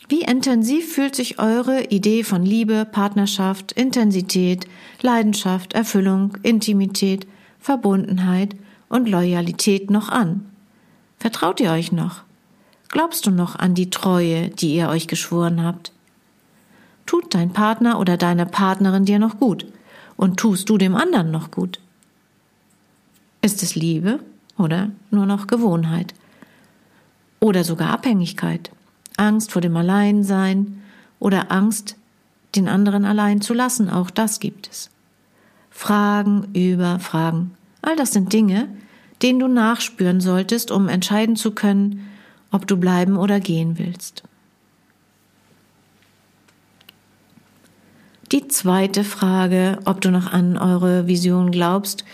Wie 0.08 0.22
intensiv 0.22 0.92
fühlt 0.92 1.14
sich 1.14 1.38
eure 1.38 1.84
Idee 1.84 2.24
von 2.24 2.44
Liebe, 2.44 2.86
Partnerschaft, 2.90 3.72
Intensität, 3.72 4.66
Leidenschaft, 5.02 5.74
Erfüllung, 5.74 6.38
Intimität, 6.42 7.26
Verbundenheit 7.60 8.56
und 8.88 9.08
Loyalität 9.08 9.90
noch 9.90 10.08
an? 10.08 10.46
Vertraut 11.18 11.60
ihr 11.60 11.70
euch 11.70 11.92
noch? 11.92 12.22
Glaubst 12.88 13.26
du 13.26 13.30
noch 13.30 13.56
an 13.56 13.74
die 13.74 13.90
Treue, 13.90 14.48
die 14.48 14.74
ihr 14.74 14.88
euch 14.88 15.08
geschworen 15.08 15.62
habt? 15.62 15.92
Tut 17.04 17.34
dein 17.34 17.52
Partner 17.52 17.98
oder 17.98 18.16
deine 18.16 18.46
Partnerin 18.46 19.04
dir 19.04 19.18
noch 19.18 19.38
gut? 19.38 19.66
Und 20.16 20.38
tust 20.38 20.68
du 20.68 20.78
dem 20.78 20.94
anderen 20.94 21.30
noch 21.30 21.50
gut? 21.50 21.80
Ist 23.42 23.62
es 23.62 23.74
Liebe 23.74 24.20
oder 24.56 24.90
nur 25.10 25.26
noch 25.26 25.46
Gewohnheit? 25.46 26.14
Oder 27.38 27.64
sogar 27.64 27.90
Abhängigkeit? 27.90 28.70
Angst 29.16 29.52
vor 29.52 29.62
dem 29.62 29.76
Alleinsein 29.76 30.82
oder 31.18 31.52
Angst, 31.52 31.96
den 32.54 32.68
anderen 32.68 33.04
allein 33.04 33.40
zu 33.40 33.54
lassen, 33.54 33.88
auch 33.90 34.10
das 34.10 34.40
gibt 34.40 34.68
es. 34.68 34.90
Fragen 35.70 36.48
über 36.54 36.98
Fragen. 36.98 37.52
All 37.82 37.96
das 37.96 38.12
sind 38.12 38.32
Dinge, 38.32 38.68
den 39.22 39.38
du 39.38 39.48
nachspüren 39.48 40.20
solltest, 40.20 40.70
um 40.70 40.88
entscheiden 40.88 41.36
zu 41.36 41.52
können, 41.52 42.08
ob 42.50 42.66
du 42.66 42.76
bleiben 42.76 43.16
oder 43.16 43.40
gehen 43.40 43.78
willst. 43.78 44.22
Die 48.32 48.48
zweite 48.48 49.04
Frage, 49.04 49.78
ob 49.84 50.00
du 50.00 50.10
noch 50.10 50.32
an 50.32 50.56
eure 50.56 51.06
Vision 51.06 51.52
glaubst, 51.52 52.04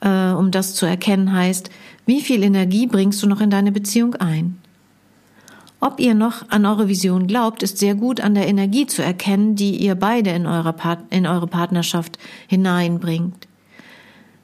äh, 0.00 0.30
um 0.30 0.50
das 0.50 0.74
zu 0.74 0.86
erkennen, 0.86 1.32
heißt, 1.32 1.70
wie 2.06 2.20
viel 2.20 2.44
Energie 2.44 2.86
bringst 2.86 3.22
du 3.22 3.26
noch 3.26 3.40
in 3.40 3.50
deine 3.50 3.72
Beziehung 3.72 4.14
ein? 4.14 4.58
Ob 5.80 6.00
ihr 6.00 6.14
noch 6.14 6.48
an 6.50 6.64
eure 6.64 6.88
Vision 6.88 7.26
glaubt, 7.26 7.62
ist 7.62 7.78
sehr 7.78 7.94
gut 7.94 8.20
an 8.20 8.34
der 8.34 8.46
Energie 8.46 8.86
zu 8.86 9.02
erkennen, 9.02 9.56
die 9.56 9.76
ihr 9.76 9.94
beide 9.94 10.30
in, 10.30 10.46
eure, 10.46 10.72
Part 10.72 11.00
in 11.10 11.26
eure 11.26 11.46
Partnerschaft 11.46 12.18
hineinbringt. 12.46 13.46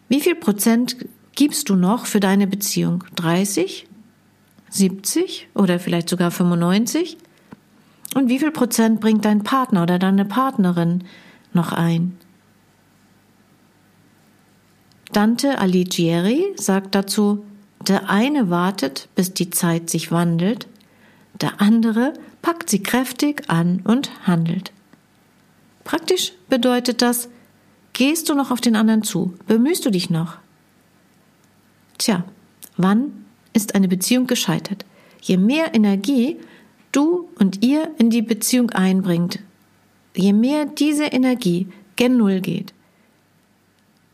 Wie 0.08 0.20
viel 0.20 0.34
Prozent 0.34 0.96
gibst 1.34 1.68
du 1.68 1.76
noch 1.76 2.06
für 2.06 2.20
deine 2.20 2.46
Beziehung? 2.46 3.04
30? 3.16 3.86
70 4.70 5.48
oder 5.54 5.78
vielleicht 5.78 6.08
sogar 6.08 6.30
95? 6.30 7.18
Und 8.14 8.28
wie 8.28 8.38
viel 8.38 8.50
Prozent 8.50 9.00
bringt 9.00 9.24
dein 9.24 9.42
Partner 9.42 9.82
oder 9.82 9.98
deine 9.98 10.24
Partnerin 10.24 11.04
noch 11.52 11.72
ein? 11.72 12.16
Dante 15.12 15.58
Alighieri 15.58 16.54
sagt 16.56 16.94
dazu, 16.94 17.44
der 17.86 18.08
eine 18.08 18.48
wartet, 18.48 19.08
bis 19.14 19.34
die 19.34 19.50
Zeit 19.50 19.90
sich 19.90 20.10
wandelt, 20.10 20.68
der 21.40 21.60
andere 21.60 22.14
packt 22.40 22.70
sie 22.70 22.82
kräftig 22.82 23.50
an 23.50 23.80
und 23.84 24.10
handelt. 24.26 24.72
Praktisch 25.84 26.32
bedeutet 26.48 27.02
das, 27.02 27.28
gehst 27.92 28.28
du 28.28 28.34
noch 28.34 28.50
auf 28.50 28.60
den 28.60 28.76
anderen 28.76 29.02
zu, 29.02 29.34
bemühst 29.46 29.84
du 29.84 29.90
dich 29.90 30.10
noch, 30.10 30.38
Tja, 32.02 32.24
wann 32.76 33.12
ist 33.52 33.76
eine 33.76 33.86
Beziehung 33.86 34.26
gescheitert? 34.26 34.84
Je 35.20 35.36
mehr 35.36 35.72
Energie 35.72 36.36
du 36.90 37.28
und 37.38 37.64
ihr 37.64 37.92
in 37.96 38.10
die 38.10 38.22
Beziehung 38.22 38.70
einbringt, 38.70 39.38
je 40.16 40.32
mehr 40.32 40.66
diese 40.66 41.04
Energie 41.04 41.68
gen 41.94 42.16
Null 42.16 42.40
geht, 42.40 42.74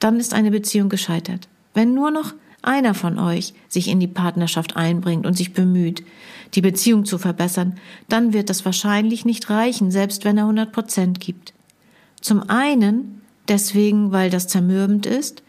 dann 0.00 0.20
ist 0.20 0.34
eine 0.34 0.50
Beziehung 0.50 0.90
gescheitert. 0.90 1.48
Wenn 1.72 1.94
nur 1.94 2.10
noch 2.10 2.34
einer 2.60 2.92
von 2.92 3.18
euch 3.18 3.54
sich 3.68 3.88
in 3.88 4.00
die 4.00 4.06
Partnerschaft 4.06 4.76
einbringt 4.76 5.24
und 5.24 5.32
sich 5.32 5.54
bemüht, 5.54 6.04
die 6.52 6.60
Beziehung 6.60 7.06
zu 7.06 7.16
verbessern, 7.16 7.78
dann 8.10 8.34
wird 8.34 8.50
das 8.50 8.66
wahrscheinlich 8.66 9.24
nicht 9.24 9.48
reichen, 9.48 9.90
selbst 9.90 10.26
wenn 10.26 10.36
er 10.36 10.44
100 10.44 10.72
Prozent 10.72 11.20
gibt. 11.20 11.54
Zum 12.20 12.50
einen 12.50 13.22
deswegen, 13.48 14.12
weil 14.12 14.28
das 14.28 14.46
zermürbend 14.46 15.06
ist, 15.06 15.42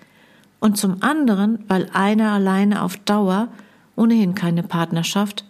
und 0.60 0.78
zum 0.78 1.02
anderen, 1.02 1.64
weil 1.68 1.90
einer 1.94 2.32
alleine 2.32 2.84
auf 2.84 2.98
Dauer 2.98 3.50
ohnehin 3.96 4.36
keine 4.36 4.64
Partnerschaft 4.64 5.46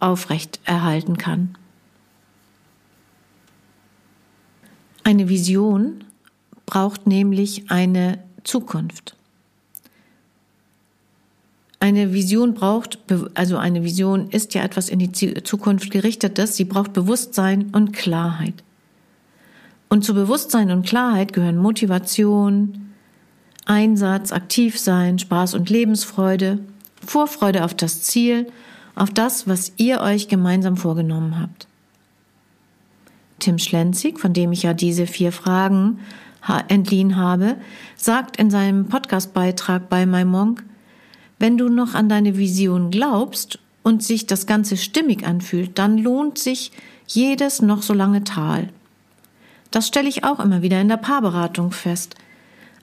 aufrecht 0.00 0.60
erhalten 0.64 1.16
kann. 1.16 1.56
Eine 5.02 5.28
Vision 5.28 6.04
braucht 6.66 7.06
nämlich 7.06 7.70
eine 7.70 8.18
Zukunft. 8.42 9.16
Eine 11.80 12.14
Vision 12.14 12.54
braucht, 12.54 12.98
also 13.34 13.58
eine 13.58 13.84
Vision 13.84 14.30
ist 14.30 14.54
ja 14.54 14.62
etwas 14.62 14.88
in 14.88 14.98
die 15.00 15.12
Zukunft 15.12 15.90
gerichtetes, 15.90 16.56
sie 16.56 16.64
braucht 16.64 16.94
Bewusstsein 16.94 17.70
und 17.72 17.92
Klarheit. 17.92 18.64
Und 19.90 20.02
zu 20.02 20.14
Bewusstsein 20.14 20.70
und 20.70 20.86
Klarheit 20.86 21.34
gehören 21.34 21.58
Motivation, 21.58 22.93
Einsatz, 23.66 24.32
aktiv 24.32 24.78
sein, 24.78 25.18
Spaß 25.18 25.54
und 25.54 25.70
Lebensfreude, 25.70 26.58
Vorfreude 27.04 27.64
auf 27.64 27.74
das 27.74 28.02
Ziel, 28.02 28.46
auf 28.94 29.10
das, 29.10 29.48
was 29.48 29.72
ihr 29.76 30.00
euch 30.00 30.28
gemeinsam 30.28 30.76
vorgenommen 30.76 31.40
habt. 31.40 31.66
Tim 33.38 33.58
Schlenzig, 33.58 34.20
von 34.20 34.32
dem 34.32 34.52
ich 34.52 34.62
ja 34.62 34.74
diese 34.74 35.06
vier 35.06 35.32
Fragen 35.32 35.98
entliehen 36.68 37.16
habe, 37.16 37.56
sagt 37.96 38.36
in 38.36 38.50
seinem 38.50 38.86
Podcastbeitrag 38.88 39.88
bei 39.88 40.06
My 40.06 40.24
Monk, 40.24 40.64
wenn 41.38 41.58
du 41.58 41.68
noch 41.68 41.94
an 41.94 42.08
deine 42.08 42.36
Vision 42.36 42.90
glaubst 42.90 43.58
und 43.82 44.02
sich 44.02 44.26
das 44.26 44.46
Ganze 44.46 44.76
stimmig 44.76 45.26
anfühlt, 45.26 45.78
dann 45.78 45.98
lohnt 45.98 46.38
sich 46.38 46.70
jedes 47.06 47.60
noch 47.60 47.82
so 47.82 47.92
lange 47.92 48.24
Tal. 48.24 48.68
Das 49.70 49.88
stelle 49.88 50.08
ich 50.08 50.24
auch 50.24 50.38
immer 50.38 50.62
wieder 50.62 50.80
in 50.80 50.88
der 50.88 50.96
Paarberatung 50.96 51.72
fest. 51.72 52.14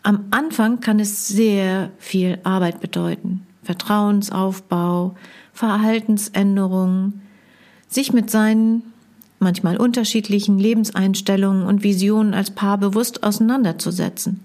Am 0.03 0.25
Anfang 0.31 0.79
kann 0.79 0.99
es 0.99 1.27
sehr 1.27 1.91
viel 1.99 2.39
Arbeit 2.43 2.79
bedeuten. 2.79 3.45
Vertrauensaufbau, 3.63 5.15
Verhaltensänderungen, 5.53 7.21
sich 7.87 8.11
mit 8.11 8.31
seinen 8.31 8.81
manchmal 9.39 9.77
unterschiedlichen 9.77 10.57
Lebenseinstellungen 10.57 11.65
und 11.65 11.83
Visionen 11.83 12.33
als 12.33 12.51
Paar 12.51 12.77
bewusst 12.79 13.23
auseinanderzusetzen. 13.23 14.39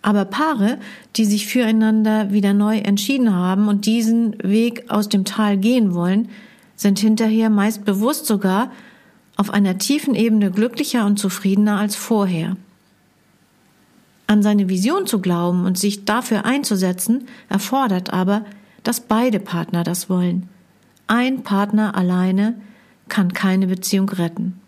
Aber 0.00 0.24
Paare, 0.24 0.78
die 1.16 1.26
sich 1.26 1.46
füreinander 1.46 2.32
wieder 2.32 2.54
neu 2.54 2.78
entschieden 2.78 3.34
haben 3.34 3.68
und 3.68 3.86
diesen 3.86 4.36
Weg 4.42 4.90
aus 4.90 5.08
dem 5.08 5.24
Tal 5.24 5.58
gehen 5.58 5.94
wollen, 5.94 6.28
sind 6.76 6.98
hinterher 6.98 7.50
meist 7.50 7.84
bewusst 7.84 8.26
sogar 8.26 8.72
auf 9.36 9.50
einer 9.50 9.78
tiefen 9.78 10.14
Ebene 10.14 10.50
glücklicher 10.50 11.06
und 11.06 11.18
zufriedener 11.18 11.78
als 11.78 11.94
vorher. 11.94 12.56
An 14.32 14.42
seine 14.42 14.70
Vision 14.70 15.06
zu 15.06 15.20
glauben 15.20 15.66
und 15.66 15.76
sich 15.76 16.06
dafür 16.06 16.46
einzusetzen, 16.46 17.26
erfordert 17.50 18.14
aber, 18.14 18.46
dass 18.82 19.00
beide 19.00 19.38
Partner 19.40 19.84
das 19.84 20.08
wollen. 20.08 20.48
Ein 21.06 21.42
Partner 21.42 21.94
alleine 21.94 22.58
kann 23.08 23.34
keine 23.34 23.66
Beziehung 23.66 24.08
retten. 24.08 24.58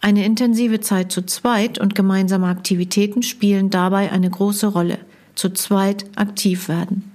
Eine 0.00 0.24
intensive 0.24 0.80
Zeit 0.80 1.12
zu 1.12 1.26
zweit 1.26 1.78
und 1.78 1.94
gemeinsame 1.94 2.46
Aktivitäten 2.46 3.22
spielen 3.22 3.68
dabei 3.68 4.10
eine 4.10 4.30
große 4.30 4.68
Rolle. 4.68 4.96
Zu 5.34 5.50
zweit 5.50 6.06
aktiv 6.16 6.70
werden. 6.70 7.12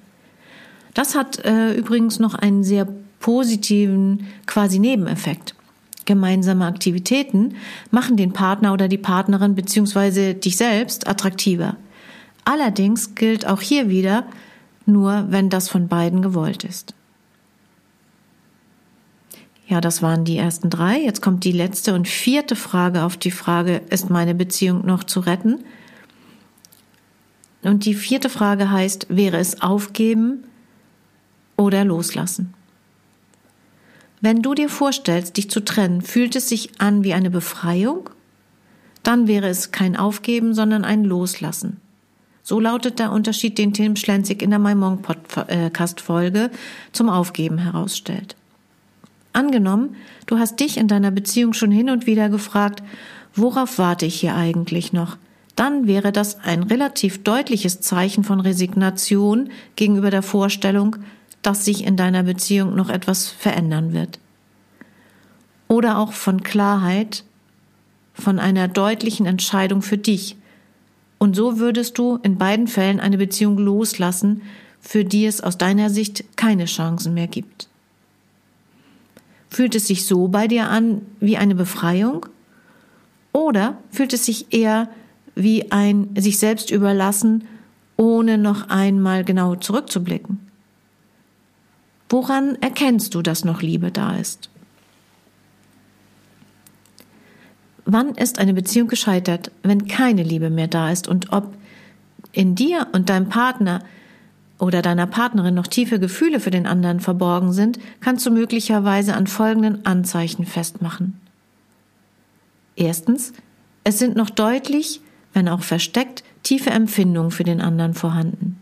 Das 0.93 1.15
hat 1.15 1.43
äh, 1.45 1.73
übrigens 1.73 2.19
noch 2.19 2.35
einen 2.35 2.63
sehr 2.63 2.87
positiven 3.19 4.27
quasi 4.45 4.77
Nebeneffekt. 4.77 5.55
Gemeinsame 6.07 6.65
Aktivitäten 6.65 7.53
machen 7.91 8.17
den 8.17 8.33
Partner 8.33 8.73
oder 8.73 8.87
die 8.87 8.97
Partnerin 8.97 9.53
bzw. 9.53 10.33
dich 10.33 10.57
selbst 10.57 11.07
attraktiver. 11.07 11.75
Allerdings 12.45 13.13
gilt 13.13 13.45
auch 13.45 13.61
hier 13.61 13.89
wieder 13.89 14.25
nur, 14.87 15.27
wenn 15.29 15.51
das 15.51 15.69
von 15.69 15.87
beiden 15.87 16.23
gewollt 16.23 16.63
ist. 16.63 16.95
Ja, 19.67 19.81
das 19.81 20.01
waren 20.01 20.23
die 20.23 20.37
ersten 20.37 20.69
drei. 20.69 20.97
Jetzt 20.97 21.21
kommt 21.21 21.43
die 21.43 21.51
letzte 21.51 21.93
und 21.93 22.07
vierte 22.07 22.55
Frage 22.55 23.03
auf 23.03 23.17
die 23.17 23.31
Frage, 23.31 23.81
ist 23.89 24.09
meine 24.09 24.33
Beziehung 24.33 24.85
noch 24.85 25.03
zu 25.03 25.19
retten? 25.19 25.59
Und 27.63 27.83
die 27.83 27.95
vierte 27.95 28.29
Frage 28.29 28.71
heißt, 28.71 29.07
wäre 29.09 29.37
es 29.37 29.61
aufgeben 29.61 30.45
oder 31.57 31.83
loslassen? 31.83 32.53
Wenn 34.19 34.41
du 34.41 34.55
dir 34.55 34.69
vorstellst, 34.69 35.37
dich 35.37 35.49
zu 35.49 35.59
trennen, 35.59 36.01
fühlt 36.01 36.35
es 36.35 36.49
sich 36.49 36.71
an 36.79 37.03
wie 37.03 37.13
eine 37.13 37.29
Befreiung? 37.29 38.09
Dann 39.03 39.27
wäre 39.27 39.47
es 39.47 39.71
kein 39.71 39.95
Aufgeben, 39.95 40.53
sondern 40.53 40.83
ein 40.83 41.03
Loslassen. 41.03 41.79
So 42.41 42.59
lautet 42.59 42.97
der 42.97 43.11
Unterschied, 43.11 43.57
den 43.57 43.73
Tim 43.73 43.95
Schlenzig 43.95 44.41
in 44.41 44.49
der 44.49 44.59
Maimong 44.59 45.01
Podcast 45.01 46.01
Folge 46.01 46.49
zum 46.93 47.09
Aufgeben 47.09 47.57
herausstellt. 47.57 48.35
Angenommen, 49.33 49.95
du 50.25 50.39
hast 50.39 50.59
dich 50.59 50.77
in 50.77 50.87
deiner 50.87 51.11
Beziehung 51.11 51.53
schon 51.53 51.69
hin 51.69 51.89
und 51.91 52.07
wieder 52.07 52.29
gefragt, 52.29 52.81
worauf 53.35 53.77
warte 53.77 54.07
ich 54.07 54.19
hier 54.19 54.33
eigentlich 54.33 54.93
noch? 54.93 55.17
Dann 55.55 55.85
wäre 55.87 56.11
das 56.11 56.39
ein 56.43 56.63
relativ 56.63 57.23
deutliches 57.23 57.81
Zeichen 57.81 58.23
von 58.23 58.39
Resignation 58.39 59.49
gegenüber 59.75 60.09
der 60.09 60.23
Vorstellung, 60.23 60.95
dass 61.41 61.65
sich 61.65 61.83
in 61.83 61.95
deiner 61.95 62.23
Beziehung 62.23 62.75
noch 62.75 62.89
etwas 62.89 63.27
verändern 63.27 63.93
wird. 63.93 64.19
Oder 65.67 65.97
auch 65.97 66.13
von 66.13 66.43
Klarheit, 66.43 67.23
von 68.13 68.39
einer 68.39 68.67
deutlichen 68.67 69.25
Entscheidung 69.25 69.81
für 69.81 69.97
dich. 69.97 70.37
Und 71.17 71.35
so 71.35 71.59
würdest 71.59 71.97
du 71.97 72.19
in 72.23 72.37
beiden 72.37 72.67
Fällen 72.67 72.99
eine 72.99 73.17
Beziehung 73.17 73.57
loslassen, 73.57 74.41
für 74.79 75.03
die 75.03 75.25
es 75.25 75.41
aus 75.41 75.57
deiner 75.57 75.89
Sicht 75.89 76.23
keine 76.37 76.65
Chancen 76.65 77.13
mehr 77.13 77.27
gibt. 77.27 77.67
Fühlt 79.49 79.75
es 79.75 79.87
sich 79.87 80.05
so 80.05 80.27
bei 80.27 80.47
dir 80.47 80.69
an 80.69 81.01
wie 81.19 81.37
eine 81.37 81.55
Befreiung? 81.55 82.25
Oder 83.33 83.77
fühlt 83.91 84.13
es 84.13 84.25
sich 84.25 84.53
eher 84.53 84.89
wie 85.35 85.71
ein 85.71 86.09
sich 86.17 86.39
selbst 86.39 86.71
überlassen, 86.71 87.45
ohne 87.95 88.37
noch 88.37 88.69
einmal 88.69 89.23
genau 89.23 89.55
zurückzublicken? 89.55 90.46
Woran 92.09 92.55
erkennst 92.61 93.15
du, 93.15 93.21
dass 93.21 93.43
noch 93.43 93.61
Liebe 93.61 93.91
da 93.91 94.15
ist? 94.15 94.49
Wann 97.85 98.15
ist 98.15 98.39
eine 98.39 98.53
Beziehung 98.53 98.87
gescheitert, 98.87 99.51
wenn 99.63 99.87
keine 99.87 100.23
Liebe 100.23 100.49
mehr 100.49 100.67
da 100.67 100.91
ist 100.91 101.07
und 101.07 101.31
ob 101.31 101.53
in 102.33 102.55
dir 102.55 102.87
und 102.91 103.09
deinem 103.09 103.29
Partner 103.29 103.81
oder 104.59 104.81
deiner 104.81 105.07
Partnerin 105.07 105.53
noch 105.53 105.67
tiefe 105.67 105.99
Gefühle 105.99 106.39
für 106.39 106.51
den 106.51 106.67
anderen 106.67 106.99
verborgen 106.99 107.53
sind, 107.53 107.79
kannst 108.01 108.25
du 108.25 108.31
möglicherweise 108.31 109.13
an 109.13 109.27
folgenden 109.27 109.85
Anzeichen 109.85 110.45
festmachen. 110.45 111.19
Erstens, 112.75 113.33
es 113.83 113.99
sind 113.99 114.15
noch 114.15 114.29
deutlich, 114.29 115.01
wenn 115.33 115.47
auch 115.47 115.61
versteckt, 115.61 116.23
tiefe 116.43 116.71
Empfindungen 116.71 117.31
für 117.31 117.43
den 117.43 117.61
anderen 117.61 117.93
vorhanden. 117.93 118.59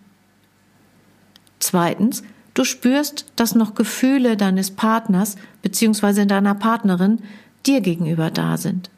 Zweitens, 1.60 2.24
du 2.56 2.64
spürst, 2.64 3.26
dass 3.36 3.54
noch 3.54 3.76
Gefühle 3.76 4.36
deines 4.36 4.72
Partners 4.72 5.36
bzw. 5.62 6.26
deiner 6.26 6.56
Partnerin 6.56 7.20
dir 7.68 7.82
gegenüber 7.82 8.32
da 8.32 8.58
sind. 8.58 8.90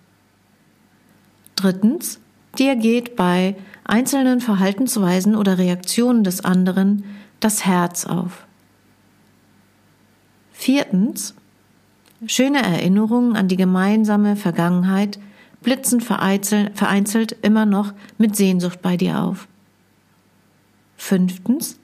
Drittens, 1.55 2.19
dir 2.57 2.75
geht 2.75 3.15
bei 3.17 3.55
einzelnen 3.83 4.39
Verhaltensweisen 4.39 5.35
oder 5.35 5.57
Reaktionen 5.57 6.23
des 6.23 6.45
anderen 6.45 7.03
das 7.39 7.65
Herz 7.65 8.05
auf. 8.05 8.45
Viertens. 10.53 11.35
Schöne 12.25 12.63
Erinnerungen 12.63 13.35
an 13.35 13.47
die 13.47 13.57
gemeinsame 13.57 14.35
Vergangenheit 14.35 15.19
blitzen 15.61 16.01
vereinzelt 16.01 17.35
immer 17.41 17.65
noch 17.65 17.93
mit 18.17 18.35
Sehnsucht 18.35 18.81
bei 18.81 18.97
dir 18.97 19.19
auf. 19.19 19.47
Fünftens. 20.95 21.79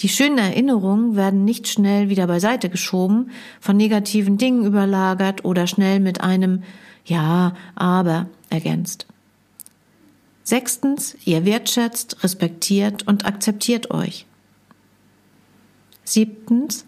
Die 0.00 0.08
schönen 0.08 0.38
Erinnerungen 0.38 1.14
werden 1.14 1.44
nicht 1.44 1.68
schnell 1.68 2.08
wieder 2.08 2.26
beiseite 2.26 2.70
geschoben, 2.70 3.30
von 3.60 3.76
negativen 3.76 4.38
Dingen 4.38 4.64
überlagert 4.64 5.44
oder 5.44 5.66
schnell 5.66 6.00
mit 6.00 6.22
einem 6.22 6.62
Ja, 7.04 7.54
aber 7.74 8.28
ergänzt. 8.48 9.06
Sechstens, 10.42 11.16
ihr 11.24 11.44
wertschätzt, 11.44 12.24
respektiert 12.24 13.06
und 13.06 13.26
akzeptiert 13.26 13.90
euch. 13.90 14.26
Siebtens, 16.02 16.86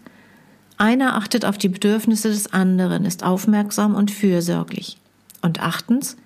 einer 0.77 1.15
achtet 1.15 1.45
auf 1.45 1.57
die 1.57 1.69
Bedürfnisse 1.69 2.29
des 2.29 2.51
anderen, 2.51 3.05
ist 3.05 3.23
aufmerksam 3.23 3.93
und 3.95 4.09
fürsorglich. 4.09 4.97
Und 5.41 5.61
achtens, 5.61 6.17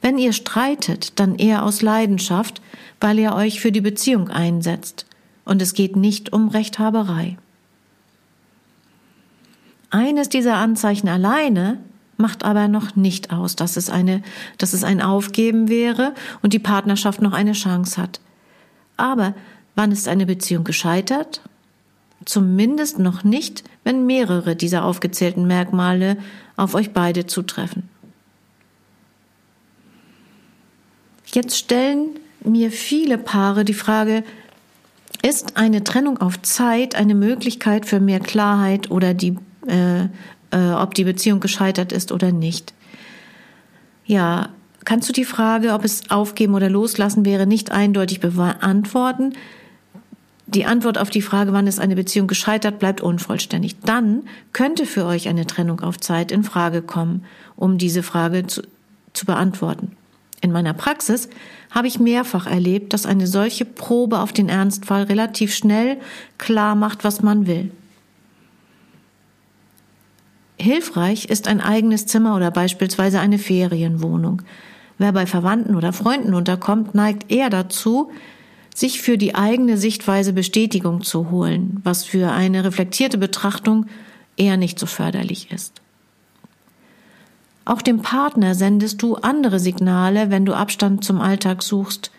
wenn 0.00 0.16
ihr 0.16 0.32
streitet, 0.32 1.20
dann 1.20 1.36
eher 1.36 1.64
aus 1.64 1.82
Leidenschaft, 1.82 2.62
weil 2.98 3.18
ihr 3.18 3.34
euch 3.34 3.60
für 3.60 3.72
die 3.72 3.82
Beziehung 3.82 4.30
einsetzt. 4.30 5.06
Und 5.50 5.60
es 5.60 5.74
geht 5.74 5.96
nicht 5.96 6.32
um 6.32 6.46
Rechthaberei. 6.46 7.36
Eines 9.90 10.28
dieser 10.28 10.54
Anzeichen 10.54 11.08
alleine 11.08 11.80
macht 12.16 12.44
aber 12.44 12.68
noch 12.68 12.94
nicht 12.94 13.32
aus, 13.32 13.56
dass 13.56 13.76
es 13.76 13.90
eine, 13.90 14.22
dass 14.58 14.74
es 14.74 14.84
ein 14.84 15.02
Aufgeben 15.02 15.68
wäre 15.68 16.14
und 16.40 16.52
die 16.52 16.60
Partnerschaft 16.60 17.20
noch 17.20 17.32
eine 17.32 17.54
Chance 17.54 18.00
hat. 18.00 18.20
Aber 18.96 19.34
wann 19.74 19.90
ist 19.90 20.06
eine 20.06 20.24
Beziehung 20.24 20.62
gescheitert? 20.62 21.40
Zumindest 22.24 23.00
noch 23.00 23.24
nicht, 23.24 23.64
wenn 23.82 24.06
mehrere 24.06 24.54
dieser 24.54 24.84
aufgezählten 24.84 25.48
Merkmale 25.48 26.16
auf 26.56 26.76
euch 26.76 26.92
beide 26.92 27.26
zutreffen. 27.26 27.88
Jetzt 31.26 31.58
stellen 31.58 32.20
mir 32.44 32.70
viele 32.70 33.18
Paare 33.18 33.64
die 33.64 33.74
Frage, 33.74 34.22
ist 35.22 35.56
eine 35.56 35.84
Trennung 35.84 36.18
auf 36.18 36.40
Zeit 36.42 36.94
eine 36.94 37.14
Möglichkeit 37.14 37.86
für 37.86 38.00
mehr 38.00 38.20
Klarheit 38.20 38.90
oder 38.90 39.14
die 39.14 39.36
äh, 39.66 40.08
äh, 40.50 40.72
ob 40.72 40.94
die 40.94 41.04
Beziehung 41.04 41.40
gescheitert 41.40 41.92
ist 41.92 42.12
oder 42.12 42.32
nicht. 42.32 42.74
Ja, 44.04 44.48
kannst 44.84 45.08
du 45.08 45.12
die 45.12 45.24
Frage, 45.24 45.72
ob 45.72 45.84
es 45.84 46.10
aufgeben 46.10 46.54
oder 46.54 46.68
loslassen 46.68 47.24
wäre, 47.24 47.46
nicht 47.46 47.70
eindeutig 47.70 48.20
beantworten? 48.20 49.34
Die 50.46 50.64
Antwort 50.64 50.98
auf 50.98 51.10
die 51.10 51.22
Frage, 51.22 51.52
wann 51.52 51.68
ist 51.68 51.78
eine 51.78 51.94
Beziehung 51.94 52.26
gescheitert, 52.26 52.80
bleibt 52.80 53.00
unvollständig. 53.00 53.78
Dann 53.80 54.24
könnte 54.52 54.84
für 54.84 55.04
euch 55.04 55.28
eine 55.28 55.46
Trennung 55.46 55.80
auf 55.80 56.00
Zeit 56.00 56.32
in 56.32 56.42
Frage 56.42 56.82
kommen, 56.82 57.24
um 57.54 57.78
diese 57.78 58.02
Frage 58.02 58.46
zu, 58.48 58.62
zu 59.12 59.26
beantworten. 59.26 59.96
In 60.40 60.52
meiner 60.52 60.72
Praxis 60.72 61.28
habe 61.70 61.86
ich 61.86 62.00
mehrfach 62.00 62.46
erlebt, 62.46 62.92
dass 62.92 63.06
eine 63.06 63.26
solche 63.26 63.64
Probe 63.64 64.20
auf 64.20 64.32
den 64.32 64.48
Ernstfall 64.48 65.04
relativ 65.04 65.54
schnell 65.54 65.98
klar 66.38 66.74
macht, 66.74 67.04
was 67.04 67.22
man 67.22 67.46
will. 67.46 67.70
Hilfreich 70.58 71.26
ist 71.26 71.48
ein 71.48 71.60
eigenes 71.60 72.06
Zimmer 72.06 72.36
oder 72.36 72.50
beispielsweise 72.50 73.20
eine 73.20 73.38
Ferienwohnung. 73.38 74.42
Wer 74.98 75.12
bei 75.12 75.26
Verwandten 75.26 75.74
oder 75.74 75.92
Freunden 75.92 76.34
unterkommt, 76.34 76.94
neigt 76.94 77.30
eher 77.32 77.48
dazu, 77.48 78.10
sich 78.74 79.00
für 79.00 79.16
die 79.16 79.34
eigene 79.34 79.78
Sichtweise 79.78 80.32
Bestätigung 80.32 81.02
zu 81.02 81.30
holen, 81.30 81.80
was 81.82 82.04
für 82.04 82.30
eine 82.30 82.64
reflektierte 82.64 83.18
Betrachtung 83.18 83.86
eher 84.36 84.56
nicht 84.56 84.78
so 84.78 84.86
förderlich 84.86 85.50
ist. 85.50 85.79
Auch 87.64 87.82
dem 87.82 88.02
Partner 88.02 88.54
sendest 88.54 89.02
du 89.02 89.16
andere 89.16 89.60
Signale, 89.60 90.30
wenn 90.30 90.44
du 90.44 90.54
Abstand 90.54 91.04
zum 91.04 91.20
Alltag 91.20 91.62
suchst, 91.62 92.10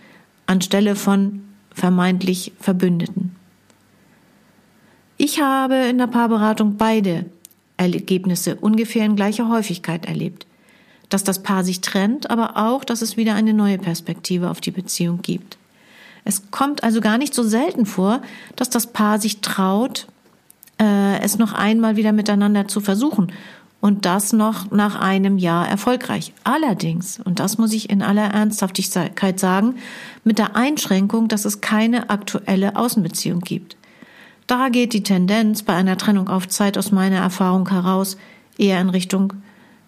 anstelle 0.45 0.95
von 0.95 1.41
vermeintlich 1.73 2.53
Verbündeten. 2.59 3.35
Ich 5.17 5.41
habe 5.41 5.75
in 5.75 5.97
der 5.97 6.07
Paarberatung 6.07 6.77
beide 6.77 7.25
Ergebnisse 7.77 8.55
ungefähr 8.55 9.05
in 9.05 9.15
gleicher 9.15 9.49
Häufigkeit 9.49 10.05
erlebt. 10.05 10.45
Dass 11.09 11.23
das 11.23 11.43
Paar 11.43 11.63
sich 11.63 11.81
trennt, 11.81 12.29
aber 12.29 12.57
auch, 12.57 12.83
dass 12.83 13.01
es 13.01 13.17
wieder 13.17 13.35
eine 13.35 13.53
neue 13.53 13.77
Perspektive 13.77 14.49
auf 14.49 14.61
die 14.61 14.71
Beziehung 14.71 15.21
gibt. 15.21 15.57
Es 16.23 16.51
kommt 16.51 16.83
also 16.83 17.01
gar 17.01 17.17
nicht 17.17 17.33
so 17.33 17.43
selten 17.43 17.85
vor, 17.85 18.21
dass 18.55 18.69
das 18.69 18.87
Paar 18.87 19.19
sich 19.19 19.41
traut, 19.41 20.07
äh, 20.79 21.19
es 21.19 21.37
noch 21.37 21.53
einmal 21.53 21.95
wieder 21.95 22.11
miteinander 22.11 22.67
zu 22.67 22.79
versuchen 22.79 23.31
und 23.81 24.05
das 24.05 24.31
noch 24.31 24.69
nach 24.71 24.99
einem 24.99 25.37
Jahr 25.37 25.67
erfolgreich. 25.67 26.33
Allerdings, 26.43 27.19
und 27.19 27.39
das 27.39 27.57
muss 27.57 27.73
ich 27.73 27.89
in 27.89 28.03
aller 28.03 28.27
Ernsthaftigkeit 28.27 29.39
sagen, 29.39 29.75
mit 30.23 30.37
der 30.37 30.55
Einschränkung, 30.55 31.27
dass 31.27 31.45
es 31.45 31.59
keine 31.59 32.09
aktuelle 32.11 32.75
Außenbeziehung 32.75 33.41
gibt. 33.41 33.75
Da 34.45 34.69
geht 34.69 34.93
die 34.93 35.03
Tendenz 35.03 35.63
bei 35.63 35.73
einer 35.73 35.97
Trennung 35.97 36.29
auf 36.29 36.47
Zeit 36.47 36.77
aus 36.77 36.91
meiner 36.91 37.17
Erfahrung 37.17 37.67
heraus 37.69 38.17
eher 38.57 38.79
in 38.79 38.89
Richtung 38.89 39.33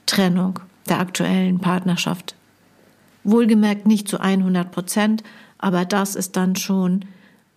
Trennung 0.06 0.60
der 0.90 1.00
aktuellen 1.00 1.60
Partnerschaft. 1.60 2.36
Wohlgemerkt 3.24 3.86
nicht 3.86 4.08
zu 4.08 4.20
100 4.20 4.72
Prozent, 4.72 5.24
aber 5.60 5.86
das 5.86 6.16
ist 6.16 6.36
dann 6.36 6.56
schon 6.56 7.06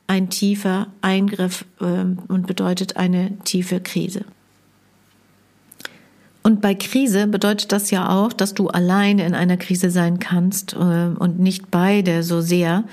ein 0.06 0.30
tiefer 0.30 0.88
Eingriff 1.00 1.64
äh, 1.80 2.04
und 2.28 2.46
bedeutet 2.46 2.96
eine 2.96 3.36
tiefe 3.44 3.80
Krise. 3.80 4.24
Und 6.46 6.60
bei 6.60 6.76
Krise 6.76 7.26
bedeutet 7.26 7.72
das 7.72 7.90
ja 7.90 8.08
auch, 8.08 8.32
dass 8.32 8.54
du 8.54 8.68
alleine 8.68 9.26
in 9.26 9.34
einer 9.34 9.56
Krise 9.56 9.90
sein 9.90 10.20
kannst 10.20 10.74
äh, 10.74 11.08
und 11.18 11.40
nicht 11.40 11.72
beide 11.72 12.22
so 12.22 12.40
sehr. 12.40 12.84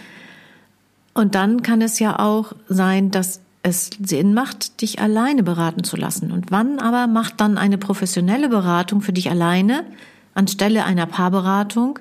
Und 1.13 1.35
dann 1.35 1.61
kann 1.61 1.79
es 1.83 1.99
ja 1.99 2.17
auch 2.17 2.53
sein, 2.67 3.11
dass 3.11 3.41
es 3.61 3.91
Sinn 4.03 4.33
macht, 4.33 4.81
dich 4.81 4.97
alleine 4.97 5.43
beraten 5.43 5.83
zu 5.83 5.97
lassen. 5.97 6.31
Und 6.31 6.49
wann 6.49 6.79
aber 6.79 7.05
macht 7.05 7.41
dann 7.41 7.59
eine 7.59 7.77
professionelle 7.77 8.49
Beratung 8.49 9.01
für 9.01 9.13
dich 9.13 9.29
alleine 9.29 9.85
anstelle 10.33 10.83
einer 10.83 11.05
Paarberatung? 11.05 11.99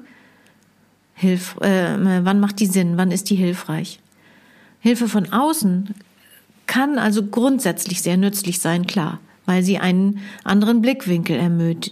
Hilf, 1.12 1.60
äh, 1.60 2.24
wann 2.24 2.40
macht 2.40 2.60
die 2.60 2.66
Sinn? 2.66 2.96
Wann 2.96 3.10
ist 3.10 3.28
die 3.28 3.36
hilfreich? 3.36 4.00
Hilfe 4.80 5.06
von 5.06 5.30
außen 5.34 5.94
kann 6.66 6.98
also 6.98 7.22
grundsätzlich 7.26 8.00
sehr 8.00 8.16
nützlich 8.16 8.58
sein, 8.58 8.86
klar 8.86 9.18
weil 9.46 9.62
sie 9.62 9.78
einen 9.78 10.20
anderen 10.44 10.82
Blickwinkel 10.82 11.36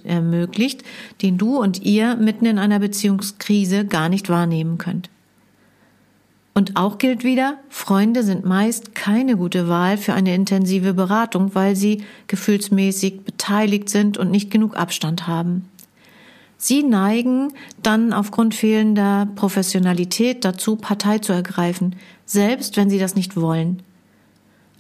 ermöglicht, 0.05 0.83
den 1.23 1.39
du 1.39 1.59
und 1.59 1.83
ihr 1.83 2.17
mitten 2.17 2.47
in 2.47 2.59
einer 2.59 2.79
Beziehungskrise 2.79 3.85
gar 3.85 4.09
nicht 4.09 4.29
wahrnehmen 4.29 4.79
könnt. 4.79 5.11
Und 6.53 6.77
auch 6.77 6.99
gilt 6.99 7.25
wieder, 7.25 7.59
Freunde 7.69 8.23
sind 8.23 8.45
meist 8.45 8.95
keine 8.95 9.37
gute 9.37 9.69
Wahl 9.69 9.97
für 9.97 10.15
eine 10.15 10.35
intensive 10.35 10.95
Beratung, 10.95 11.55
weil 11.55 11.77
sie 11.77 12.05
gefühlsmäßig 12.27 13.23
beteiligt 13.25 13.89
sind 13.89 14.19
und 14.19 14.31
nicht 14.31 14.51
genug 14.51 14.77
Abstand 14.77 15.27
haben. 15.27 15.69
Sie 16.59 16.83
neigen 16.83 17.55
dann 17.83 18.13
aufgrund 18.13 18.55
fehlender 18.55 19.27
Professionalität 19.37 20.45
dazu, 20.45 20.77
Partei 20.77 21.19
zu 21.19 21.33
ergreifen, 21.33 21.97
selbst 22.27 22.77
wenn 22.77 22.91
sie 22.91 22.99
das 22.99 23.15
nicht 23.15 23.37
wollen. 23.37 23.83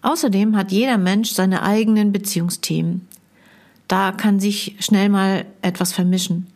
Außerdem 0.03 0.57
hat 0.57 0.73
jeder 0.73 0.99
Mensch 0.99 1.31
seine 1.31 1.63
eigenen 1.63 2.13
Beziehungsthemen. 2.13 3.07
Da 3.89 4.13
kann 4.13 4.41
sich 4.41 4.77
schnell 4.79 5.09
mal 5.09 5.45
etwas 5.63 5.93
vermischen, 5.93 6.47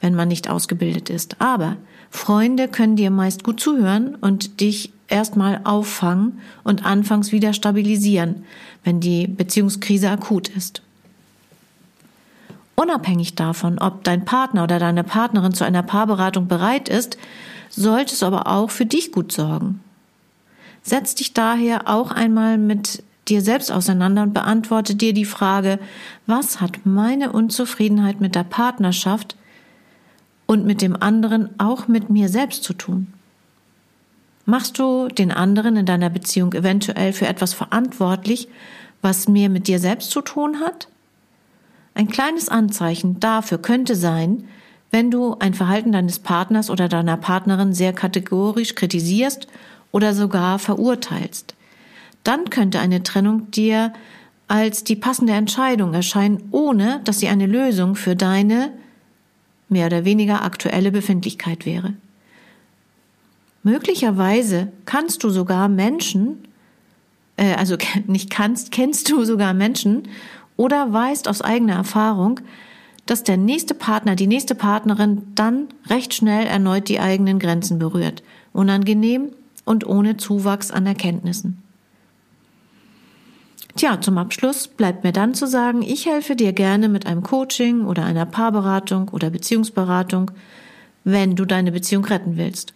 wenn 0.00 0.14
man 0.14 0.28
nicht 0.28 0.50
ausgebildet 0.50 1.08
ist. 1.08 1.40
Aber 1.40 1.76
Freunde 2.10 2.68
können 2.68 2.96
dir 2.96 3.10
meist 3.10 3.44
gut 3.44 3.60
zuhören 3.60 4.16
und 4.16 4.60
dich 4.60 4.92
erstmal 5.08 5.60
auffangen 5.64 6.40
und 6.62 6.84
anfangs 6.84 7.32
wieder 7.32 7.52
stabilisieren, 7.52 8.44
wenn 8.82 9.00
die 9.00 9.26
Beziehungskrise 9.26 10.10
akut 10.10 10.48
ist. 10.48 10.82
Unabhängig 12.74 13.36
davon, 13.36 13.78
ob 13.78 14.02
dein 14.02 14.24
Partner 14.24 14.64
oder 14.64 14.78
deine 14.78 15.04
Partnerin 15.04 15.54
zu 15.54 15.64
einer 15.64 15.82
Paarberatung 15.82 16.48
bereit 16.48 16.88
ist, 16.88 17.16
solltest 17.70 18.22
du 18.22 18.26
aber 18.26 18.48
auch 18.48 18.70
für 18.70 18.86
dich 18.86 19.12
gut 19.12 19.30
sorgen. 19.30 19.80
Setz 20.84 21.14
dich 21.14 21.32
daher 21.32 21.88
auch 21.88 22.10
einmal 22.10 22.58
mit 22.58 23.02
dir 23.28 23.40
selbst 23.40 23.72
auseinander 23.72 24.22
und 24.22 24.34
beantworte 24.34 24.94
dir 24.94 25.14
die 25.14 25.24
Frage, 25.24 25.78
was 26.26 26.60
hat 26.60 26.84
meine 26.84 27.32
Unzufriedenheit 27.32 28.20
mit 28.20 28.34
der 28.34 28.44
Partnerschaft 28.44 29.34
und 30.44 30.66
mit 30.66 30.82
dem 30.82 30.94
anderen 30.94 31.58
auch 31.58 31.88
mit 31.88 32.10
mir 32.10 32.28
selbst 32.28 32.64
zu 32.64 32.74
tun? 32.74 33.06
Machst 34.44 34.78
du 34.78 35.08
den 35.08 35.32
anderen 35.32 35.76
in 35.76 35.86
deiner 35.86 36.10
Beziehung 36.10 36.52
eventuell 36.52 37.14
für 37.14 37.26
etwas 37.26 37.54
verantwortlich, 37.54 38.48
was 39.00 39.26
mehr 39.26 39.48
mit 39.48 39.68
dir 39.68 39.78
selbst 39.78 40.10
zu 40.10 40.20
tun 40.20 40.60
hat? 40.60 40.88
Ein 41.94 42.08
kleines 42.08 42.50
Anzeichen 42.50 43.20
dafür 43.20 43.56
könnte 43.56 43.96
sein, 43.96 44.44
wenn 44.90 45.10
du 45.10 45.36
ein 45.38 45.54
Verhalten 45.54 45.92
deines 45.92 46.18
Partners 46.18 46.68
oder 46.68 46.88
deiner 46.88 47.16
Partnerin 47.16 47.72
sehr 47.72 47.94
kategorisch 47.94 48.74
kritisierst 48.74 49.48
oder 49.94 50.12
sogar 50.12 50.58
verurteilst. 50.58 51.54
Dann 52.24 52.50
könnte 52.50 52.80
eine 52.80 53.04
Trennung 53.04 53.52
dir 53.52 53.92
als 54.48 54.82
die 54.82 54.96
passende 54.96 55.34
Entscheidung 55.34 55.94
erscheinen, 55.94 56.48
ohne 56.50 57.00
dass 57.04 57.20
sie 57.20 57.28
eine 57.28 57.46
Lösung 57.46 57.94
für 57.94 58.16
deine 58.16 58.72
mehr 59.68 59.86
oder 59.86 60.04
weniger 60.04 60.42
aktuelle 60.42 60.90
Befindlichkeit 60.90 61.64
wäre. 61.64 61.94
Möglicherweise 63.62 64.72
kannst 64.84 65.22
du 65.22 65.30
sogar 65.30 65.68
Menschen, 65.68 66.48
äh, 67.36 67.54
also 67.54 67.76
nicht 68.08 68.30
kannst, 68.30 68.72
kennst 68.72 69.08
du 69.12 69.24
sogar 69.24 69.54
Menschen 69.54 70.08
oder 70.56 70.92
weißt 70.92 71.28
aus 71.28 71.40
eigener 71.40 71.74
Erfahrung, 71.76 72.40
dass 73.06 73.22
der 73.22 73.36
nächste 73.36 73.74
Partner, 73.74 74.16
die 74.16 74.26
nächste 74.26 74.56
Partnerin 74.56 75.22
dann 75.36 75.68
recht 75.86 76.14
schnell 76.14 76.48
erneut 76.48 76.88
die 76.88 76.98
eigenen 76.98 77.38
Grenzen 77.38 77.78
berührt. 77.78 78.24
Unangenehm 78.52 79.30
und 79.64 79.86
ohne 79.86 80.16
Zuwachs 80.16 80.70
an 80.70 80.86
Erkenntnissen. 80.86 81.62
Tja, 83.76 84.00
zum 84.00 84.18
Abschluss 84.18 84.68
bleibt 84.68 85.02
mir 85.02 85.12
dann 85.12 85.34
zu 85.34 85.48
sagen, 85.48 85.82
ich 85.82 86.06
helfe 86.06 86.36
dir 86.36 86.52
gerne 86.52 86.88
mit 86.88 87.06
einem 87.06 87.24
Coaching 87.24 87.86
oder 87.86 88.04
einer 88.04 88.24
Paarberatung 88.24 89.08
oder 89.08 89.30
Beziehungsberatung, 89.30 90.30
wenn 91.02 91.34
du 91.34 91.44
deine 91.44 91.72
Beziehung 91.72 92.04
retten 92.04 92.36
willst. 92.36 92.72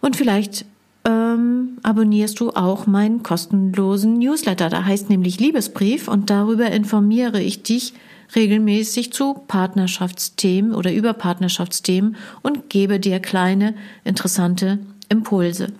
Und 0.00 0.14
vielleicht 0.14 0.64
ähm, 1.04 1.78
abonnierst 1.82 2.38
du 2.38 2.50
auch 2.50 2.86
meinen 2.86 3.24
kostenlosen 3.24 4.18
Newsletter. 4.18 4.68
Da 4.68 4.84
heißt 4.84 5.10
nämlich 5.10 5.40
Liebesbrief 5.40 6.06
und 6.06 6.30
darüber 6.30 6.70
informiere 6.70 7.40
ich 7.40 7.64
dich 7.64 7.94
regelmäßig 8.34 9.12
zu 9.12 9.34
Partnerschaftsthemen 9.34 10.74
oder 10.74 10.92
über 10.92 11.12
Partnerschaftsthemen 11.12 12.16
und 12.42 12.70
gebe 12.70 13.00
dir 13.00 13.20
kleine 13.20 13.74
interessante 14.04 14.78
Impulse. 15.08 15.72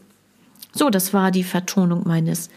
So, 0.72 0.90
das 0.90 1.12
war 1.12 1.30
die 1.30 1.44
Vertonung 1.44 2.02
meines 2.06 2.50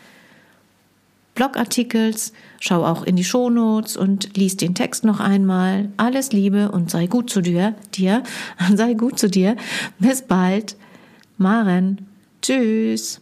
Blogartikels. 1.35 2.33
Schau 2.59 2.85
auch 2.85 3.03
in 3.03 3.15
die 3.15 3.23
Shownotes 3.23 3.97
und 3.97 4.37
lies 4.37 4.57
den 4.57 4.75
Text 4.75 5.03
noch 5.03 5.19
einmal. 5.19 5.89
Alles 5.97 6.31
Liebe 6.31 6.71
und 6.71 6.91
sei 6.91 7.07
gut 7.07 7.29
zu 7.29 7.41
dir, 7.41 7.75
dir, 7.93 8.23
sei 8.75 8.93
gut 8.93 9.17
zu 9.17 9.29
dir. 9.29 9.55
Bis 9.99 10.21
bald. 10.21 10.75
Maren. 11.37 12.07
Tschüss. 12.41 13.21